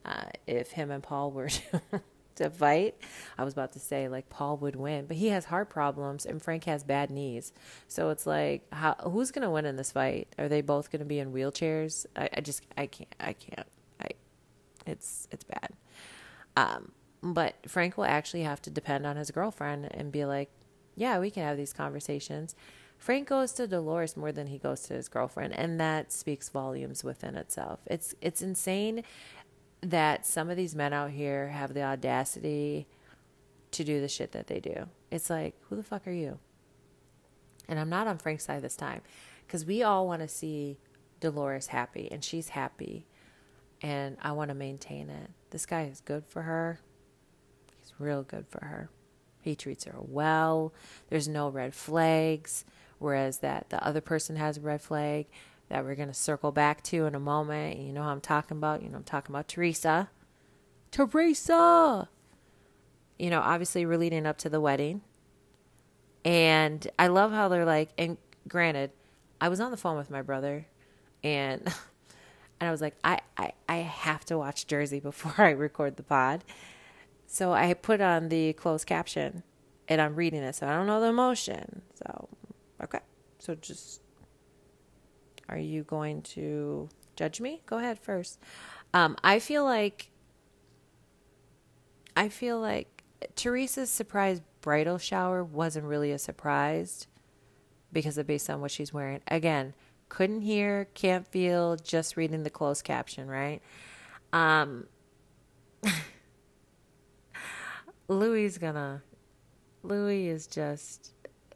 uh, 0.04 0.26
if 0.46 0.72
him 0.72 0.90
and 0.90 1.02
Paul 1.02 1.30
were 1.30 1.50
to 2.36 2.50
fight. 2.50 2.96
I 3.38 3.44
was 3.44 3.52
about 3.52 3.72
to 3.72 3.78
say 3.78 4.08
like 4.08 4.28
Paul 4.28 4.56
would 4.58 4.76
win, 4.76 5.06
but 5.06 5.16
he 5.16 5.28
has 5.28 5.46
heart 5.46 5.70
problems 5.70 6.26
and 6.26 6.42
Frank 6.42 6.64
has 6.64 6.84
bad 6.84 7.10
knees. 7.10 7.52
So 7.88 8.10
it's 8.10 8.26
like, 8.26 8.66
how, 8.72 8.94
who's 8.94 9.30
to 9.42 9.50
win 9.50 9.66
in 9.66 9.76
this 9.76 9.92
fight? 9.92 10.28
Are 10.38 10.48
they 10.48 10.60
both 10.60 10.90
to 11.00 11.04
be 11.06 11.18
in 11.18 11.32
wheelchairs? 11.32 12.06
I, 12.16 12.28
I, 12.36 12.40
just, 12.40 12.62
I 12.76 12.86
can't, 12.86 13.14
I 13.20 13.32
can't, 13.32 13.66
I, 14.00 14.08
it's, 14.86 15.28
it's 15.30 15.44
bad. 15.44 15.72
Um, 16.56 16.92
but 17.22 17.54
Frank 17.68 17.96
will 17.96 18.04
actually 18.04 18.42
have 18.42 18.60
to 18.62 18.70
depend 18.70 19.06
on 19.06 19.16
his 19.16 19.30
girlfriend 19.30 19.88
and 19.92 20.10
be 20.10 20.24
like, 20.24 20.50
yeah, 20.94 21.18
we 21.18 21.30
can 21.30 21.44
have 21.44 21.56
these 21.56 21.72
conversations. 21.72 22.54
Frank 22.98 23.28
goes 23.28 23.52
to 23.52 23.66
Dolores 23.66 24.16
more 24.16 24.30
than 24.30 24.46
he 24.46 24.58
goes 24.58 24.82
to 24.82 24.94
his 24.94 25.08
girlfriend, 25.08 25.54
and 25.54 25.80
that 25.80 26.12
speaks 26.12 26.48
volumes 26.48 27.02
within 27.02 27.36
itself. 27.36 27.80
It's 27.86 28.14
it's 28.20 28.42
insane 28.42 29.02
that 29.80 30.24
some 30.24 30.48
of 30.48 30.56
these 30.56 30.74
men 30.74 30.92
out 30.92 31.10
here 31.10 31.48
have 31.48 31.74
the 31.74 31.82
audacity 31.82 32.86
to 33.72 33.82
do 33.84 34.00
the 34.00 34.08
shit 34.08 34.32
that 34.32 34.46
they 34.46 34.60
do. 34.60 34.88
It's 35.10 35.28
like, 35.28 35.56
who 35.68 35.76
the 35.76 35.82
fuck 35.82 36.06
are 36.06 36.12
you? 36.12 36.38
And 37.68 37.80
I'm 37.80 37.88
not 37.88 38.06
on 38.06 38.18
Frank's 38.18 38.44
side 38.44 38.62
this 38.62 38.76
time 38.76 39.00
because 39.46 39.64
we 39.64 39.82
all 39.82 40.06
want 40.06 40.22
to 40.22 40.28
see 40.28 40.78
Dolores 41.20 41.68
happy 41.68 42.08
and 42.10 42.22
she's 42.22 42.50
happy 42.50 43.06
and 43.80 44.16
I 44.22 44.32
want 44.32 44.50
to 44.50 44.54
maintain 44.54 45.10
it. 45.10 45.30
This 45.50 45.66
guy 45.66 45.84
is 45.84 46.00
good 46.00 46.24
for 46.24 46.42
her. 46.42 46.80
He's 47.80 47.92
real 47.98 48.22
good 48.22 48.46
for 48.48 48.64
her. 48.64 48.90
He 49.42 49.54
treats 49.54 49.84
her 49.84 49.96
well. 49.98 50.72
There's 51.08 51.28
no 51.28 51.48
red 51.48 51.74
flags, 51.74 52.64
whereas 52.98 53.38
that 53.38 53.68
the 53.70 53.84
other 53.86 54.00
person 54.00 54.36
has 54.36 54.56
a 54.56 54.60
red 54.60 54.80
flag 54.80 55.26
that 55.68 55.84
we're 55.84 55.94
going 55.94 56.08
to 56.08 56.14
circle 56.14 56.52
back 56.52 56.82
to 56.84 57.06
in 57.06 57.14
a 57.14 57.20
moment. 57.20 57.78
You 57.78 57.92
know 57.92 58.02
how 58.02 58.10
I'm 58.10 58.20
talking 58.20 58.56
about? 58.56 58.82
You 58.82 58.88
know, 58.88 58.98
I'm 58.98 59.04
talking 59.04 59.34
about 59.34 59.48
Teresa. 59.48 60.10
Teresa! 60.90 62.08
You 63.18 63.30
know, 63.30 63.40
obviously, 63.40 63.84
we're 63.84 63.98
leading 63.98 64.26
up 64.26 64.38
to 64.38 64.48
the 64.48 64.60
wedding. 64.60 65.02
And 66.24 66.86
I 66.98 67.08
love 67.08 67.32
how 67.32 67.48
they're 67.48 67.64
like, 67.64 67.90
and 67.98 68.16
granted, 68.48 68.92
I 69.40 69.48
was 69.48 69.60
on 69.60 69.70
the 69.70 69.76
phone 69.76 69.96
with 69.96 70.10
my 70.10 70.22
brother 70.22 70.66
and 71.24 71.62
and 72.60 72.68
I 72.68 72.70
was 72.70 72.80
like, 72.80 72.94
I, 73.02 73.18
I, 73.36 73.52
I 73.68 73.76
have 73.78 74.24
to 74.26 74.38
watch 74.38 74.68
Jersey 74.68 75.00
before 75.00 75.34
I 75.44 75.50
record 75.50 75.96
the 75.96 76.04
pod. 76.04 76.44
So 77.32 77.54
I 77.54 77.72
put 77.72 78.02
on 78.02 78.28
the 78.28 78.52
closed 78.52 78.86
caption 78.86 79.42
and 79.88 80.02
I'm 80.02 80.14
reading 80.14 80.42
it. 80.42 80.54
So 80.54 80.66
I 80.66 80.74
don't 80.74 80.86
know 80.86 81.00
the 81.00 81.06
emotion. 81.06 81.80
So, 81.94 82.28
okay. 82.84 82.98
So 83.38 83.54
just 83.54 84.02
are 85.48 85.56
you 85.56 85.82
going 85.82 86.20
to 86.22 86.90
judge 87.16 87.40
me? 87.40 87.62
Go 87.64 87.78
ahead 87.78 87.98
first. 87.98 88.38
Um, 88.92 89.16
I 89.24 89.38
feel 89.38 89.64
like 89.64 90.10
I 92.14 92.28
feel 92.28 92.60
like 92.60 93.02
Teresa's 93.34 93.88
surprise 93.88 94.42
bridal 94.60 94.98
shower 94.98 95.42
wasn't 95.42 95.86
really 95.86 96.12
a 96.12 96.18
surprise 96.18 97.06
because 97.94 98.18
of 98.18 98.26
based 98.26 98.50
on 98.50 98.60
what 98.60 98.70
she's 98.70 98.92
wearing. 98.92 99.22
Again, 99.26 99.72
couldn't 100.10 100.42
hear, 100.42 100.84
can't 100.92 101.26
feel, 101.26 101.76
just 101.76 102.18
reading 102.18 102.42
the 102.42 102.50
closed 102.50 102.84
caption, 102.84 103.26
right? 103.26 103.62
Um, 104.34 104.86
Louie 108.12 108.48
gonna 108.50 109.02
Louie 109.82 110.28
is 110.28 110.46
just 110.46 111.12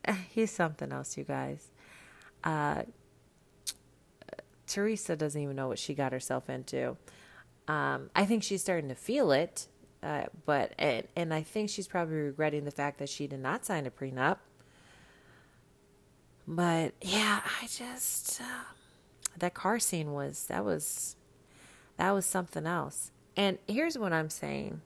he's 0.31 0.51
something 0.51 0.93
else, 0.93 1.17
you 1.17 1.25
guys. 1.25 1.69
Uh, 2.45 2.83
Teresa 4.67 5.17
doesn't 5.17 5.41
even 5.41 5.57
know 5.57 5.69
what 5.69 5.79
she 5.79 5.95
got 5.95 6.13
herself 6.13 6.51
into. 6.51 6.97
Um, 7.69 8.11
I 8.15 8.25
think 8.25 8.43
she's 8.43 8.63
starting 8.63 8.89
to 8.89 8.95
feel 8.95 9.33
it, 9.33 9.69
uh, 10.03 10.25
but 10.45 10.73
and, 10.79 11.07
and 11.17 11.35
I 11.35 11.43
think 11.43 11.71
she's 11.71 11.89
probably 11.89 12.17
regretting 12.17 12.65
the 12.65 12.71
fact 12.71 12.99
that 12.99 13.09
she 13.09 13.27
did 13.27 13.41
not 13.41 13.65
sign 13.65 13.87
a 13.87 13.91
prenup. 13.91 14.39
But 16.47 16.95
yeah, 17.01 17.41
I 17.61 17.67
just 17.67 18.41
uh, 18.41 18.65
that 19.39 19.55
car 19.55 19.79
scene 19.79 20.13
was 20.13 20.47
that 20.47 20.65
was 20.65 21.17
that 21.97 22.11
was 22.13 22.27
something 22.27 22.67
else. 22.67 23.11
And 23.37 23.59
here's 23.67 23.99
what 23.99 24.13
I'm 24.13 24.31
saying. 24.31 24.81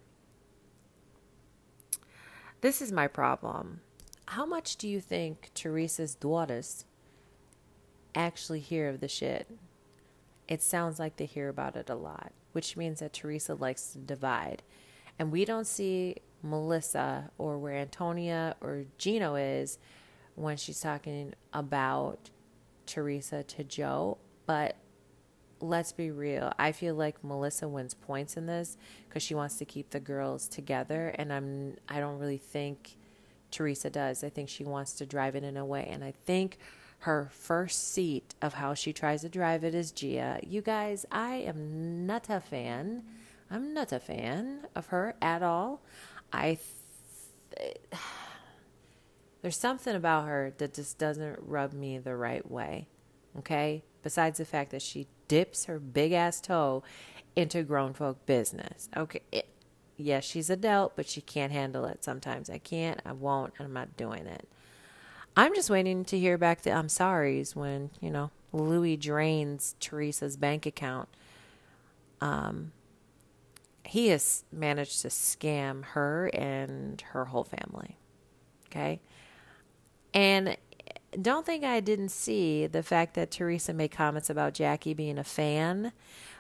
This 2.61 2.83
is 2.83 2.93
my 2.93 3.07
problem. 3.07 3.81
How 4.27 4.45
much 4.45 4.77
do 4.77 4.87
you 4.87 5.01
think 5.01 5.51
Teresa's 5.55 6.15
daughters 6.15 6.85
actually 8.15 8.61
hear 8.61 8.89
of 8.89 9.01
the 9.01 9.09
shit? 9.09 9.51
It 10.47 10.63
sounds 10.63 10.99
like 10.99 11.17
they 11.17 11.25
hear 11.25 11.49
about 11.49 11.77
it 11.77 11.89
a 11.89 11.95
lot, 11.95 12.33
which 12.53 12.77
means 12.77 13.01
that 13.01 13.15
Teresa 13.15 13.55
likes 13.55 13.93
to 13.93 13.99
divide. 13.99 14.63
And 15.19 15.33
we 15.33 15.47
don't 15.47 15.67
see 15.67 16.17
Melissa 16.43 17.31
or 17.39 17.57
where 17.59 17.77
Antonia 17.77 18.57
or 18.61 18.85
Gino 18.99 19.37
is 19.37 19.79
when 20.35 20.59
she's 20.59 20.81
talking 20.81 21.33
about 21.55 22.29
Teresa 22.85 23.43
to 23.43 23.65
Joe. 23.65 24.19
But 24.45 24.77
let's 25.61 25.93
be 25.93 26.11
real. 26.11 26.53
I 26.59 26.73
feel 26.73 26.95
like 26.95 27.23
Melissa 27.23 27.69
wins 27.69 27.95
points 27.95 28.37
in 28.37 28.47
this 28.47 28.77
because 29.09 29.23
she 29.23 29.35
wants 29.35 29.57
to 29.57 29.65
keep 29.65 29.91
the 29.91 30.01
girls 30.01 30.49
together, 30.49 31.15
and 31.17 31.33
I'm 31.33 31.77
I 31.89 32.01
don't 32.01 32.19
really 32.19 32.39
think 32.39 32.97
Teresa 33.51 33.91
does. 33.91 34.25
I 34.25 34.29
think 34.29 34.49
she 34.49 34.65
wants 34.65 34.93
to 34.95 35.07
drive 35.07 35.37
it 35.37 35.45
in 35.45 35.57
a 35.57 35.65
way, 35.65 35.89
and 35.91 36.03
I 36.05 36.13
think 36.25 36.59
her 37.01 37.31
first 37.33 37.93
seat 37.93 38.35
of 38.43 38.55
how 38.55 38.75
she 38.75 38.93
tries 38.93 39.23
to 39.23 39.29
drive 39.29 39.65
it 39.65 39.75
is 39.75 39.91
Gia. 39.91 40.41
You 40.47 40.61
guys, 40.61 41.07
I 41.11 41.37
am 41.37 42.07
not 42.07 42.29
a 42.29 42.41
fan. 42.41 43.05
I'm 43.51 43.73
not 43.73 43.91
a 43.91 43.99
fan 43.99 44.67
of 44.77 44.89
her 44.89 45.15
at 45.23 45.43
all. 45.43 45.81
I 46.33 46.59
th- 47.57 47.77
there's 49.43 49.57
something 49.57 49.97
about 49.97 50.27
her 50.27 50.53
that 50.59 50.75
just 50.75 50.99
doesn't 50.99 51.39
rub 51.41 51.73
me 51.73 51.99
the 51.99 52.17
right 52.17 52.49
way. 52.49 52.89
Okay? 53.39 53.83
Besides 54.03 54.39
the 54.39 54.45
fact 54.45 54.71
that 54.71 54.83
she 54.83 55.07
dips 55.31 55.67
her 55.67 55.79
big 55.79 56.11
ass 56.11 56.41
toe 56.41 56.83
into 57.37 57.63
grown 57.63 57.93
folk 57.95 58.27
business. 58.27 58.89
Okay. 58.97 59.21
It, 59.31 59.47
yes, 59.97 60.25
she's 60.25 60.51
adult, 60.51 60.97
but 60.97 61.09
she 61.09 61.21
can't 61.21 61.53
handle 61.53 61.85
it 61.85 62.03
sometimes. 62.03 62.51
I 62.51 62.59
can't, 62.59 63.01
I 63.07 63.13
won't, 63.13 63.53
and 63.57 63.67
I'm 63.67 63.73
not 63.73 63.97
doing 63.97 64.27
it. 64.27 64.49
I'm 65.37 65.55
just 65.55 65.71
waiting 65.71 66.05
to 66.07 66.19
hear 66.19 66.37
back 66.37 66.63
the 66.63 66.73
I'm 66.73 66.89
sorry's 66.89 67.55
when, 67.55 67.91
you 68.01 68.11
know, 68.11 68.33
Louie 68.53 68.97
drains 68.97 69.77
Teresa's 69.79 70.37
bank 70.37 70.67
account. 70.67 71.09
Um, 72.21 72.73
he 73.85 74.09
has 74.09 74.43
managed 74.51 75.01
to 75.03 75.09
scam 75.09 75.85
her 75.85 76.27
and 76.35 77.01
her 77.13 77.27
whole 77.27 77.45
family. 77.45 77.97
Okay. 78.67 79.01
And 80.13 80.57
don't 81.21 81.47
think 81.47 81.65
I 81.65 81.81
didn't 81.81 82.11
see 82.11 82.67
the 82.67 82.83
fact 82.83 83.15
that 83.15 83.31
Teresa 83.31 83.73
made 83.73 83.91
comments 83.91 84.31
about 84.31 84.55
Jackie 84.55 84.95
being 84.95 85.19
a 85.19 85.25
fan 85.25 85.93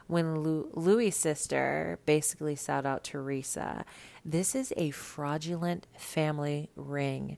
when 0.06 0.40
Louie' 0.40 1.10
sister 1.10 1.98
basically 2.04 2.56
sought 2.56 2.84
out 2.84 3.04
Teresa. 3.04 3.84
This 4.24 4.54
is 4.54 4.72
a 4.76 4.90
fraudulent 4.90 5.86
family 5.96 6.70
ring 6.74 7.36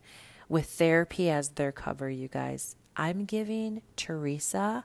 with 0.49 0.67
therapy 0.67 1.31
as 1.31 1.51
their 1.51 1.73
cover, 1.73 2.11
you 2.11 2.29
guys. 2.29 2.77
I'm 2.97 3.25
giving 3.25 3.83
Teresa 3.97 4.85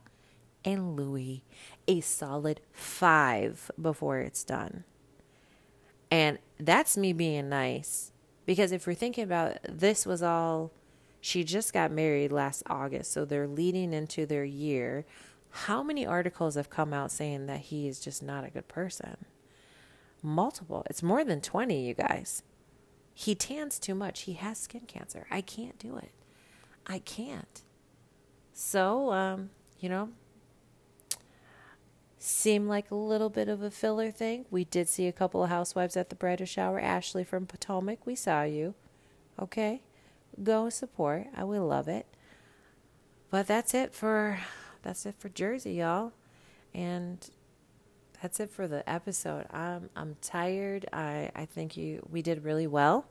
and 0.63 0.95
Louie 0.95 1.43
a 1.87 2.01
solid 2.01 2.61
five 2.71 3.71
before 3.81 4.19
it's 4.19 4.43
done. 4.43 4.83
And 6.11 6.39
that's 6.59 6.97
me 6.97 7.13
being 7.13 7.49
nice. 7.49 8.11
Because 8.45 8.71
if 8.71 8.87
we're 8.87 8.93
thinking 8.93 9.23
about 9.23 9.57
this 9.67 10.05
was 10.05 10.23
all, 10.23 10.71
she 11.21 11.43
just 11.43 11.73
got 11.73 11.91
married 11.91 12.31
last 12.31 12.63
August, 12.67 13.11
so 13.11 13.25
they're 13.25 13.47
leading 13.47 13.93
into 13.93 14.25
their 14.25 14.45
year. 14.45 15.05
How 15.49 15.81
many 15.81 16.05
articles 16.05 16.55
have 16.55 16.69
come 16.69 16.93
out 16.93 17.11
saying 17.11 17.47
that 17.47 17.61
he 17.61 17.87
is 17.87 17.99
just 17.99 18.21
not 18.21 18.43
a 18.43 18.49
good 18.49 18.67
person? 18.67 19.17
Multiple. 20.21 20.85
It's 20.89 21.03
more 21.03 21.23
than 21.23 21.41
20, 21.41 21.87
you 21.87 21.93
guys. 21.93 22.43
He 23.13 23.33
tans 23.33 23.79
too 23.79 23.95
much. 23.95 24.21
He 24.21 24.33
has 24.33 24.59
skin 24.59 24.81
cancer. 24.81 25.25
I 25.31 25.41
can't 25.41 25.79
do 25.79 25.97
it. 25.97 26.11
I 26.85 26.99
can't. 26.99 27.63
So, 28.53 29.11
um, 29.11 29.49
you 29.79 29.89
know, 29.89 30.09
seemed 32.19 32.67
like 32.67 32.91
a 32.91 32.95
little 32.95 33.29
bit 33.29 33.47
of 33.47 33.61
a 33.61 33.71
filler 33.71 34.11
thing. 34.11 34.45
We 34.51 34.65
did 34.65 34.89
see 34.89 35.07
a 35.07 35.11
couple 35.11 35.43
of 35.43 35.49
housewives 35.49 35.97
at 35.97 36.09
the 36.09 36.15
bridal 36.15 36.45
shower. 36.45 36.79
Ashley 36.79 37.23
from 37.23 37.45
Potomac, 37.45 38.05
we 38.05 38.15
saw 38.15 38.43
you. 38.43 38.75
Okay? 39.39 39.81
Go 40.41 40.69
support. 40.69 41.27
I 41.35 41.43
will 41.43 41.65
love 41.67 41.87
it. 41.87 42.05
But 43.29 43.47
that's 43.47 43.73
it 43.73 43.93
for 43.93 44.39
that's 44.83 45.05
it 45.05 45.15
for 45.17 45.29
Jersey, 45.29 45.73
y'all. 45.73 46.13
and 46.73 47.29
that's 48.21 48.39
it 48.39 48.49
for 48.49 48.67
the 48.67 48.87
episode. 48.89 49.45
I'm 49.51 49.89
I'm 49.95 50.15
tired. 50.21 50.85
I 50.93 51.31
I 51.35 51.45
think 51.45 51.77
you 51.77 52.05
we 52.09 52.21
did 52.21 52.43
really 52.43 52.67
well 52.67 53.05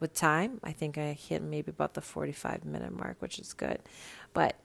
with 0.00 0.14
time. 0.14 0.60
I 0.64 0.72
think 0.72 0.98
I 0.98 1.12
hit 1.12 1.42
maybe 1.42 1.70
about 1.70 1.94
the 1.94 2.00
45 2.00 2.64
minute 2.64 2.92
mark, 2.96 3.16
which 3.20 3.38
is 3.38 3.52
good. 3.52 3.80
But 4.32 4.56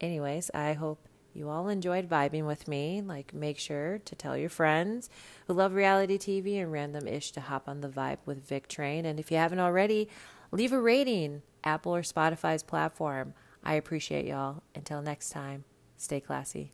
anyways, 0.00 0.50
I 0.54 0.74
hope 0.74 0.98
you 1.32 1.48
all 1.48 1.68
enjoyed 1.68 2.08
vibing 2.08 2.46
with 2.46 2.66
me. 2.68 3.00
Like 3.00 3.32
make 3.32 3.58
sure 3.58 3.98
to 4.04 4.14
tell 4.16 4.36
your 4.36 4.48
friends 4.50 5.08
who 5.46 5.54
love 5.54 5.74
reality 5.74 6.18
TV 6.18 6.60
and 6.60 6.72
random 6.72 7.06
ish 7.08 7.30
to 7.32 7.40
hop 7.40 7.68
on 7.68 7.80
the 7.80 7.88
vibe 7.88 8.18
with 8.26 8.46
Vic 8.46 8.68
Train. 8.68 9.04
And 9.06 9.18
if 9.20 9.30
you 9.30 9.36
haven't 9.36 9.60
already, 9.60 10.08
leave 10.50 10.72
a 10.72 10.80
rating, 10.80 11.42
Apple 11.64 11.94
or 11.94 12.02
Spotify's 12.02 12.62
platform. 12.62 13.34
I 13.62 13.74
appreciate 13.74 14.26
y'all. 14.26 14.62
Until 14.74 15.02
next 15.02 15.30
time, 15.30 15.64
stay 15.96 16.20
classy. 16.20 16.72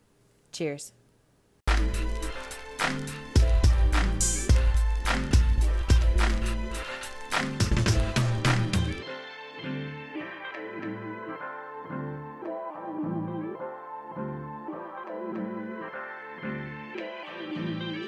Cheers. 0.53 0.93